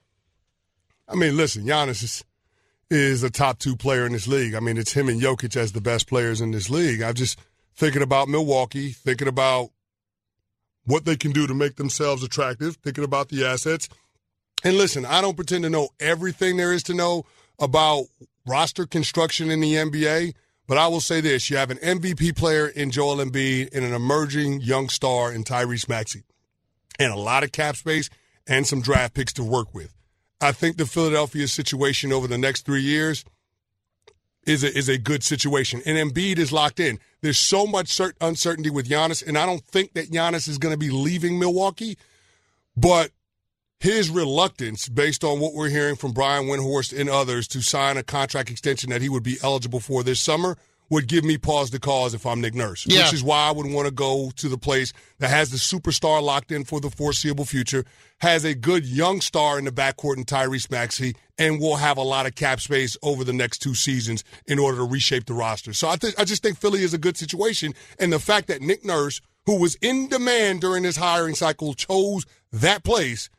I 1.09 1.15
mean, 1.15 1.37
listen, 1.37 1.65
Giannis 1.65 2.03
is 2.03 2.25
is 2.93 3.23
a 3.23 3.31
top 3.31 3.59
two 3.59 3.75
player 3.75 4.05
in 4.05 4.13
this 4.13 4.29
league. 4.29 4.55
I 4.55 4.61
mean, 4.61 4.77
it's 4.77 4.93
him 4.93 5.09
and 5.09 5.21
Jokic 5.21 5.57
as 5.57 5.73
the 5.73 5.81
best 5.81 6.07
players 6.07 6.43
in 6.43 6.51
this 6.51 6.69
league. 6.69 7.01
I'm 7.01 7.15
just 7.15 7.39
thinking 7.75 8.03
about 8.03 8.29
Milwaukee, 8.29 8.91
thinking 8.91 9.29
about 9.29 9.71
what 10.85 11.07
they 11.07 11.17
can 11.17 11.33
do 11.33 11.47
to 11.47 11.55
make 11.55 11.77
themselves 11.77 12.23
attractive, 12.23 12.77
thinking 12.77 13.05
about 13.05 13.31
the 13.31 13.47
assets. 13.47 13.89
And 14.63 14.77
listen, 14.77 15.07
I 15.07 15.23
don't 15.23 15.37
pretend 15.37 15.65
to 15.65 15.71
know 15.71 15.89
everything 16.01 16.59
there 16.59 16.73
is 16.73 16.83
to 16.85 16.95
know 16.95 17.25
about 17.59 18.05
roster 18.47 18.85
construction 18.85 19.51
in 19.51 19.61
the 19.61 19.75
NBA, 19.75 20.35
but 20.67 20.77
I 20.77 20.87
will 20.89 21.01
say 21.01 21.23
this 21.23 21.49
you 21.49 21.57
have 21.57 21.71
an 21.71 21.79
MVP 21.79 22.37
player 22.37 22.67
in 22.67 22.91
Joel 22.91 23.25
Embiid 23.25 23.75
and 23.75 23.87
an 23.87 23.95
emerging 23.95 24.61
young 24.61 24.91
star 24.91 25.33
in 25.33 25.45
Tyrese 25.45 25.89
Maxey, 25.89 26.25
and 26.99 27.11
a 27.11 27.17
lot 27.17 27.43
of 27.43 27.53
cap 27.53 27.77
space 27.77 28.11
and 28.47 28.67
some 28.67 28.83
draft 28.83 29.15
picks 29.15 29.33
to 29.35 29.43
work 29.43 29.75
with. 29.75 29.95
I 30.43 30.53
think 30.53 30.77
the 30.77 30.87
Philadelphia 30.87 31.47
situation 31.49 32.13
over 32.13 32.27
the 32.27 32.39
next 32.39 32.67
three 32.67 32.83
years 32.83 33.25
is 34.45 34.65
a, 34.65 34.77
is 34.77 34.89
a 34.89 34.99
good 34.99 35.23
situation. 35.23 35.83
And 35.87 35.97
Embiid 35.97 36.39
is 36.39 36.53
locked 36.53 36.81
in. 36.81 36.99
There's 37.21 37.39
so 37.39 37.67
much 37.67 37.87
cert- 37.87 38.15
uncertainty 38.21 38.71
with 38.71 38.89
Giannis, 38.89 39.27
and 39.27 39.39
I 39.39 39.47
don't 39.47 39.65
think 39.65 39.95
that 39.95 40.11
Giannis 40.11 40.49
is 40.49 40.59
going 40.59 40.75
to 40.75 40.79
be 40.79 40.91
leaving 40.91 41.39
Milwaukee. 41.39 41.97
But 42.77 43.13
his 43.79 44.11
reluctance, 44.11 44.89
based 44.89 45.23
on 45.23 45.39
what 45.39 45.55
we're 45.55 45.69
hearing 45.69 45.97
from 45.97 46.13
Brian 46.13 46.47
Windhorst 46.47 46.99
and 46.99 47.09
others, 47.09 47.47
to 47.49 47.63
sign 47.63 47.97
a 47.97 48.03
contract 48.03 48.51
extension 48.51 48.91
that 48.91 49.03
he 49.03 49.09
would 49.09 49.23
be 49.23 49.39
eligible 49.43 49.81
for 49.81 50.03
this 50.03 50.21
summer– 50.21 50.59
would 50.93 51.09
give 51.09 51.25
me 51.25 51.39
pause 51.39 51.71
to 51.71 51.81
cause 51.81 52.13
if 52.13 52.27
I'm 52.27 52.43
Nick 52.43 52.55
Nurse, 52.55 52.85
yeah. 52.87 53.05
which 53.05 53.15
is 53.15 53.25
why 53.25 53.49
I 53.49 53.51
would 53.51 53.65
want 53.73 53.87
to 53.87 53.91
go 53.91 54.31
to 54.37 54.49
the 54.51 54.59
place 54.59 54.93
that 55.21 55.31
has 55.31 55.51
the 55.51 55.57
superstar 55.57 56.23
locked 56.23 56.53
in 56.53 56.65
for 56.67 56.81
the 56.81 56.91
foreseeable 56.91 57.47
future, 57.47 57.87
has 58.19 58.45
a 58.45 58.55
good 58.55 58.85
young 58.85 59.23
star 59.23 59.59
in 59.59 59.65
the 59.65 59.73
backcourt 59.73 60.19
in 60.19 60.27
Tyrese 60.27 60.71
Maxey, 60.71 61.17
and 61.39 61.59
will 61.59 61.77
have 61.77 61.97
a 61.97 62.03
lot 62.03 62.27
of 62.27 62.35
cap 62.35 62.61
space 62.61 62.99
over 63.03 63.25
the 63.25 63.33
next 63.33 63.61
two 63.61 63.75
seasons 63.75 64.23
in 64.47 64.59
order 64.59 64.77
to 64.77 64.85
reshape 64.85 65.25
the 65.25 65.33
roster. 65.33 65.73
So 65.73 65.89
I, 65.89 65.97
th- 65.97 66.15
I 66.19 66.25
just 66.25 66.43
think 66.43 66.59
Philly 66.59 66.83
is 66.83 66.93
a 66.93 66.99
good 66.99 67.17
situation, 67.17 67.73
and 67.99 68.13
the 68.13 68.19
fact 68.19 68.49
that 68.49 68.61
Nick 68.61 68.85
Nurse, 68.85 69.23
who 69.47 69.59
was 69.59 69.77
in 69.77 70.11
demand 70.11 70.61
during 70.61 70.83
this 70.83 70.99
hiring 70.99 71.35
cycle, 71.35 71.73
chose 71.73 72.27
that 72.53 72.85
place. 72.85 73.31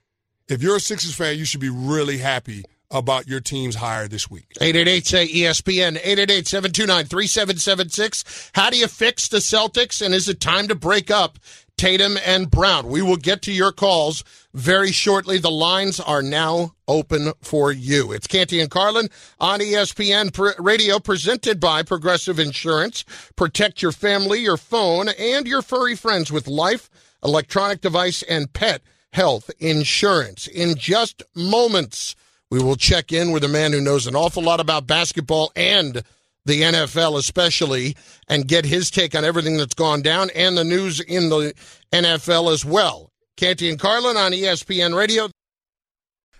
If 0.49 0.63
you're 0.63 0.77
a 0.77 0.79
Sixers 0.79 1.13
fan, 1.13 1.37
you 1.37 1.45
should 1.45 1.61
be 1.61 1.69
really 1.69 2.17
happy 2.17 2.63
about 2.93 3.27
your 3.27 3.41
team's 3.41 3.75
hire 3.75 4.07
this 4.07 4.29
week. 4.29 4.45
888 4.61 5.05
say 5.05 5.27
ESPN, 5.27 5.97
888 5.97 6.47
729 6.47 7.05
3776. 7.05 8.51
How 8.53 8.69
do 8.69 8.77
you 8.77 8.87
fix 8.87 9.27
the 9.27 9.39
Celtics, 9.39 10.01
and 10.01 10.13
is 10.13 10.29
it 10.29 10.39
time 10.39 10.67
to 10.67 10.75
break 10.75 11.11
up 11.11 11.39
Tatum 11.75 12.17
and 12.23 12.49
Brown? 12.49 12.87
We 12.87 13.01
will 13.01 13.17
get 13.17 13.41
to 13.43 13.51
your 13.51 13.71
calls 13.71 14.23
very 14.53 14.91
shortly. 14.91 15.39
The 15.39 15.49
lines 15.51 15.99
are 15.99 16.21
now 16.21 16.75
open 16.87 17.33
for 17.41 17.71
you. 17.71 18.11
It's 18.11 18.27
Canty 18.27 18.59
and 18.59 18.69
Carlin 18.69 19.09
on 19.39 19.59
ESPN 19.59 20.55
Radio, 20.59 20.99
presented 20.99 21.59
by 21.59 21.81
Progressive 21.81 22.39
Insurance. 22.39 23.03
Protect 23.35 23.81
your 23.81 23.91
family, 23.91 24.41
your 24.41 24.57
phone, 24.57 25.09
and 25.09 25.47
your 25.47 25.63
furry 25.63 25.95
friends 25.95 26.31
with 26.31 26.47
life, 26.47 26.89
electronic 27.23 27.81
device, 27.81 28.21
and 28.23 28.53
pet 28.53 28.83
health 29.13 29.49
insurance. 29.59 30.47
In 30.47 30.75
just 30.75 31.23
moments, 31.35 32.15
we 32.53 32.61
will 32.61 32.75
check 32.75 33.11
in 33.11 33.31
with 33.31 33.43
a 33.43 33.47
man 33.47 33.71
who 33.73 33.81
knows 33.81 34.05
an 34.05 34.15
awful 34.15 34.43
lot 34.43 34.59
about 34.59 34.85
basketball 34.85 35.51
and 35.55 36.03
the 36.45 36.61
NFL, 36.61 37.17
especially, 37.17 37.97
and 38.27 38.47
get 38.47 38.63
his 38.63 38.91
take 38.91 39.15
on 39.15 39.25
everything 39.25 39.57
that's 39.57 39.73
gone 39.73 40.03
down 40.03 40.29
and 40.35 40.55
the 40.55 40.63
news 40.63 40.99
in 40.99 41.29
the 41.29 41.55
NFL 41.91 42.53
as 42.53 42.63
well. 42.63 43.09
Canty 43.37 43.71
and 43.71 43.79
Carlin 43.79 44.17
on 44.17 44.33
ESPN 44.33 44.95
Radio. 44.95 45.31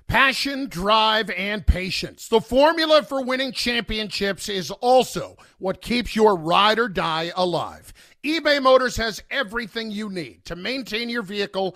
Passion, 0.07 0.67
drive, 0.69 1.31
and 1.31 1.65
patience. 1.65 2.27
The 2.27 2.41
formula 2.41 3.01
for 3.01 3.23
winning 3.23 3.51
championships 3.51 4.49
is 4.49 4.69
also 4.69 5.35
what 5.57 5.81
keeps 5.81 6.15
your 6.15 6.35
ride 6.35 6.77
or 6.77 6.89
die 6.89 7.31
alive. 7.35 7.91
eBay 8.23 8.61
Motors 8.61 8.97
has 8.97 9.23
everything 9.31 9.89
you 9.89 10.11
need 10.11 10.45
to 10.45 10.55
maintain 10.55 11.09
your 11.09 11.23
vehicle 11.23 11.75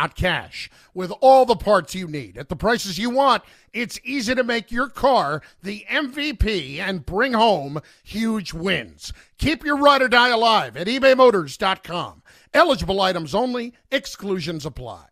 cash. 0.09 0.69
With 0.93 1.11
all 1.21 1.45
the 1.45 1.55
parts 1.55 1.95
you 1.95 2.07
need 2.07 2.37
at 2.37 2.49
the 2.49 2.55
prices 2.55 2.97
you 2.97 3.09
want, 3.09 3.43
it's 3.73 3.99
easy 4.03 4.35
to 4.35 4.43
make 4.43 4.71
your 4.71 4.89
car 4.89 5.41
the 5.63 5.85
MVP 5.89 6.79
and 6.79 7.05
bring 7.05 7.33
home 7.33 7.79
huge 8.03 8.53
wins. 8.53 9.13
Keep 9.37 9.63
your 9.63 9.77
ride 9.77 10.01
or 10.01 10.07
die 10.07 10.29
alive 10.29 10.75
at 10.75 10.87
ebaymotors.com. 10.87 12.23
Eligible 12.53 13.01
items 13.01 13.33
only, 13.33 13.73
exclusions 13.91 14.65
apply. 14.65 15.05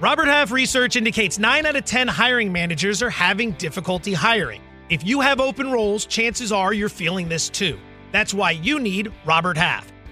Robert 0.00 0.26
Half 0.26 0.50
research 0.50 0.96
indicates 0.96 1.38
9 1.38 1.66
out 1.66 1.76
of 1.76 1.84
10 1.84 2.08
hiring 2.08 2.50
managers 2.50 3.02
are 3.02 3.10
having 3.10 3.52
difficulty 3.52 4.12
hiring. 4.12 4.60
If 4.88 5.06
you 5.06 5.20
have 5.20 5.40
open 5.40 5.70
roles, 5.70 6.06
chances 6.06 6.50
are 6.50 6.72
you're 6.72 6.88
feeling 6.88 7.28
this 7.28 7.48
too. 7.48 7.78
That's 8.10 8.34
why 8.34 8.50
you 8.50 8.80
need 8.80 9.12
Robert 9.24 9.56
Half. 9.56 9.91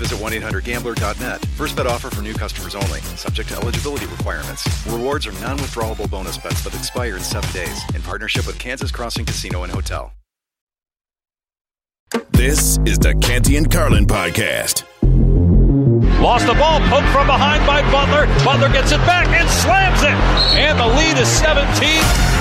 visit 0.00 0.18
1-800-GAMBLER.net. 0.18 1.44
First 1.56 1.76
bet 1.76 1.86
offer 1.86 2.10
for 2.10 2.22
new 2.22 2.34
customers 2.34 2.74
only. 2.74 3.00
Subject 3.16 3.50
to 3.50 3.56
eligibility 3.56 4.06
requirements. 4.06 4.66
Rewards 4.86 5.26
are 5.26 5.32
non-withdrawable 5.40 6.10
bonus 6.10 6.38
bets 6.38 6.64
that 6.64 6.74
expire 6.74 7.16
in 7.16 7.22
seven 7.22 7.50
days. 7.52 7.78
In 7.94 8.02
partnership 8.02 8.46
with 8.46 8.58
Kansas 8.58 8.90
Crossing 8.90 9.26
Casino 9.26 9.62
and 9.62 9.72
Hotel. 9.72 10.12
This 12.32 12.78
is 12.86 12.98
the 12.98 13.14
Canty 13.20 13.56
and 13.56 13.70
Carlin 13.70 14.06
podcast. 14.06 14.84
Lost 16.20 16.46
the 16.46 16.54
ball, 16.54 16.80
poked 16.88 17.08
from 17.08 17.26
behind 17.26 17.66
by 17.66 17.82
Butler. 17.92 18.26
Butler 18.44 18.68
gets 18.72 18.92
it 18.92 18.98
back 19.06 19.28
and 19.28 19.48
slams 19.48 20.02
it. 20.02 20.16
And 20.58 20.78
the 20.78 20.86
lead 20.86 21.18
is 21.18 21.28
17. 21.28 22.39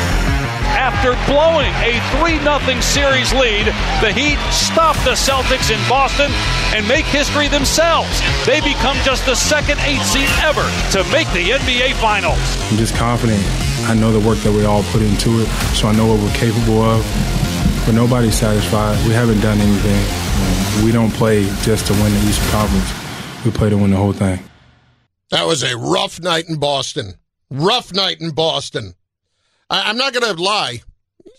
After 0.79 1.11
blowing 1.29 1.75
a 1.83 1.99
3 2.23 2.39
0 2.39 2.79
series 2.79 3.33
lead, 3.33 3.67
the 3.99 4.13
Heat 4.15 4.39
stop 4.49 4.95
the 5.03 5.11
Celtics 5.11 5.75
in 5.75 5.89
Boston 5.89 6.31
and 6.73 6.87
make 6.87 7.03
history 7.03 7.49
themselves. 7.49 8.21
They 8.45 8.61
become 8.61 8.95
just 9.03 9.25
the 9.25 9.35
second 9.35 9.77
eight 9.81 9.99
seed 10.07 10.29
ever 10.39 10.63
to 10.95 11.03
make 11.11 11.27
the 11.35 11.51
NBA 11.51 11.95
Finals. 11.95 12.39
I'm 12.71 12.77
just 12.77 12.95
confident. 12.95 13.43
I 13.91 13.93
know 13.93 14.13
the 14.13 14.25
work 14.25 14.37
that 14.39 14.53
we 14.53 14.63
all 14.63 14.83
put 14.83 15.01
into 15.01 15.41
it, 15.41 15.47
so 15.75 15.89
I 15.89 15.91
know 15.91 16.07
what 16.07 16.23
we're 16.23 16.33
capable 16.35 16.81
of. 16.81 17.03
But 17.85 17.91
nobody's 17.91 18.35
satisfied. 18.35 19.05
We 19.05 19.11
haven't 19.11 19.41
done 19.41 19.59
anything. 19.59 20.85
We 20.85 20.93
don't 20.93 21.11
play 21.11 21.43
just 21.59 21.87
to 21.87 21.93
win 21.99 22.13
the 22.13 22.21
Eastern 22.21 22.51
Conference. 22.51 22.87
We 23.43 23.51
play 23.51 23.69
to 23.69 23.77
win 23.77 23.91
the 23.91 23.97
whole 23.97 24.13
thing. 24.13 24.39
That 25.31 25.45
was 25.45 25.61
a 25.61 25.75
rough 25.75 26.21
night 26.21 26.47
in 26.47 26.57
Boston. 26.57 27.15
Rough 27.49 27.93
night 27.93 28.21
in 28.21 28.31
Boston. 28.31 28.93
I, 29.69 29.89
am 29.89 29.97
not 29.97 30.13
going 30.13 30.36
to 30.36 30.41
lie. 30.41 30.82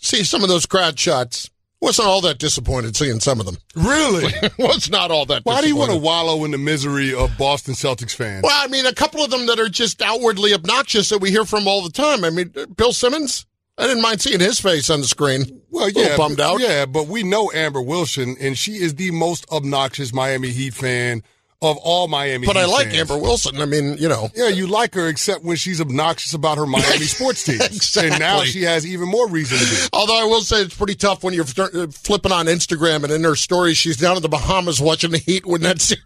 See 0.01 0.23
some 0.23 0.43
of 0.43 0.49
those 0.49 0.65
crowd 0.65 0.97
shots. 0.97 1.49
Wasn't 1.81 2.07
all 2.07 2.21
that 2.21 2.37
disappointed 2.37 2.95
seeing 2.95 3.19
some 3.19 3.39
of 3.39 3.47
them. 3.47 3.57
Really? 3.75 4.31
was 4.59 4.89
not 4.91 5.09
all 5.09 5.25
that. 5.25 5.43
Why 5.45 5.61
do 5.61 5.67
you 5.67 5.75
want 5.75 5.91
to 5.91 5.97
wallow 5.97 6.45
in 6.45 6.51
the 6.51 6.59
misery 6.59 7.11
of 7.11 7.35
Boston 7.39 7.73
Celtics 7.73 8.15
fans? 8.15 8.43
Well, 8.43 8.63
I 8.63 8.67
mean, 8.67 8.85
a 8.85 8.93
couple 8.93 9.23
of 9.23 9.31
them 9.31 9.47
that 9.47 9.59
are 9.59 9.67
just 9.67 9.99
outwardly 10.01 10.53
obnoxious 10.53 11.09
that 11.09 11.17
we 11.17 11.31
hear 11.31 11.43
from 11.43 11.67
all 11.67 11.81
the 11.81 11.89
time. 11.89 12.23
I 12.23 12.29
mean, 12.29 12.53
Bill 12.75 12.93
Simmons. 12.93 13.47
I 13.79 13.87
didn't 13.87 14.03
mind 14.03 14.21
seeing 14.21 14.39
his 14.39 14.59
face 14.59 14.91
on 14.91 15.01
the 15.01 15.07
screen. 15.07 15.61
Well, 15.71 15.89
yeah, 15.89 16.15
bummed 16.15 16.39
out. 16.39 16.59
Yeah, 16.59 16.85
but 16.85 17.07
we 17.07 17.23
know 17.23 17.51
Amber 17.51 17.81
Wilson, 17.81 18.35
and 18.39 18.55
she 18.55 18.73
is 18.73 18.95
the 18.95 19.09
most 19.09 19.49
obnoxious 19.51 20.13
Miami 20.13 20.49
Heat 20.49 20.75
fan 20.75 21.23
of 21.61 21.77
all 21.77 22.07
Miami. 22.07 22.47
But 22.47 22.55
Heat 22.55 22.61
I 22.63 22.65
like 22.65 22.87
fans. 22.87 23.11
Amber 23.11 23.17
Wilson. 23.17 23.61
I 23.61 23.65
mean, 23.65 23.97
you 23.97 24.09
know. 24.09 24.29
Yeah, 24.35 24.47
you 24.47 24.67
like 24.67 24.95
her 24.95 25.07
except 25.07 25.43
when 25.43 25.57
she's 25.57 25.79
obnoxious 25.79 26.33
about 26.33 26.57
her 26.57 26.65
Miami 26.65 27.05
sports 27.05 27.43
team. 27.43 27.61
exactly. 27.61 28.09
And 28.11 28.19
now 28.19 28.43
she 28.43 28.63
has 28.63 28.85
even 28.85 29.07
more 29.07 29.29
reason 29.29 29.57
to 29.59 29.63
be. 29.65 29.89
Although 29.93 30.19
I 30.19 30.23
will 30.25 30.41
say 30.41 30.61
it's 30.61 30.75
pretty 30.75 30.95
tough 30.95 31.23
when 31.23 31.33
you're 31.33 31.45
uh, 31.57 31.87
flipping 31.87 32.31
on 32.31 32.47
Instagram 32.47 33.03
and 33.03 33.13
in 33.13 33.23
her 33.23 33.35
stories 33.35 33.77
she's 33.77 33.97
down 33.97 34.15
in 34.15 34.21
the 34.23 34.29
Bahamas 34.29 34.81
watching 34.81 35.11
the 35.11 35.19
Heat 35.19 35.45
win 35.45 35.61
that 35.61 35.81
series. 35.81 36.01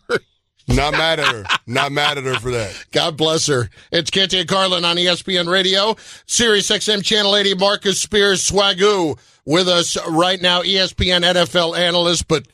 Not 0.67 0.93
mad 0.93 1.19
at 1.19 1.27
her. 1.27 1.43
Not 1.67 1.91
mad 1.91 2.17
at 2.17 2.23
her 2.23 2.39
for 2.39 2.51
that. 2.51 2.85
God 2.91 3.15
bless 3.17 3.45
her. 3.47 3.69
It's 3.91 4.09
and 4.33 4.47
Carlin 4.47 4.83
on 4.83 4.95
ESPN 4.95 5.47
Radio, 5.49 5.95
Sirius 6.25 6.69
XM 6.69 7.03
Channel 7.03 7.35
80. 7.35 7.55
Marcus 7.55 8.01
Spears 8.01 8.49
Swagu 8.49 9.17
with 9.45 9.67
us 9.67 9.95
right 10.09 10.41
now, 10.41 10.63
ESPN 10.63 11.21
NFL 11.21 11.77
analyst. 11.77 12.27
But 12.27 12.47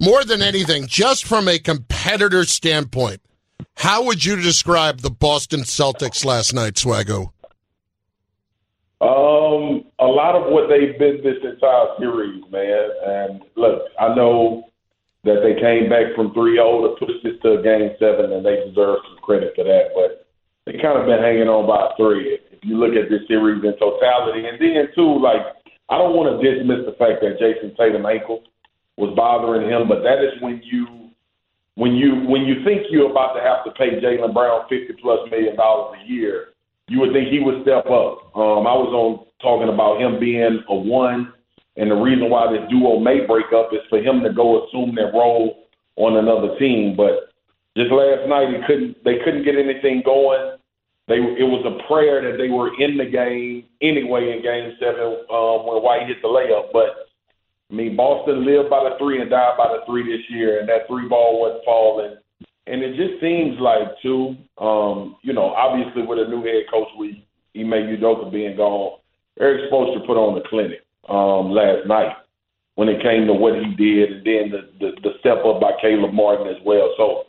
more 0.00 0.24
than 0.24 0.42
anything, 0.42 0.86
just 0.86 1.24
from 1.24 1.48
a 1.48 1.58
competitor 1.58 2.44
standpoint, 2.44 3.20
how 3.76 4.04
would 4.04 4.24
you 4.24 4.36
describe 4.36 5.00
the 5.00 5.10
Boston 5.10 5.60
Celtics 5.60 6.24
last 6.24 6.54
night, 6.54 6.74
Swagu? 6.74 7.30
Um, 9.00 9.84
a 9.98 10.06
lot 10.08 10.34
of 10.34 10.50
what 10.50 10.68
they've 10.68 10.98
been 10.98 11.20
this 11.22 11.42
entire 11.44 11.86
series, 11.98 12.42
man. 12.50 12.88
And 13.04 13.42
look, 13.56 13.82
I 14.00 14.14
know 14.14 14.64
that 15.24 15.42
they 15.42 15.60
came 15.60 15.90
back 15.90 16.14
from 16.14 16.32
3-0 16.32 16.98
to 16.98 17.04
push 17.04 17.16
this 17.22 17.34
to 17.42 17.58
a 17.58 17.62
game 17.62 17.90
seven, 17.98 18.32
and 18.32 18.44
they 18.44 18.64
deserve 18.68 18.98
some 19.08 19.18
credit 19.22 19.52
for 19.54 19.64
that. 19.64 19.92
But 19.94 20.26
they 20.64 20.80
kind 20.80 20.98
of 20.98 21.06
been 21.06 21.20
hanging 21.20 21.48
on 21.48 21.66
by 21.66 21.92
a 21.92 21.96
thread. 21.96 22.40
If 22.50 22.64
you 22.64 22.78
look 22.78 22.96
at 22.96 23.10
this 23.10 23.26
series 23.28 23.62
in 23.62 23.76
totality, 23.76 24.48
and 24.48 24.56
then 24.56 24.88
too, 24.94 25.20
like 25.20 25.44
I 25.88 25.98
don't 25.98 26.16
want 26.16 26.32
to 26.32 26.42
dismiss 26.42 26.86
the 26.86 26.96
fact 26.98 27.20
that 27.20 27.38
Jayson 27.38 27.76
Tatum 27.76 28.06
ankle 28.06 28.42
was 28.96 29.14
bothering 29.14 29.68
him, 29.68 29.88
but 29.88 30.02
that 30.02 30.24
is 30.24 30.40
when 30.40 30.60
you 30.64 31.10
when 31.76 31.92
you 31.92 32.24
when 32.26 32.42
you 32.42 32.64
think 32.64 32.88
you're 32.90 33.10
about 33.10 33.34
to 33.34 33.42
have 33.44 33.64
to 33.64 33.70
pay 33.72 34.00
Jaylen 34.00 34.32
Brown 34.32 34.64
fifty 34.68 34.94
plus 35.00 35.20
million 35.30 35.56
dollars 35.56 36.00
a 36.00 36.10
year, 36.10 36.56
you 36.88 37.00
would 37.00 37.12
think 37.12 37.28
he 37.28 37.40
would 37.40 37.62
step 37.62 37.84
up. 37.86 38.32
Um, 38.34 38.64
I 38.64 38.72
was 38.72 38.92
on 38.92 39.26
talking 39.40 39.72
about 39.72 40.00
him 40.00 40.18
being 40.18 40.64
a 40.68 40.74
one, 40.74 41.32
and 41.76 41.90
the 41.90 41.94
reason 41.94 42.30
why 42.30 42.50
this 42.50 42.64
duo 42.70 42.98
may 42.98 43.26
break 43.26 43.52
up 43.52 43.68
is 43.72 43.84
for 43.90 43.98
him 44.00 44.24
to 44.24 44.32
go 44.32 44.64
assume 44.64 44.94
that 44.96 45.12
role 45.12 45.68
on 45.96 46.16
another 46.16 46.56
team. 46.58 46.96
But 46.96 47.28
just 47.76 47.92
last 47.92 48.24
night, 48.28 48.56
he 48.56 48.64
couldn't. 48.66 49.04
They 49.04 49.20
couldn't 49.20 49.44
get 49.44 49.60
anything 49.60 50.00
going. 50.00 50.56
They 51.08 51.20
it 51.20 51.44
was 51.44 51.60
a 51.68 51.86
prayer 51.86 52.24
that 52.24 52.40
they 52.40 52.48
were 52.48 52.72
in 52.80 52.96
the 52.96 53.04
game 53.04 53.68
anyway 53.84 54.32
in 54.32 54.40
Game 54.40 54.72
Seven 54.80 55.28
um, 55.28 55.68
when 55.68 55.84
White 55.84 56.08
hit 56.08 56.24
the 56.24 56.28
layup, 56.28 56.72
but. 56.72 57.05
I 57.70 57.74
mean, 57.74 57.96
Boston 57.96 58.46
lived 58.46 58.70
by 58.70 58.88
the 58.88 58.96
three 58.98 59.20
and 59.20 59.30
died 59.30 59.58
by 59.58 59.68
the 59.68 59.84
three 59.86 60.04
this 60.04 60.24
year, 60.30 60.60
and 60.60 60.68
that 60.68 60.86
three 60.86 61.08
ball 61.08 61.40
wasn't 61.40 61.64
falling. 61.64 62.16
And 62.66 62.82
it 62.82 62.96
just 62.96 63.20
seems 63.20 63.58
like, 63.60 63.88
too, 64.02 64.36
um, 64.58 65.16
you 65.22 65.32
know, 65.32 65.54
obviously 65.54 66.02
with 66.02 66.18
a 66.18 66.30
new 66.30 66.42
head 66.42 66.64
coach, 66.70 66.88
we 66.98 67.26
Ime 67.56 67.96
Udoka 67.96 68.30
being 68.30 68.56
gone, 68.56 68.98
Erik 69.40 69.70
Spoelstra 69.70 70.06
put 70.06 70.16
on 70.16 70.34
the 70.34 70.48
clinic 70.48 70.84
um, 71.08 71.50
last 71.50 71.86
night 71.86 72.14
when 72.76 72.88
it 72.88 73.02
came 73.02 73.26
to 73.26 73.32
what 73.32 73.56
he 73.56 73.74
did, 73.74 74.12
and 74.12 74.26
then 74.26 74.44
the, 74.52 74.62
the, 74.78 74.88
the 75.02 75.12
step 75.20 75.44
up 75.44 75.60
by 75.60 75.72
Caleb 75.80 76.12
Martin 76.12 76.46
as 76.46 76.60
well. 76.64 76.92
So 76.96 77.24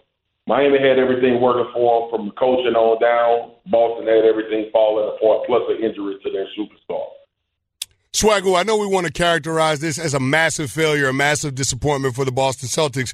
Miami 0.45 0.79
had 0.79 0.99
everything 0.99 1.39
working 1.39 1.71
for 1.73 2.01
them 2.01 2.09
from 2.11 2.31
coaching 2.37 2.75
on 2.75 2.99
down. 2.99 3.55
Boston 3.71 4.07
had 4.07 4.27
everything 4.27 4.69
falling 4.71 5.07
apart, 5.15 5.47
plus 5.47 5.63
an 5.71 5.83
injury 5.83 6.19
to 6.23 6.29
their 6.31 6.47
superstar. 6.55 7.16
Swagu, 8.17 8.59
I 8.59 8.63
know 8.63 8.77
we 8.77 8.87
want 8.87 9.05
to 9.05 9.13
characterize 9.13 9.79
this 9.79 9.99
as 9.99 10.15
a 10.15 10.19
massive 10.19 10.71
failure, 10.71 11.07
a 11.07 11.13
massive 11.13 11.53
disappointment 11.53 12.15
for 12.15 12.25
the 12.25 12.31
Boston 12.31 12.67
Celtics. 12.67 13.13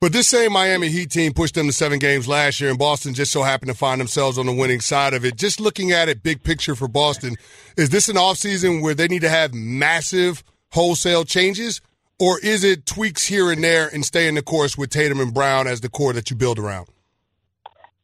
But 0.00 0.12
this 0.12 0.28
same 0.28 0.52
Miami 0.52 0.88
Heat 0.88 1.10
team 1.10 1.32
pushed 1.32 1.56
them 1.56 1.66
to 1.66 1.72
seven 1.72 1.98
games 1.98 2.28
last 2.28 2.60
year, 2.60 2.70
and 2.70 2.78
Boston 2.78 3.12
just 3.12 3.32
so 3.32 3.42
happened 3.42 3.72
to 3.72 3.76
find 3.76 4.00
themselves 4.00 4.38
on 4.38 4.46
the 4.46 4.52
winning 4.52 4.80
side 4.80 5.14
of 5.14 5.24
it. 5.24 5.34
Just 5.34 5.58
looking 5.58 5.90
at 5.90 6.08
it, 6.08 6.22
big 6.22 6.44
picture 6.44 6.76
for 6.76 6.86
Boston, 6.86 7.34
is 7.76 7.90
this 7.90 8.08
an 8.08 8.14
offseason 8.14 8.82
where 8.82 8.94
they 8.94 9.08
need 9.08 9.22
to 9.22 9.28
have 9.28 9.52
massive 9.52 10.44
wholesale 10.70 11.24
changes, 11.24 11.80
or 12.20 12.38
is 12.38 12.62
it 12.62 12.86
tweaks 12.86 13.26
here 13.26 13.50
and 13.50 13.64
there 13.64 13.88
and 13.92 14.04
stay 14.04 14.28
in 14.28 14.36
the 14.36 14.42
course 14.42 14.78
with 14.78 14.90
Tatum 14.90 15.18
and 15.18 15.34
Brown 15.34 15.66
as 15.66 15.80
the 15.80 15.88
core 15.88 16.12
that 16.12 16.30
you 16.30 16.36
build 16.36 16.60
around? 16.60 16.86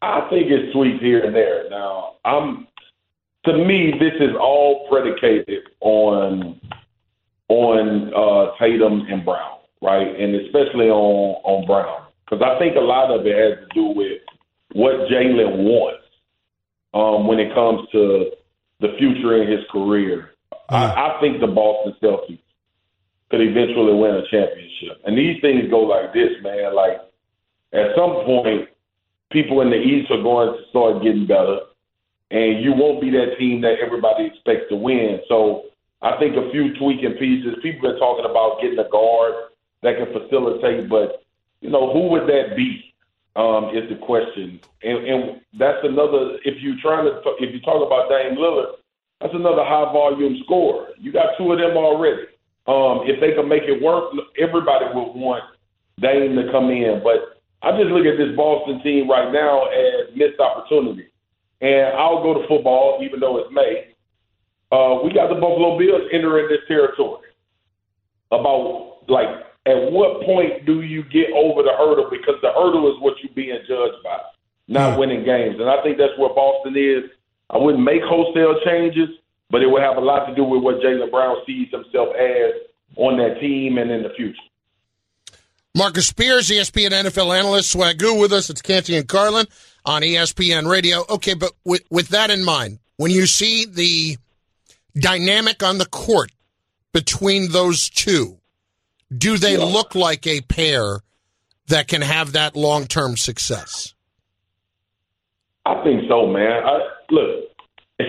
I 0.02 0.26
think 0.28 0.50
it's 0.50 0.72
tweaks 0.72 1.00
here 1.00 1.24
and 1.24 1.37
there. 1.37 1.70
Now, 1.70 2.14
I'm 2.24 2.66
to 3.44 3.64
me, 3.64 3.92
this 3.98 4.14
is 4.20 4.35
all 4.40 4.87
predicated 4.88 5.64
on 5.81 6.61
on 7.48 8.12
uh, 8.14 8.57
Tatum 8.59 9.07
and 9.11 9.24
Brown 9.24 9.59
right? 9.83 10.09
And 10.18 10.37
especially 10.46 10.88
on 10.88 11.37
on 11.44 11.66
Brown, 11.66 12.07
because 12.24 12.40
I 12.40 12.59
think 12.59 12.76
a 12.76 12.81
lot 12.81 13.11
of 13.11 13.26
it 13.26 13.37
has 13.37 13.68
to 13.68 13.74
do 13.74 13.87
with 13.88 14.22
what 14.72 15.11
Jaylen 15.11 15.64
wants 15.64 16.07
um, 16.94 17.26
when 17.26 17.38
it 17.38 17.52
comes 17.52 17.87
to 17.90 18.31
the 18.81 18.94
future 18.98 19.42
in 19.42 19.50
his 19.50 19.61
career. 19.70 20.31
Mm. 20.52 20.57
I, 20.70 21.16
I 21.16 21.20
think 21.20 21.40
the 21.40 21.48
Boston 21.48 21.94
Celtics 22.00 22.38
could 23.31 23.42
eventually 23.42 23.92
win 23.92 24.14
a 24.14 24.22
championship, 24.31 25.02
and 25.05 25.18
these 25.18 25.40
things 25.42 25.68
go 25.68 25.81
like 25.81 26.14
this, 26.14 26.31
man. 26.42 26.74
Like 26.74 27.02
at 27.74 27.94
some 27.96 28.24
point, 28.24 28.68
people 29.31 29.61
in 29.61 29.70
the 29.70 29.76
East 29.76 30.11
are 30.11 30.22
going 30.22 30.57
to 30.57 30.68
start 30.70 31.02
getting 31.02 31.26
better, 31.26 31.61
and 32.32 32.64
you 32.64 32.72
won't 32.72 33.00
be 33.00 33.10
that 33.10 33.38
team 33.38 33.60
that 33.60 33.76
everybody 33.84 34.26
expects 34.26 34.68
to 34.70 34.76
win. 34.76 35.20
So. 35.28 35.66
I 36.04 36.18
think 36.18 36.34
a 36.34 36.50
few 36.50 36.74
tweaking 36.78 37.14
pieces. 37.14 37.54
People 37.62 37.88
are 37.88 37.98
talking 37.98 38.24
about 38.28 38.58
getting 38.60 38.78
a 38.78 38.88
guard 38.90 39.34
that 39.82 39.96
can 39.96 40.06
facilitate. 40.12 40.88
But 40.88 41.22
you 41.60 41.70
know, 41.70 41.92
who 41.92 42.08
would 42.08 42.28
that 42.28 42.56
be? 42.56 42.88
Um, 43.34 43.70
is 43.72 43.88
the 43.88 43.96
question, 43.96 44.60
and, 44.82 44.98
and 45.08 45.40
that's 45.58 45.78
another. 45.84 46.36
If 46.44 46.60
you're 46.60 46.76
trying 46.82 47.06
to, 47.06 47.16
if 47.40 47.54
you 47.54 47.62
talk 47.62 47.80
about 47.80 48.10
Dame 48.10 48.36
Lillard, 48.36 48.76
that's 49.22 49.32
another 49.32 49.64
high 49.64 49.90
volume 49.90 50.36
scorer. 50.44 50.88
You 50.98 51.12
got 51.12 51.38
two 51.38 51.50
of 51.50 51.58
them 51.58 51.74
already. 51.74 52.28
Um, 52.66 53.08
if 53.08 53.22
they 53.22 53.32
can 53.32 53.48
make 53.48 53.62
it 53.62 53.80
work, 53.80 54.12
everybody 54.38 54.84
would 54.92 55.16
want 55.16 55.44
Dame 55.98 56.36
to 56.36 56.52
come 56.52 56.68
in. 56.68 57.00
But 57.02 57.40
I 57.62 57.72
just 57.72 57.88
look 57.88 58.04
at 58.04 58.18
this 58.18 58.36
Boston 58.36 58.82
team 58.82 59.08
right 59.08 59.32
now 59.32 59.64
as 59.64 60.14
missed 60.14 60.38
opportunity. 60.38 61.08
And 61.62 61.96
I'll 61.96 62.22
go 62.22 62.35
to 62.35 62.46
football, 62.48 63.01
even 63.03 63.20
though 63.20 63.38
it's 63.38 63.55
May. 63.55 63.94
Uh, 64.72 64.98
we 65.05 65.12
got 65.12 65.29
the 65.29 65.37
Buffalo 65.37 65.79
Bills 65.79 66.09
entering 66.12 66.48
this 66.48 66.66
territory. 66.66 67.29
About 68.33 69.05
like 69.09 69.29
at 69.66 69.92
what 69.92 70.25
point 70.25 70.66
do 70.66 70.83
you 70.83 71.05
get 71.05 71.31
over 71.35 71.62
the 71.62 71.72
hurdle? 71.79 72.09
Because 72.11 72.35
the 72.42 72.51
hurdle 72.51 72.90
is 72.90 73.01
what 73.01 73.14
you're 73.22 73.35
being 73.35 73.61
judged 73.68 74.03
by, 74.03 74.18
not 74.66 74.98
winning 74.98 75.25
games. 75.25 75.57
And 75.61 75.70
I 75.70 75.83
think 75.83 75.98
that's 75.98 76.18
where 76.18 76.35
Boston 76.35 76.75
is. 76.77 77.11
I 77.51 77.59
wouldn't 77.59 77.85
make 77.85 78.03
wholesale 78.03 78.59
changes, 78.64 79.09
but 79.51 79.62
it 79.62 79.70
would 79.70 79.83
have 79.83 79.98
a 79.98 80.01
lot 80.01 80.27
to 80.27 80.35
do 80.35 80.42
with 80.42 80.62
what 80.62 80.81
Jaylen 80.81 81.11
Brown 81.11 81.37
sees 81.46 81.68
himself 81.70 82.16
as 82.16 82.53
on 82.96 83.18
that 83.18 83.40
team 83.40 83.79
and 83.79 83.90
in 83.90 84.03
the 84.03 84.11
future. 84.16 84.40
Marcus 85.74 86.06
Spears, 86.06 86.48
ESPN 86.48 86.90
NFL 86.90 87.37
analyst, 87.38 87.74
Swagu 87.74 88.20
with 88.20 88.30
us. 88.32 88.50
It's 88.50 88.61
Canty 88.61 88.94
and 88.94 89.08
Carlin 89.08 89.46
on 89.87 90.02
ESPN 90.02 90.70
Radio. 90.70 91.04
Okay, 91.08 91.32
but 91.32 91.52
with, 91.64 91.82
with 91.90 92.08
that 92.08 92.30
in 92.30 92.44
mind, 92.44 92.78
when 92.98 93.11
you 93.11 93.26
see 93.26 93.64
the 93.64 94.18
dynamic 94.94 95.62
on 95.62 95.78
the 95.78 95.87
court 95.87 96.30
between 96.92 97.52
those 97.52 97.88
two, 97.88 98.38
do 99.16 99.38
they 99.38 99.56
look 99.56 99.94
like 99.94 100.26
a 100.26 100.42
pair 100.42 101.00
that 101.68 101.88
can 101.88 102.02
have 102.02 102.32
that 102.32 102.54
long 102.54 102.87
term 102.87 103.16
success? 103.16 103.94
I 105.64 105.82
think 105.85 106.02
so, 106.06 106.26
man. 106.26 106.64
I, 106.64 106.80
look, 107.11 107.44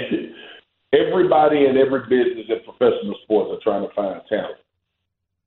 everybody 0.94 1.66
in 1.66 1.78
every 1.78 2.02
business 2.10 2.46
in 2.50 2.60
professional 2.66 3.16
sports 3.24 3.52
are 3.54 3.64
trying 3.64 3.88
to 3.88 3.96
find 3.96 4.22
talent, 4.28 4.58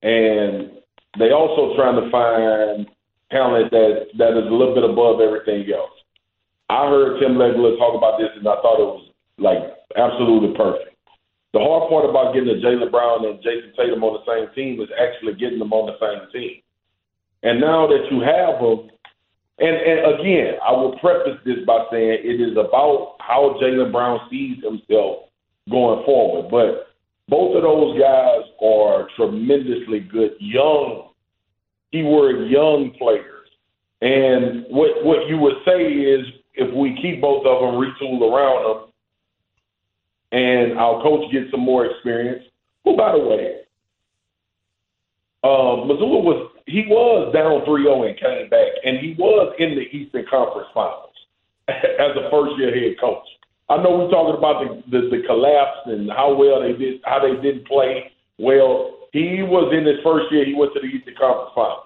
and 0.03 0.83
they 1.19 1.33
also 1.33 1.77
trying 1.77 1.97
to 2.03 2.11
find 2.11 2.87
talent 3.31 3.71
that 3.71 4.07
that 4.19 4.39
is 4.39 4.47
a 4.47 4.55
little 4.55 4.75
bit 4.75 4.85
above 4.85 5.21
everything 5.21 5.67
else. 5.73 5.91
I 6.69 6.89
heard 6.89 7.21
Tim 7.21 7.35
Legler 7.39 7.79
talk 7.79 7.95
about 7.95 8.19
this, 8.19 8.31
and 8.37 8.47
I 8.47 8.57
thought 8.63 8.83
it 8.83 8.91
was 8.91 9.11
like 9.39 9.63
absolutely 9.97 10.57
perfect. 10.57 10.97
The 11.53 11.61
hard 11.61 11.89
part 11.89 12.05
about 12.11 12.35
getting 12.35 12.51
a 12.51 12.61
Jaylen 12.61 12.91
Brown 12.91 13.25
and 13.25 13.41
Jayson 13.41 13.73
Tatum 13.77 14.05
on 14.05 14.21
the 14.21 14.27
same 14.29 14.53
team 14.55 14.81
is 14.81 14.91
actually 15.01 15.35
getting 15.35 15.59
them 15.59 15.73
on 15.73 15.89
the 15.89 15.97
same 15.97 16.29
team. 16.33 16.61
And 17.43 17.61
now 17.61 17.87
that 17.87 18.11
you 18.11 18.21
have 18.21 18.61
them, 18.61 18.91
and, 19.59 19.77
and 19.77 20.21
again, 20.21 20.61
I 20.61 20.73
will 20.73 20.99
preface 20.99 21.41
this 21.47 21.65
by 21.67 21.87
saying 21.91 22.21
it 22.25 22.41
is 22.41 22.53
about 22.59 23.17
how 23.21 23.57
Jaylen 23.63 23.93
Brown 23.93 24.21
sees 24.29 24.63
himself 24.63 25.31
going 25.71 26.05
forward. 26.05 26.51
But 26.51 26.93
both 27.29 27.57
of 27.57 27.63
those 27.63 27.99
guys 27.99 28.43
are 28.63 29.09
tremendously 29.17 30.01
good, 30.01 30.33
young, 30.39 31.06
keyword 31.93 32.49
young 32.51 32.93
players. 32.99 33.49
And 34.01 34.67
what 34.69 35.05
what 35.05 35.29
you 35.29 35.39
would 35.39 35.57
say 35.65 35.83
is 35.83 36.27
if 36.55 36.75
we 36.75 36.99
keep 37.01 37.21
both 37.21 37.47
of 37.47 37.61
them 37.61 37.81
retooled 37.81 38.21
around 38.21 38.65
them, 38.65 38.93
and 40.33 40.79
our 40.79 41.03
coach 41.03 41.31
gets 41.33 41.51
some 41.51 41.61
more 41.61 41.87
experience. 41.87 42.45
Who, 42.85 42.97
by 42.97 43.13
the 43.13 43.19
way, 43.19 43.61
uh, 45.43 45.83
Mazzulla 45.87 46.23
was 46.23 46.51
he 46.67 46.85
was 46.89 47.33
down 47.33 47.63
3-0 47.63 48.09
and 48.09 48.19
came 48.19 48.51
back, 48.51 48.69
and 48.85 48.99
he 48.99 49.15
was 49.19 49.55
in 49.59 49.77
the 49.77 49.87
Eastern 49.97 50.27
Conference 50.29 50.69
Finals 50.75 51.15
as 51.69 52.13
a 52.19 52.31
first 52.31 52.59
year 52.59 52.75
head 52.75 52.99
coach. 53.01 53.27
I 53.69 53.77
know 53.79 53.99
we're 53.99 54.11
talking 54.11 54.39
about 54.39 54.63
the, 54.63 54.83
the, 54.91 55.17
the 55.17 55.27
collapse 55.27 55.87
and 55.87 56.11
how 56.11 56.35
well 56.35 56.63
they 56.63 56.73
did, 56.73 57.01
how 57.05 57.19
they 57.19 57.41
didn't 57.41 57.67
play 57.67 58.13
well. 58.39 58.96
He 59.13 59.43
was 59.43 59.73
in 59.73 59.87
his 59.87 59.97
first 60.03 60.33
year. 60.33 60.45
He 60.45 60.55
went 60.55 60.73
to 60.75 60.81
the 60.81 60.87
Eastern 60.87 61.15
Conference 61.15 61.53
Finals. 61.55 61.83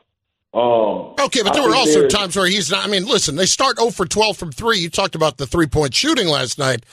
Um, 0.53 1.25
okay, 1.27 1.43
but 1.43 1.53
there 1.53 1.63
were 1.63 1.77
also 1.77 2.09
times 2.09 2.35
where 2.35 2.47
he's 2.47 2.71
not. 2.71 2.85
I 2.85 2.91
mean, 2.91 3.07
listen, 3.07 3.37
they 3.37 3.47
start 3.47 3.79
0 3.79 3.91
for 3.91 4.05
12 4.05 4.37
from 4.37 4.51
three. 4.51 4.79
You 4.79 4.91
talked 4.91 5.15
about 5.15 5.37
the 5.37 5.47
three 5.47 5.69
point 5.69 5.95
shooting 5.95 6.27
last 6.27 6.59
night 6.59 6.85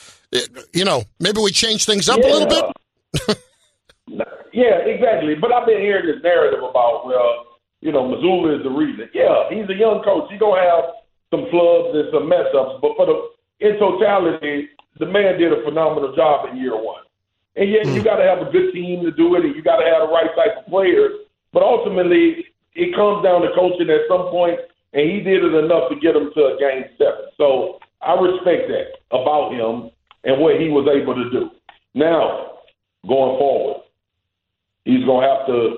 you 0.73 0.85
know, 0.85 1.03
maybe 1.19 1.39
we 1.41 1.51
change 1.51 1.85
things 1.85 2.09
up 2.09 2.19
yeah. 2.19 2.27
a 2.27 2.31
little 2.31 2.47
bit. 2.47 3.37
yeah, 4.53 4.77
exactly. 4.85 5.35
But 5.35 5.51
I've 5.51 5.65
been 5.65 5.81
hearing 5.81 6.05
this 6.05 6.23
narrative 6.23 6.59
about 6.59 7.05
well, 7.05 7.45
you 7.81 7.91
know, 7.91 8.03
Mazzulla 8.03 8.57
is 8.57 8.63
the 8.63 8.69
reason. 8.69 9.09
Yeah, 9.13 9.49
he's 9.49 9.69
a 9.69 9.75
young 9.75 10.03
coach. 10.03 10.29
He's 10.29 10.39
gonna 10.39 10.61
have 10.61 10.83
some 11.31 11.45
flubs 11.51 11.95
and 11.95 12.09
some 12.11 12.27
mess 12.27 12.47
ups, 12.55 12.79
but 12.81 12.95
for 12.95 13.05
the 13.05 13.29
in 13.59 13.79
totality, 13.79 14.69
the 14.99 15.05
man 15.05 15.39
did 15.39 15.51
a 15.51 15.63
phenomenal 15.63 16.15
job 16.15 16.49
in 16.49 16.57
year 16.57 16.75
one. 16.75 17.03
And 17.57 17.71
yet, 17.71 17.85
mm. 17.85 17.95
you 17.95 18.03
got 18.03 18.17
to 18.17 18.23
have 18.23 18.39
a 18.39 18.51
good 18.51 18.71
team 18.73 19.03
to 19.03 19.11
do 19.11 19.35
it, 19.35 19.45
and 19.45 19.55
you 19.55 19.61
got 19.63 19.77
to 19.77 19.85
have 19.85 20.07
the 20.07 20.13
right 20.13 20.29
type 20.35 20.57
of 20.59 20.65
players. 20.67 21.11
But 21.51 21.63
ultimately, 21.63 22.45
it 22.75 22.95
comes 22.95 23.23
down 23.23 23.41
to 23.41 23.49
coaching 23.55 23.89
at 23.89 24.07
some 24.07 24.29
point, 24.29 24.59
and 24.93 25.09
he 25.09 25.19
did 25.21 25.43
it 25.43 25.53
enough 25.53 25.89
to 25.89 25.95
get 25.99 26.13
them 26.13 26.31
to 26.35 26.41
a 26.53 26.57
game 26.59 26.85
seven. 26.97 27.33
So 27.37 27.79
I 28.01 28.13
respect 28.13 28.69
that 28.69 29.01
about 29.11 29.51
him 29.51 29.89
and 30.23 30.41
what 30.41 30.61
he 30.61 30.69
was 30.69 30.87
able 30.87 31.15
to 31.15 31.29
do. 31.29 31.49
Now, 31.93 32.59
going 33.07 33.39
forward, 33.39 33.81
he's 34.85 35.03
going 35.05 35.23
to 35.23 35.35
have 35.35 35.47
to 35.47 35.77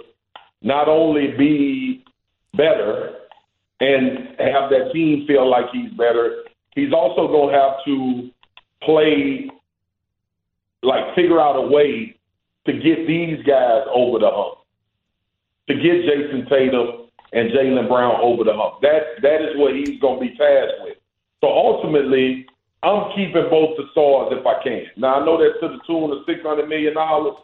not 0.62 0.89
only 0.89 1.32
be 1.38 2.04
better 2.56 3.15
and 3.80 4.36
have 4.39 4.70
that 4.72 4.92
team 4.94 5.26
feel 5.28 5.50
like 5.50 5.65
he's 5.72 5.92
better, 5.92 6.44
he's 6.76 6.92
also 6.92 7.28
going 7.28 7.54
to 7.54 7.60
have 7.60 7.74
to 7.86 8.30
play, 8.84 9.50
like, 10.84 11.15
figure 11.15 11.39
out 11.39 11.56
a 11.56 11.62
way 11.62 12.15
to 12.65 12.74
get 12.74 13.08
these 13.08 13.44
guys 13.44 13.84
over 13.94 14.20
the 14.20 14.30
hump, 14.30 14.60
to 15.68 15.76
get 15.76 16.06
Jayson 16.06 16.48
Tatum 16.50 17.08
and 17.34 17.52
Jaylen 17.52 17.88
Brown 17.88 18.20
over 18.22 18.44
the 18.44 18.54
hump. 18.54 18.82
That 18.82 19.22
that 19.22 19.42
is 19.42 19.58
what 19.58 19.76
he's 19.76 20.00
going 20.00 20.20
to 20.20 20.26
be 20.26 20.38
tasked 20.38 20.82
with. 20.84 20.98
So 21.42 21.48
ultimately, 21.48 22.46
I'm 22.84 23.12
keeping 23.15 23.50
both 23.50 23.78
the 23.78 23.86
stars 23.92 24.34
if 24.34 24.46
I 24.46 24.62
can. 24.63 24.86
Now 24.98 25.22
I 25.22 25.26
know 25.26 25.38
that's 25.38 25.60
to 25.62 25.68
the 25.68 25.80
tune 25.86 26.12
of 26.12 26.26
six 26.26 26.42
hundred 26.42 26.68
million 26.68 26.94
dollars, 26.94 27.36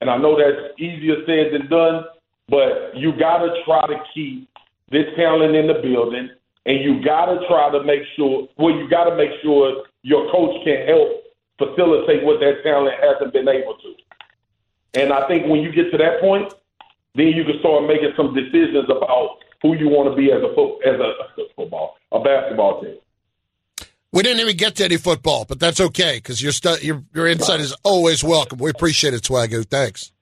and 0.00 0.10
I 0.10 0.16
know 0.16 0.36
that's 0.38 0.78
easier 0.78 1.16
said 1.26 1.52
than 1.52 1.68
done. 1.68 2.04
But 2.48 2.96
you 2.96 3.12
got 3.18 3.38
to 3.38 3.50
try 3.64 3.86
to 3.88 3.98
keep 4.14 4.48
this 4.90 5.06
talent 5.16 5.56
in 5.56 5.66
the 5.66 5.82
building, 5.82 6.30
and 6.64 6.80
you 6.80 7.04
got 7.04 7.26
to 7.26 7.46
try 7.48 7.70
to 7.72 7.82
make 7.82 8.02
sure. 8.14 8.48
Well, 8.56 8.74
you 8.74 8.88
got 8.88 9.10
to 9.10 9.16
make 9.16 9.30
sure 9.42 9.84
your 10.02 10.30
coach 10.30 10.62
can 10.64 10.86
help 10.86 11.25
facilitate 11.58 12.24
what 12.24 12.40
that 12.40 12.62
talent 12.62 12.94
hasn't 13.00 13.32
been 13.32 13.48
able 13.48 13.76
to. 13.78 13.94
And 15.00 15.12
I 15.12 15.26
think 15.28 15.46
when 15.46 15.60
you 15.60 15.72
get 15.72 15.90
to 15.90 15.98
that 15.98 16.20
point, 16.20 16.52
then 17.14 17.28
you 17.28 17.44
can 17.44 17.58
start 17.60 17.86
making 17.86 18.12
some 18.16 18.34
decisions 18.34 18.84
about 18.90 19.38
who 19.62 19.74
you 19.76 19.88
want 19.88 20.10
to 20.10 20.16
be 20.16 20.32
as 20.32 20.42
a 20.42 20.54
fo- 20.54 20.78
as 20.78 21.00
a, 21.00 21.40
a 21.42 21.46
football 21.56 21.96
a 22.12 22.20
basketball 22.20 22.80
team. 22.80 22.96
We 24.12 24.22
didn't 24.22 24.40
even 24.40 24.56
get 24.56 24.76
to 24.76 24.84
any 24.84 24.96
football, 24.96 25.44
but 25.44 25.60
that's 25.60 25.80
okay 25.80 26.16
because 26.16 26.40
your, 26.40 26.52
stu- 26.52 26.78
your 26.80 27.02
your 27.14 27.26
insight 27.26 27.60
is 27.60 27.74
always 27.82 28.22
welcome. 28.22 28.58
We 28.58 28.70
appreciate 28.70 29.14
it, 29.14 29.22
Swagu. 29.22 29.66
Thanks. 29.66 30.12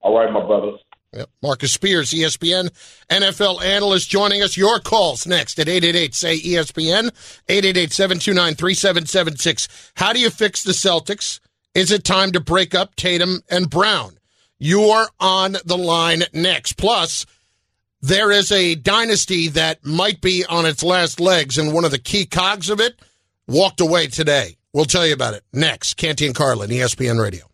All 0.00 0.16
right, 0.16 0.32
my 0.32 0.44
brothers. 0.46 0.80
Yep. 1.14 1.30
Marcus 1.42 1.72
Spears, 1.72 2.10
ESPN 2.10 2.70
NFL 3.08 3.62
analyst, 3.62 4.10
joining 4.10 4.42
us. 4.42 4.56
Your 4.56 4.80
calls 4.80 5.26
next 5.26 5.58
at 5.60 5.68
888 5.68 6.14
say 6.14 6.38
ESPN, 6.38 7.10
888 7.48 7.92
729 7.92 8.54
3776. 8.54 9.92
How 9.94 10.12
do 10.12 10.18
you 10.18 10.30
fix 10.30 10.64
the 10.64 10.72
Celtics? 10.72 11.40
Is 11.74 11.92
it 11.92 12.04
time 12.04 12.32
to 12.32 12.40
break 12.40 12.74
up 12.74 12.96
Tatum 12.96 13.42
and 13.48 13.70
Brown? 13.70 14.18
You're 14.58 15.06
on 15.20 15.56
the 15.64 15.78
line 15.78 16.24
next. 16.32 16.76
Plus, 16.76 17.26
there 18.00 18.30
is 18.30 18.52
a 18.52 18.74
dynasty 18.74 19.48
that 19.48 19.84
might 19.84 20.20
be 20.20 20.44
on 20.44 20.66
its 20.66 20.82
last 20.82 21.20
legs, 21.20 21.58
and 21.58 21.72
one 21.72 21.84
of 21.84 21.90
the 21.90 21.98
key 21.98 22.26
cogs 22.26 22.70
of 22.70 22.80
it 22.80 23.00
walked 23.46 23.80
away 23.80 24.06
today. 24.08 24.56
We'll 24.72 24.84
tell 24.84 25.06
you 25.06 25.14
about 25.14 25.34
it 25.34 25.44
next. 25.52 25.94
Canty 25.94 26.26
and 26.26 26.34
Carlin, 26.34 26.70
ESPN 26.70 27.20
Radio. 27.20 27.53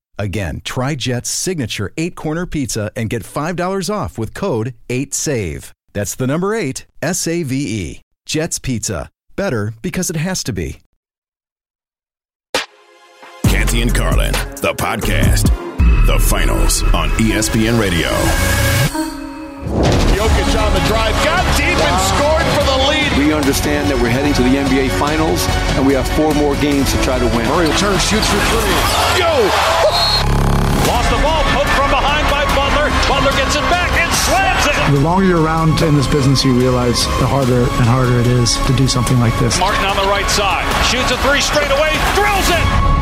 Again, 0.21 0.61
try 0.63 0.93
Jet's 0.93 1.31
signature 1.31 1.91
eight 1.97 2.15
corner 2.15 2.45
pizza 2.45 2.91
and 2.95 3.09
get 3.09 3.23
$5 3.23 3.91
off 3.91 4.19
with 4.19 4.35
code 4.35 4.75
8SAVE. 4.87 5.71
That's 5.93 6.13
the 6.13 6.27
number 6.27 6.53
eight, 6.53 6.85
S 7.01 7.27
A 7.27 7.41
V 7.41 7.55
E. 7.55 8.01
Jet's 8.27 8.59
Pizza. 8.59 9.09
Better 9.35 9.73
because 9.81 10.11
it 10.11 10.15
has 10.15 10.43
to 10.43 10.53
be. 10.53 10.77
Canty 13.45 13.81
and 13.81 13.95
Carlin, 13.95 14.33
the 14.61 14.75
podcast. 14.77 15.49
The 16.05 16.19
finals 16.19 16.83
on 16.93 17.09
ESPN 17.17 17.81
Radio. 17.81 18.09
Jokic 20.13 20.53
on 20.61 20.73
the 20.73 20.85
drive, 20.85 21.15
got 21.25 21.41
deep 21.57 21.65
and 21.65 22.01
scored 22.13 22.45
for 22.53 22.63
the 22.69 22.77
lead. 22.89 23.17
We 23.17 23.33
understand 23.33 23.89
that 23.89 23.97
we're 23.99 24.13
heading 24.13 24.33
to 24.33 24.43
the 24.43 24.55
NBA 24.55 24.91
Finals, 24.99 25.47
and 25.75 25.87
we 25.87 25.93
have 25.93 26.07
four 26.09 26.35
more 26.35 26.55
games 26.61 26.91
to 26.93 27.01
try 27.01 27.17
to 27.17 27.25
win. 27.33 27.47
Murray 27.49 27.65
will 27.67 27.77
turn, 27.77 27.97
shoots 27.97 28.29
for 28.29 28.37
three. 28.53 29.17
Go! 29.17 29.90
The 31.11 31.19
ball, 31.19 31.43
poked 31.51 31.75
from 31.75 31.91
behind 31.91 32.23
by 32.31 32.47
Butler. 32.55 32.87
Butler 33.11 33.35
gets 33.35 33.55
it 33.55 33.67
back 33.67 33.91
and 33.99 34.07
slams 34.15 34.63
it. 34.63 34.95
The 34.95 35.03
longer 35.03 35.25
you're 35.25 35.43
around 35.43 35.81
in 35.83 35.93
this 35.93 36.07
business, 36.07 36.45
you 36.45 36.57
realize 36.57 37.03
the 37.19 37.27
harder 37.27 37.63
and 37.63 37.85
harder 37.85 38.17
it 38.21 38.27
is 38.27 38.55
to 38.65 38.73
do 38.73 38.87
something 38.87 39.19
like 39.19 39.37
this. 39.37 39.59
Martin 39.59 39.83
on 39.83 39.97
the 39.97 40.07
right 40.07 40.29
side, 40.29 40.63
shoots 40.87 41.11
a 41.11 41.17
three 41.27 41.41
straight 41.41 41.71
away, 41.71 41.91
drills 42.15 42.47
it. 42.47 43.00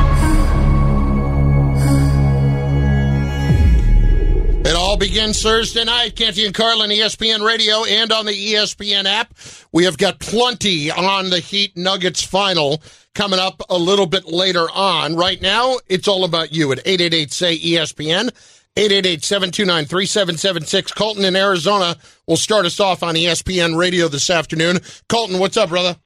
Begins 4.99 5.41
Thursday 5.41 5.85
night. 5.85 6.17
Canty 6.17 6.45
and 6.45 6.53
Carlin, 6.53 6.91
ESPN 6.91 7.43
Radio, 7.43 7.85
and 7.85 8.11
on 8.11 8.25
the 8.25 8.33
ESPN 8.33 9.05
app. 9.05 9.33
We 9.71 9.85
have 9.85 9.97
got 9.97 10.19
plenty 10.19 10.91
on 10.91 11.29
the 11.29 11.39
Heat 11.39 11.77
Nuggets 11.77 12.21
final 12.21 12.83
coming 13.15 13.39
up 13.39 13.63
a 13.69 13.77
little 13.77 14.05
bit 14.05 14.25
later 14.25 14.69
on. 14.69 15.15
Right 15.15 15.41
now, 15.41 15.77
it's 15.87 16.07
all 16.07 16.25
about 16.25 16.53
you 16.53 16.71
at 16.73 16.79
888 16.85 17.31
say 17.31 17.57
ESPN. 17.57 18.31
888-729-3776. 18.75 20.95
Colton 20.95 21.25
in 21.25 21.35
Arizona 21.35 21.97
will 22.27 22.37
start 22.37 22.65
us 22.65 22.79
off 22.79 23.03
on 23.03 23.15
ESPN 23.15 23.77
Radio 23.77 24.07
this 24.07 24.29
afternoon. 24.29 24.79
Colton, 25.07 25.39
what's 25.39 25.57
up, 25.57 25.69
brother? 25.69 25.97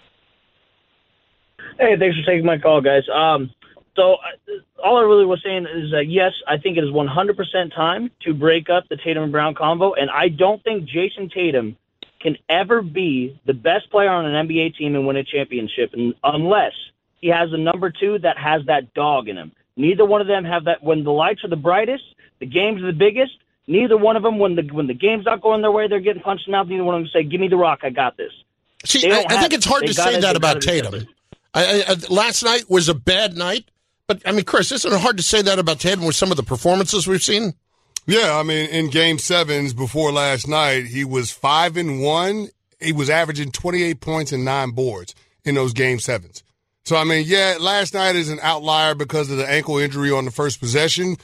Hey, 1.79 1.97
thanks 1.99 2.17
for 2.17 2.23
taking 2.25 2.45
my 2.45 2.57
call, 2.57 2.79
guys. 2.81 3.03
Um, 3.13 3.51
so 3.95 4.13
uh, 4.15 4.83
all 4.83 4.97
I 4.97 5.01
really 5.01 5.25
was 5.25 5.41
saying 5.43 5.67
is 5.71 5.91
that 5.91 6.05
yes, 6.07 6.33
I 6.47 6.57
think 6.57 6.77
it 6.77 6.83
is 6.83 6.89
100% 6.89 7.75
time 7.75 8.11
to 8.21 8.33
break 8.33 8.69
up 8.69 8.87
the 8.89 8.97
Tatum 8.97 9.23
and 9.23 9.31
Brown 9.31 9.55
combo, 9.55 9.93
and 9.93 10.09
I 10.09 10.29
don't 10.29 10.63
think 10.63 10.89
Jayson 10.89 11.31
Tatum 11.31 11.77
can 12.21 12.37
ever 12.49 12.81
be 12.81 13.39
the 13.45 13.53
best 13.53 13.91
player 13.91 14.09
on 14.09 14.25
an 14.25 14.47
NBA 14.47 14.77
team 14.77 14.95
and 14.95 15.05
win 15.05 15.17
a 15.17 15.23
championship 15.23 15.91
un- 15.93 16.15
unless 16.23 16.73
he 17.19 17.27
has 17.27 17.51
a 17.53 17.57
number 17.57 17.91
two 17.91 18.17
that 18.19 18.37
has 18.37 18.65
that 18.67 18.93
dog 18.93 19.27
in 19.27 19.37
him. 19.37 19.51
Neither 19.75 20.05
one 20.05 20.21
of 20.21 20.27
them 20.27 20.45
have 20.45 20.65
that. 20.65 20.83
When 20.83 21.03
the 21.03 21.11
lights 21.11 21.43
are 21.43 21.49
the 21.49 21.55
brightest, 21.55 22.03
the 22.39 22.45
game's 22.45 22.81
are 22.81 22.87
the 22.87 22.93
biggest. 22.97 23.33
Neither 23.67 23.97
one 23.97 24.15
of 24.15 24.23
them, 24.23 24.39
when 24.39 24.55
the 24.55 24.63
when 24.63 24.87
the 24.87 24.93
game's 24.93 25.25
not 25.25 25.41
going 25.41 25.61
their 25.61 25.71
way, 25.71 25.87
they're 25.87 25.99
getting 25.99 26.21
punched 26.21 26.47
in 26.47 26.51
the 26.51 26.57
mouth. 26.57 26.67
Neither 26.67 26.83
one 26.83 26.95
of 26.95 27.01
them 27.01 27.09
say, 27.13 27.23
"Give 27.23 27.39
me 27.39 27.47
the 27.47 27.57
rock, 27.57 27.79
I 27.83 27.89
got 27.89 28.17
this." 28.17 28.31
See, 28.85 29.09
I, 29.09 29.23
I 29.29 29.37
think 29.39 29.53
it. 29.53 29.57
it's 29.57 29.65
hard 29.65 29.83
They 29.83 29.87
to 29.87 29.93
say 29.93 30.15
it, 30.15 30.21
that 30.21 30.35
about 30.35 30.55
got 30.55 30.57
it 30.57 30.75
each 30.75 30.83
Tatum. 30.83 31.07
I, 31.53 31.83
I, 31.87 31.95
last 32.09 32.43
night 32.43 32.69
was 32.69 32.89
a 32.89 32.93
bad 32.93 33.37
night, 33.37 33.65
but 34.07 34.21
I 34.25 34.31
mean, 34.31 34.45
Chris, 34.45 34.71
isn't 34.71 34.91
it 34.91 34.99
hard 34.99 35.17
to 35.17 35.23
say 35.23 35.41
that 35.41 35.59
about 35.59 35.79
Tatum 35.79 36.05
with 36.05 36.15
some 36.15 36.31
of 36.31 36.37
the 36.37 36.43
performances 36.43 37.07
we've 37.07 37.23
seen? 37.23 37.53
Yeah, 38.05 38.37
I 38.37 38.43
mean, 38.43 38.69
in 38.69 38.89
game 38.89 39.17
sevens 39.17 39.73
before 39.73 40.11
last 40.11 40.47
night, 40.47 40.87
he 40.87 41.05
was 41.05 41.31
five 41.31 41.77
and 41.77 42.01
one. 42.01 42.49
He 42.81 42.91
was 42.91 43.09
averaging 43.09 43.51
28 43.51 44.01
points 44.01 44.31
and 44.33 44.43
nine 44.43 44.71
boards 44.71 45.15
in 45.45 45.55
those 45.55 45.71
game 45.71 45.99
sevens. 45.99 46.43
So, 46.83 46.97
I 46.97 47.05
mean, 47.05 47.23
yeah, 47.25 47.57
last 47.61 47.93
night 47.93 48.17
is 48.17 48.29
an 48.29 48.39
outlier 48.41 48.93
because 48.93 49.31
of 49.31 49.37
the 49.37 49.49
ankle 49.49 49.77
injury 49.77 50.11
on 50.11 50.25
the 50.25 50.31
first 50.31 50.59
possession. 50.59 51.15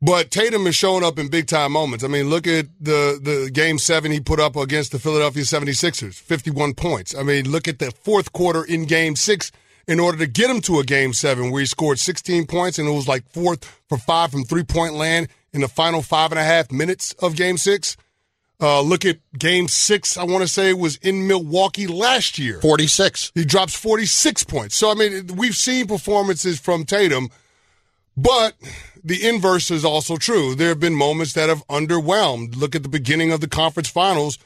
But 0.00 0.30
Tatum 0.30 0.66
is 0.66 0.76
showing 0.76 1.04
up 1.04 1.18
in 1.18 1.28
big 1.28 1.46
time 1.46 1.72
moments. 1.72 2.04
I 2.04 2.08
mean, 2.08 2.30
look 2.30 2.46
at 2.46 2.66
the, 2.80 3.18
the 3.20 3.50
game 3.52 3.78
seven 3.78 4.12
he 4.12 4.20
put 4.20 4.40
up 4.40 4.56
against 4.56 4.92
the 4.92 4.98
Philadelphia 4.98 5.42
76ers, 5.42 6.14
51 6.14 6.74
points. 6.74 7.14
I 7.14 7.22
mean, 7.22 7.50
look 7.50 7.68
at 7.68 7.80
the 7.80 7.90
fourth 7.90 8.32
quarter 8.32 8.64
in 8.64 8.84
game 8.84 9.16
six 9.16 9.52
in 9.88 9.98
order 9.98 10.18
to 10.18 10.26
get 10.26 10.50
him 10.50 10.60
to 10.60 10.78
a 10.78 10.84
game 10.84 11.14
seven 11.14 11.50
where 11.50 11.60
he 11.60 11.66
scored 11.66 11.98
16 11.98 12.46
points 12.46 12.78
and 12.78 12.86
it 12.86 12.92
was 12.92 13.08
like 13.08 13.26
fourth 13.30 13.64
for 13.88 13.96
five 13.96 14.30
from 14.30 14.44
three 14.44 14.62
point 14.62 14.94
land 14.94 15.28
in 15.52 15.62
the 15.62 15.68
final 15.68 16.02
five 16.02 16.30
and 16.30 16.38
a 16.38 16.44
half 16.44 16.70
minutes 16.70 17.14
of 17.14 17.34
game 17.34 17.56
six. 17.56 17.96
Uh, 18.60 18.80
look 18.82 19.04
at 19.04 19.18
game 19.38 19.68
six, 19.68 20.16
I 20.16 20.24
want 20.24 20.42
to 20.42 20.48
say 20.48 20.72
was 20.74 20.96
in 20.96 21.26
Milwaukee 21.26 21.86
last 21.86 22.38
year. 22.38 22.60
46. 22.60 23.32
He 23.34 23.44
drops 23.44 23.74
46 23.74 24.44
points. 24.44 24.76
So, 24.76 24.90
I 24.90 24.94
mean, 24.94 25.28
we've 25.36 25.54
seen 25.54 25.86
performances 25.86 26.58
from 26.58 26.84
Tatum, 26.84 27.30
but 28.16 28.54
the 29.02 29.26
inverse 29.26 29.70
is 29.70 29.84
also 29.84 30.16
true. 30.16 30.56
There 30.56 30.68
have 30.68 30.80
been 30.80 30.94
moments 30.94 31.32
that 31.34 31.48
have 31.48 31.66
underwhelmed. 31.68 32.56
Look 32.56 32.74
at 32.74 32.82
the 32.82 32.88
beginning 32.88 33.30
of 33.30 33.40
the 33.40 33.48
conference 33.48 33.88
finals, 33.88 34.38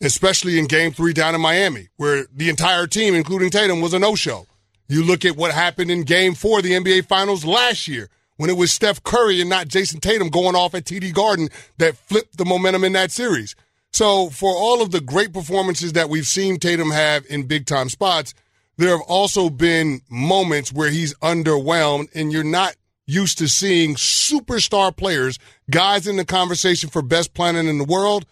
especially 0.00 0.58
in 0.58 0.64
game 0.64 0.90
three 0.92 1.12
down 1.12 1.34
in 1.34 1.40
Miami, 1.42 1.88
where 1.98 2.24
the 2.34 2.48
entire 2.48 2.86
team, 2.86 3.14
including 3.14 3.50
Tatum, 3.50 3.82
was 3.82 3.92
a 3.92 3.98
no 3.98 4.14
show. 4.14 4.47
You 4.88 5.04
look 5.04 5.26
at 5.26 5.36
what 5.36 5.52
happened 5.52 5.90
in 5.90 6.02
game 6.02 6.34
four 6.34 6.58
of 6.58 6.64
the 6.64 6.72
NBA 6.72 7.06
finals 7.06 7.44
last 7.44 7.88
year 7.88 8.08
when 8.36 8.48
it 8.48 8.56
was 8.56 8.72
Steph 8.72 9.02
Curry 9.02 9.40
and 9.40 9.50
not 9.50 9.68
Jayson 9.68 10.00
Tatum 10.00 10.30
going 10.30 10.56
off 10.56 10.74
at 10.74 10.84
TD 10.84 11.12
Garden 11.12 11.50
that 11.76 11.96
flipped 11.96 12.38
the 12.38 12.46
momentum 12.46 12.84
in 12.84 12.94
that 12.94 13.10
series. 13.10 13.54
So, 13.92 14.30
for 14.30 14.54
all 14.54 14.80
of 14.80 14.90
the 14.90 15.00
great 15.00 15.32
performances 15.32 15.92
that 15.92 16.08
we've 16.08 16.26
seen 16.26 16.58
Tatum 16.58 16.90
have 16.90 17.26
in 17.28 17.46
big 17.46 17.66
time 17.66 17.88
spots, 17.88 18.32
there 18.78 18.90
have 18.90 19.06
also 19.08 19.50
been 19.50 20.00
moments 20.08 20.72
where 20.72 20.90
he's 20.90 21.14
underwhelmed, 21.16 22.08
and 22.14 22.32
you're 22.32 22.44
not 22.44 22.76
used 23.06 23.38
to 23.38 23.48
seeing 23.48 23.94
superstar 23.94 24.96
players, 24.96 25.38
guys 25.70 26.06
in 26.06 26.16
the 26.16 26.24
conversation 26.24 26.88
for 26.88 27.02
best 27.02 27.34
planet 27.34 27.66
in 27.66 27.78
the 27.78 27.84
world, 27.84 28.24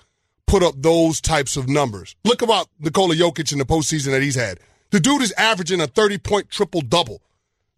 put 0.46 0.62
up 0.62 0.74
those 0.76 1.20
types 1.20 1.56
of 1.56 1.68
numbers. 1.68 2.14
Look 2.24 2.42
about 2.42 2.68
Nikola 2.78 3.14
Jokic 3.14 3.52
in 3.52 3.58
the 3.58 3.64
postseason 3.64 4.12
that 4.12 4.22
he's 4.22 4.36
had. 4.36 4.60
The 4.90 5.00
dude 5.00 5.22
is 5.22 5.32
averaging 5.32 5.80
a 5.80 5.86
30 5.86 6.18
point 6.18 6.50
triple 6.50 6.80
double. 6.80 7.22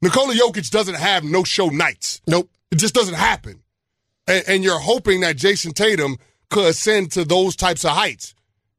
Nikola 0.01 0.35
Jokic 0.35 0.71
doesn't 0.71 0.97
have 0.97 1.25
no 1.25 1.45
show 1.45 1.69
nights. 1.69 2.21
Nope. 2.27 2.51
It 2.71 2.77
just 2.77 2.95
doesn't 2.95 3.15
happen. 3.15 3.63
And, 4.27 4.45
and 4.47 4.65
you're 4.65 4.79
hoping 4.79 5.21
that 5.21 5.37
Jayson 5.37 5.73
Tatum 5.73 6.19
could 6.51 6.67
ascend 6.67 7.13
to 7.13 7.25
those 7.25 7.57
types 7.57 7.85
of 7.85 7.93
heights. 7.93 8.35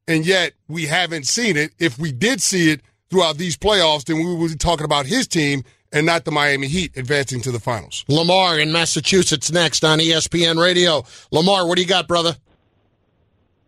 And 0.08 0.26
yet 0.26 0.54
we 0.68 0.86
haven't 0.86 1.28
seen 1.28 1.58
it. 1.58 1.72
If 1.80 2.00
we 2.00 2.12
did 2.12 2.42
see 2.42 2.72
it 2.72 2.82
throughout 3.10 3.38
these 3.38 3.58
playoffs, 3.58 4.06
then 4.06 4.18
we 4.18 4.34
would 4.34 4.52
be 4.52 4.58
talking 4.58 4.86
about 4.86 5.06
his 5.06 5.28
team 5.28 5.64
and 5.92 6.06
not 6.06 6.26
the 6.26 6.32
Miami 6.32 6.68
Heat 6.68 6.96
advancing 6.96 7.42
to 7.42 7.52
the 7.52 7.60
finals. 7.60 8.06
Lamar 8.08 8.60
in 8.60 8.72
Massachusetts 8.72 9.52
next 9.52 9.84
on 9.84 10.00
ESPN 10.00 10.62
Radio. 10.62 11.04
Lamar, 11.32 11.68
what 11.68 11.76
do 11.76 11.82
you 11.82 11.88
got, 11.88 12.08
brother? 12.08 12.36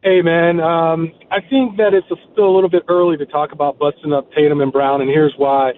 Hey, 0.03 0.23
man. 0.23 0.59
Um, 0.59 1.11
I 1.29 1.41
think 1.41 1.77
that 1.77 1.93
it's 1.93 2.07
still 2.07 2.49
a 2.49 2.53
little 2.55 2.71
bit 2.71 2.81
early 2.87 3.17
to 3.17 3.25
talk 3.27 3.51
about 3.51 3.77
busting 3.77 4.11
up 4.11 4.31
Tatum 4.33 4.59
and 4.59 4.71
Brown, 4.71 4.99
and 5.01 5.07
here's 5.07 5.35
why. 5.37 5.73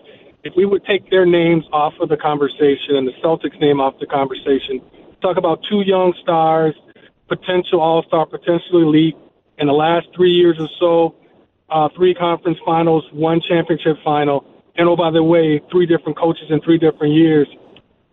If 0.45 0.53
we 0.55 0.65
would 0.65 0.85
take 0.85 1.09
their 1.09 1.25
names 1.25 1.65
off 1.73 1.93
of 1.99 2.07
the 2.07 2.15
conversation 2.15 2.95
and 2.95 3.05
the 3.05 3.11
Celtics 3.21 3.59
name 3.59 3.81
off 3.81 3.95
the 3.99 4.05
conversation, 4.05 4.79
talk 5.21 5.35
about 5.35 5.59
two 5.69 5.81
young 5.81 6.13
stars, 6.21 6.73
potential 7.27 7.81
All 7.81 8.01
Star, 8.03 8.25
potential 8.25 8.81
elite 8.81 9.17
in 9.57 9.67
the 9.67 9.73
last 9.73 10.07
three 10.15 10.31
years 10.31 10.55
or 10.57 10.69
so. 10.79 11.15
Uh, 11.69 11.89
three 11.93 12.13
conference 12.13 12.57
finals, 12.65 13.03
one 13.11 13.41
championship 13.41 13.97
final, 14.05 14.45
and 14.77 14.87
oh 14.87 14.95
by 14.95 15.11
the 15.11 15.21
way, 15.21 15.59
three 15.69 15.85
different 15.85 16.17
coaches 16.17 16.45
in 16.49 16.61
three 16.61 16.77
different 16.77 17.13
years. 17.13 17.49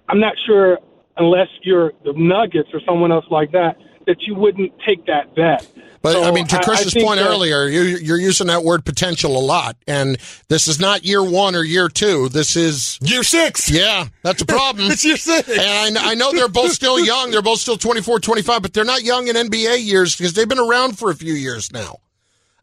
I'm 0.09 0.19
not 0.19 0.35
sure 0.45 0.81
unless 1.19 1.49
you're 1.63 1.93
the 2.05 2.15
Nuggets 2.15 2.71
or 2.73 2.81
someone 2.85 3.13
else 3.13 3.27
like 3.31 3.53
that 3.53 3.77
that 4.07 4.23
you 4.23 4.35
wouldn't 4.35 4.73
take 4.85 5.07
that 5.07 5.37
bet. 5.37 5.69
But 6.03 6.13
So 6.13 6.23
I 6.25 6.31
mean, 6.31 6.47
to 6.47 6.59
Chris's 6.61 6.95
point 6.95 7.21
that- 7.21 7.29
earlier, 7.29 7.67
you, 7.69 7.83
you're 7.83 8.19
using 8.19 8.47
that 8.47 8.65
word 8.65 8.87
potential 8.87 9.37
a 9.37 9.45
lot, 9.45 9.77
and 9.87 10.17
this 10.49 10.67
is 10.67 10.81
not 10.81 11.05
year 11.05 11.23
one 11.23 11.55
or 11.55 11.63
year 11.63 11.89
two. 11.91 12.31
This 12.31 12.57
is 12.57 12.99
year 13.03 13.23
six. 13.23 13.71
Yeah, 13.71 14.07
that's 14.23 14.41
a 14.41 14.47
problem. 14.47 14.91
it's 14.91 15.05
year 15.05 15.19
six. 15.19 15.47
And 15.49 15.99
I, 15.99 16.13
I 16.13 16.15
know 16.15 16.33
they're 16.33 16.49
both 16.49 16.73
still 16.73 16.99
young. 17.05 17.31
They're 17.31 17.43
both 17.43 17.61
still 17.61 17.77
24, 17.77 18.21
25, 18.21 18.63
but 18.63 18.73
they're 18.73 18.85
not 18.85 19.03
young 19.03 19.29
in 19.29 19.37
NBA 19.37 19.85
years 19.85 20.17
because 20.17 20.33
they've 20.33 20.49
been 20.49 20.59
around 20.59 20.99
for 20.99 21.11
a 21.11 21.15
few 21.15 21.35
years 21.35 21.71
now. 21.71 21.99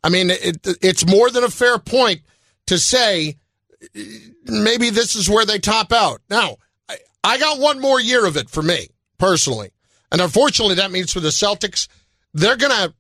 I 0.04 0.10
mean, 0.10 0.32
it, 0.32 0.66
it's 0.82 1.06
more 1.06 1.30
than 1.30 1.44
a 1.44 1.50
fair 1.50 1.78
point 1.78 2.22
to 2.68 2.80
say 2.80 3.38
maybe 4.46 4.90
this 4.90 5.16
is 5.16 5.30
where 5.30 5.46
they 5.46 5.60
top 5.60 5.92
out. 5.94 6.22
Now, 6.30 6.58
I, 6.90 6.98
I 7.24 7.38
got 7.38 7.60
one 7.60 7.80
more 7.80 8.00
year 8.00 8.26
of 8.26 8.36
it 8.38 8.50
for 8.50 8.64
me 8.64 8.88
personally, 9.20 9.70
and 10.12 10.22
unfortunately, 10.22 10.76
that 10.76 10.92
means 10.92 11.14
for 11.14 11.20
the 11.20 11.30
Celtics, 11.30 11.88
they're 12.34 12.58
gonna. 12.58 12.94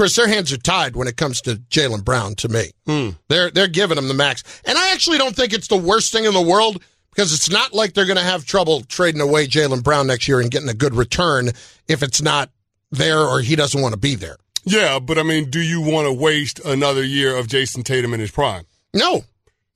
Chris, 0.00 0.16
their 0.16 0.28
hands 0.28 0.50
are 0.50 0.56
tied 0.56 0.96
when 0.96 1.08
it 1.08 1.18
comes 1.18 1.42
to 1.42 1.56
Jaylen 1.56 2.02
Brown. 2.02 2.34
To 2.36 2.48
me, 2.48 2.70
hmm. 2.86 3.10
they're 3.28 3.50
they're 3.50 3.68
giving 3.68 3.98
him 3.98 4.08
the 4.08 4.14
max, 4.14 4.42
and 4.64 4.78
I 4.78 4.92
actually 4.92 5.18
don't 5.18 5.36
think 5.36 5.52
it's 5.52 5.68
the 5.68 5.76
worst 5.76 6.10
thing 6.10 6.24
in 6.24 6.32
the 6.32 6.40
world 6.40 6.82
because 7.10 7.34
it's 7.34 7.50
not 7.50 7.74
like 7.74 7.92
they're 7.92 8.06
going 8.06 8.16
to 8.16 8.22
have 8.22 8.46
trouble 8.46 8.80
trading 8.80 9.20
away 9.20 9.46
Jaylen 9.46 9.84
Brown 9.84 10.06
next 10.06 10.26
year 10.26 10.40
and 10.40 10.50
getting 10.50 10.70
a 10.70 10.74
good 10.74 10.94
return 10.94 11.50
if 11.86 12.02
it's 12.02 12.22
not 12.22 12.48
there 12.90 13.18
or 13.18 13.42
he 13.42 13.56
doesn't 13.56 13.82
want 13.82 13.92
to 13.92 14.00
be 14.00 14.14
there. 14.14 14.38
Yeah, 14.64 15.00
but 15.00 15.18
I 15.18 15.22
mean, 15.22 15.50
do 15.50 15.60
you 15.60 15.82
want 15.82 16.06
to 16.06 16.14
waste 16.14 16.60
another 16.64 17.04
year 17.04 17.36
of 17.36 17.48
Jayson 17.48 17.82
Tatum 17.82 18.14
in 18.14 18.20
his 18.20 18.30
prime? 18.30 18.64
No, 18.94 19.24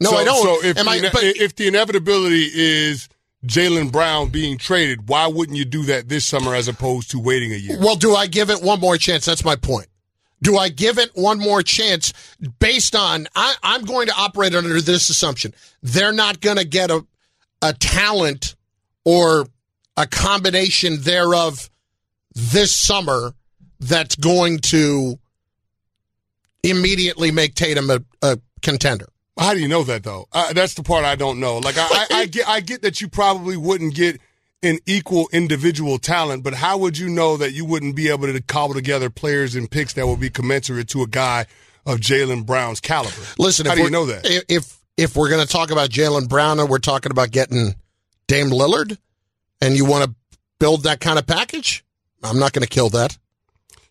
no, 0.00 0.08
so, 0.08 0.16
I 0.16 0.24
don't. 0.24 0.42
So 0.42 0.66
if, 0.66 0.78
Am 0.78 0.88
I- 0.88 1.02
but- 1.12 1.22
if 1.22 1.54
the 1.54 1.66
inevitability 1.66 2.48
is 2.54 3.10
Jaylen 3.44 3.92
Brown 3.92 4.30
being 4.30 4.56
traded, 4.56 5.06
why 5.06 5.26
wouldn't 5.26 5.58
you 5.58 5.66
do 5.66 5.82
that 5.82 6.08
this 6.08 6.24
summer 6.24 6.54
as 6.54 6.66
opposed 6.66 7.10
to 7.10 7.18
waiting 7.20 7.52
a 7.52 7.56
year? 7.56 7.78
Well, 7.78 7.96
do 7.96 8.14
I 8.14 8.26
give 8.26 8.48
it 8.48 8.62
one 8.62 8.80
more 8.80 8.96
chance? 8.96 9.26
That's 9.26 9.44
my 9.44 9.56
point. 9.56 9.86
Do 10.44 10.58
I 10.58 10.68
give 10.68 10.98
it 10.98 11.10
one 11.14 11.38
more 11.38 11.62
chance 11.62 12.12
based 12.60 12.94
on 12.94 13.26
I, 13.34 13.54
I'm 13.62 13.82
going 13.82 14.08
to 14.08 14.14
operate 14.14 14.54
under 14.54 14.78
this 14.80 15.08
assumption. 15.08 15.54
They're 15.82 16.12
not 16.12 16.40
going 16.40 16.58
to 16.58 16.66
get 16.66 16.90
a 16.90 17.04
a 17.62 17.72
talent 17.72 18.54
or 19.06 19.46
a 19.96 20.06
combination 20.06 21.00
thereof 21.00 21.70
this 22.34 22.74
summer 22.76 23.32
that's 23.80 24.16
going 24.16 24.58
to 24.58 25.18
immediately 26.62 27.30
make 27.30 27.54
Tatum 27.54 27.88
a, 27.88 28.00
a 28.20 28.38
contender. 28.60 29.06
How 29.38 29.54
do 29.54 29.60
you 29.60 29.68
know 29.68 29.82
that 29.84 30.02
though? 30.02 30.26
Uh, 30.30 30.52
that's 30.52 30.74
the 30.74 30.82
part 30.82 31.06
I 31.06 31.14
don't 31.16 31.40
know. 31.40 31.56
Like 31.58 31.78
I, 31.78 31.86
I, 31.90 32.06
I 32.10 32.26
get, 32.26 32.48
I 32.48 32.60
get 32.60 32.82
that 32.82 33.00
you 33.00 33.08
probably 33.08 33.56
wouldn't 33.56 33.94
get 33.94 34.20
an 34.64 34.78
equal 34.86 35.28
individual 35.32 35.98
talent, 35.98 36.42
but 36.42 36.54
how 36.54 36.78
would 36.78 36.98
you 36.98 37.08
know 37.08 37.36
that 37.36 37.52
you 37.52 37.64
wouldn't 37.64 37.94
be 37.94 38.08
able 38.08 38.26
to 38.26 38.40
cobble 38.40 38.74
together 38.74 39.10
players 39.10 39.54
and 39.54 39.70
picks 39.70 39.92
that 39.94 40.06
would 40.06 40.20
be 40.20 40.30
commensurate 40.30 40.88
to 40.88 41.02
a 41.02 41.06
guy 41.06 41.46
of 41.86 41.98
Jaylen 41.98 42.44
Brown's 42.46 42.80
caliber? 42.80 43.14
Listen, 43.38 43.66
how 43.66 43.72
if 43.72 43.78
do 43.78 43.84
you 43.84 43.90
know 43.90 44.06
that? 44.06 44.44
If 44.48 44.78
if 44.96 45.16
we're 45.16 45.28
going 45.28 45.44
to 45.44 45.52
talk 45.52 45.70
about 45.70 45.90
Jaylen 45.90 46.28
Brown 46.28 46.58
and 46.60 46.68
we're 46.68 46.78
talking 46.78 47.10
about 47.10 47.30
getting 47.30 47.74
Dame 48.26 48.50
Lillard, 48.50 48.96
and 49.60 49.76
you 49.76 49.84
want 49.84 50.04
to 50.04 50.14
build 50.58 50.84
that 50.84 51.00
kind 51.00 51.18
of 51.18 51.26
package, 51.26 51.84
I'm 52.22 52.38
not 52.38 52.52
going 52.52 52.62
to 52.62 52.68
kill 52.68 52.88
that. 52.90 53.18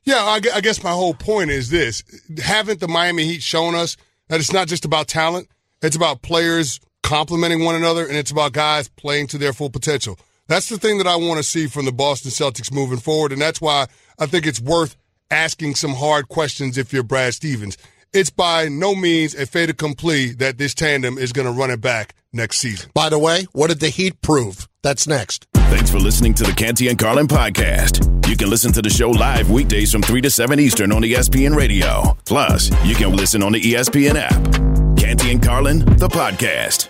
Yeah, 0.03 0.17
I 0.17 0.41
I 0.53 0.61
guess 0.61 0.83
my 0.83 0.91
whole 0.91 1.13
point 1.13 1.49
is 1.51 1.69
this: 1.69 2.03
haven't 2.41 2.79
the 2.79 2.87
Miami 2.87 3.25
Heat 3.25 3.41
shown 3.41 3.75
us 3.75 3.95
that 4.27 4.39
it's 4.39 4.51
not 4.51 4.67
just 4.67 4.85
about 4.85 5.07
talent; 5.07 5.47
it's 5.81 5.95
about 5.95 6.21
players 6.21 6.79
complementing 7.03 7.63
one 7.63 7.75
another, 7.75 8.05
and 8.05 8.17
it's 8.17 8.31
about 8.31 8.53
guys 8.53 8.87
playing 8.87 9.27
to 9.27 9.37
their 9.37 9.53
full 9.53 9.69
potential. 9.69 10.17
That's 10.47 10.69
the 10.69 10.77
thing 10.77 10.97
that 10.97 11.07
I 11.07 11.15
want 11.15 11.37
to 11.37 11.43
see 11.43 11.67
from 11.67 11.85
the 11.85 11.91
Boston 11.91 12.31
Celtics 12.31 12.71
moving 12.71 12.99
forward, 12.99 13.31
and 13.31 13.41
that's 13.41 13.61
why 13.61 13.87
I 14.19 14.25
think 14.25 14.45
it's 14.45 14.59
worth 14.59 14.95
asking 15.31 15.75
some 15.75 15.93
hard 15.93 16.27
questions 16.27 16.77
if 16.77 16.91
you're 16.91 17.03
Brad 17.03 17.33
Stevens. 17.33 17.77
It's 18.11 18.29
by 18.29 18.67
no 18.67 18.93
means 18.93 19.33
a 19.33 19.45
fait 19.47 19.69
accompli 19.69 20.33
that 20.33 20.57
this 20.57 20.75
tandem 20.75 21.17
is 21.17 21.31
going 21.31 21.47
to 21.47 21.51
run 21.51 21.71
it 21.71 21.81
back 21.81 22.13
next 22.31 22.59
season. 22.59 22.91
By 22.93 23.09
the 23.09 23.17
way, 23.17 23.47
what 23.53 23.69
did 23.69 23.79
the 23.79 23.89
Heat 23.89 24.21
prove? 24.21 24.67
That's 24.83 25.07
next. 25.07 25.47
Thanks 25.55 25.89
for 25.89 25.99
listening 25.99 26.35
to 26.35 26.43
the 26.43 26.51
Canty 26.51 26.89
and 26.89 26.99
Carlin 26.99 27.27
podcast. 27.27 28.27
You 28.29 28.37
can 28.37 28.49
listen 28.49 28.71
to 28.73 28.81
the 28.81 28.89
show 28.89 29.09
live 29.09 29.49
weekdays 29.49 29.91
from 29.91 30.03
3 30.03 30.21
to 30.21 30.29
7 30.29 30.59
Eastern 30.59 30.91
on 30.91 31.01
ESPN 31.01 31.55
Radio. 31.55 32.15
Plus, 32.25 32.69
you 32.85 32.93
can 32.93 33.15
listen 33.15 33.41
on 33.41 33.53
the 33.53 33.61
ESPN 33.61 34.15
app. 34.15 34.97
Canty 34.97 35.31
and 35.31 35.41
Carlin, 35.41 35.79
the 35.97 36.07
podcast. 36.07 36.89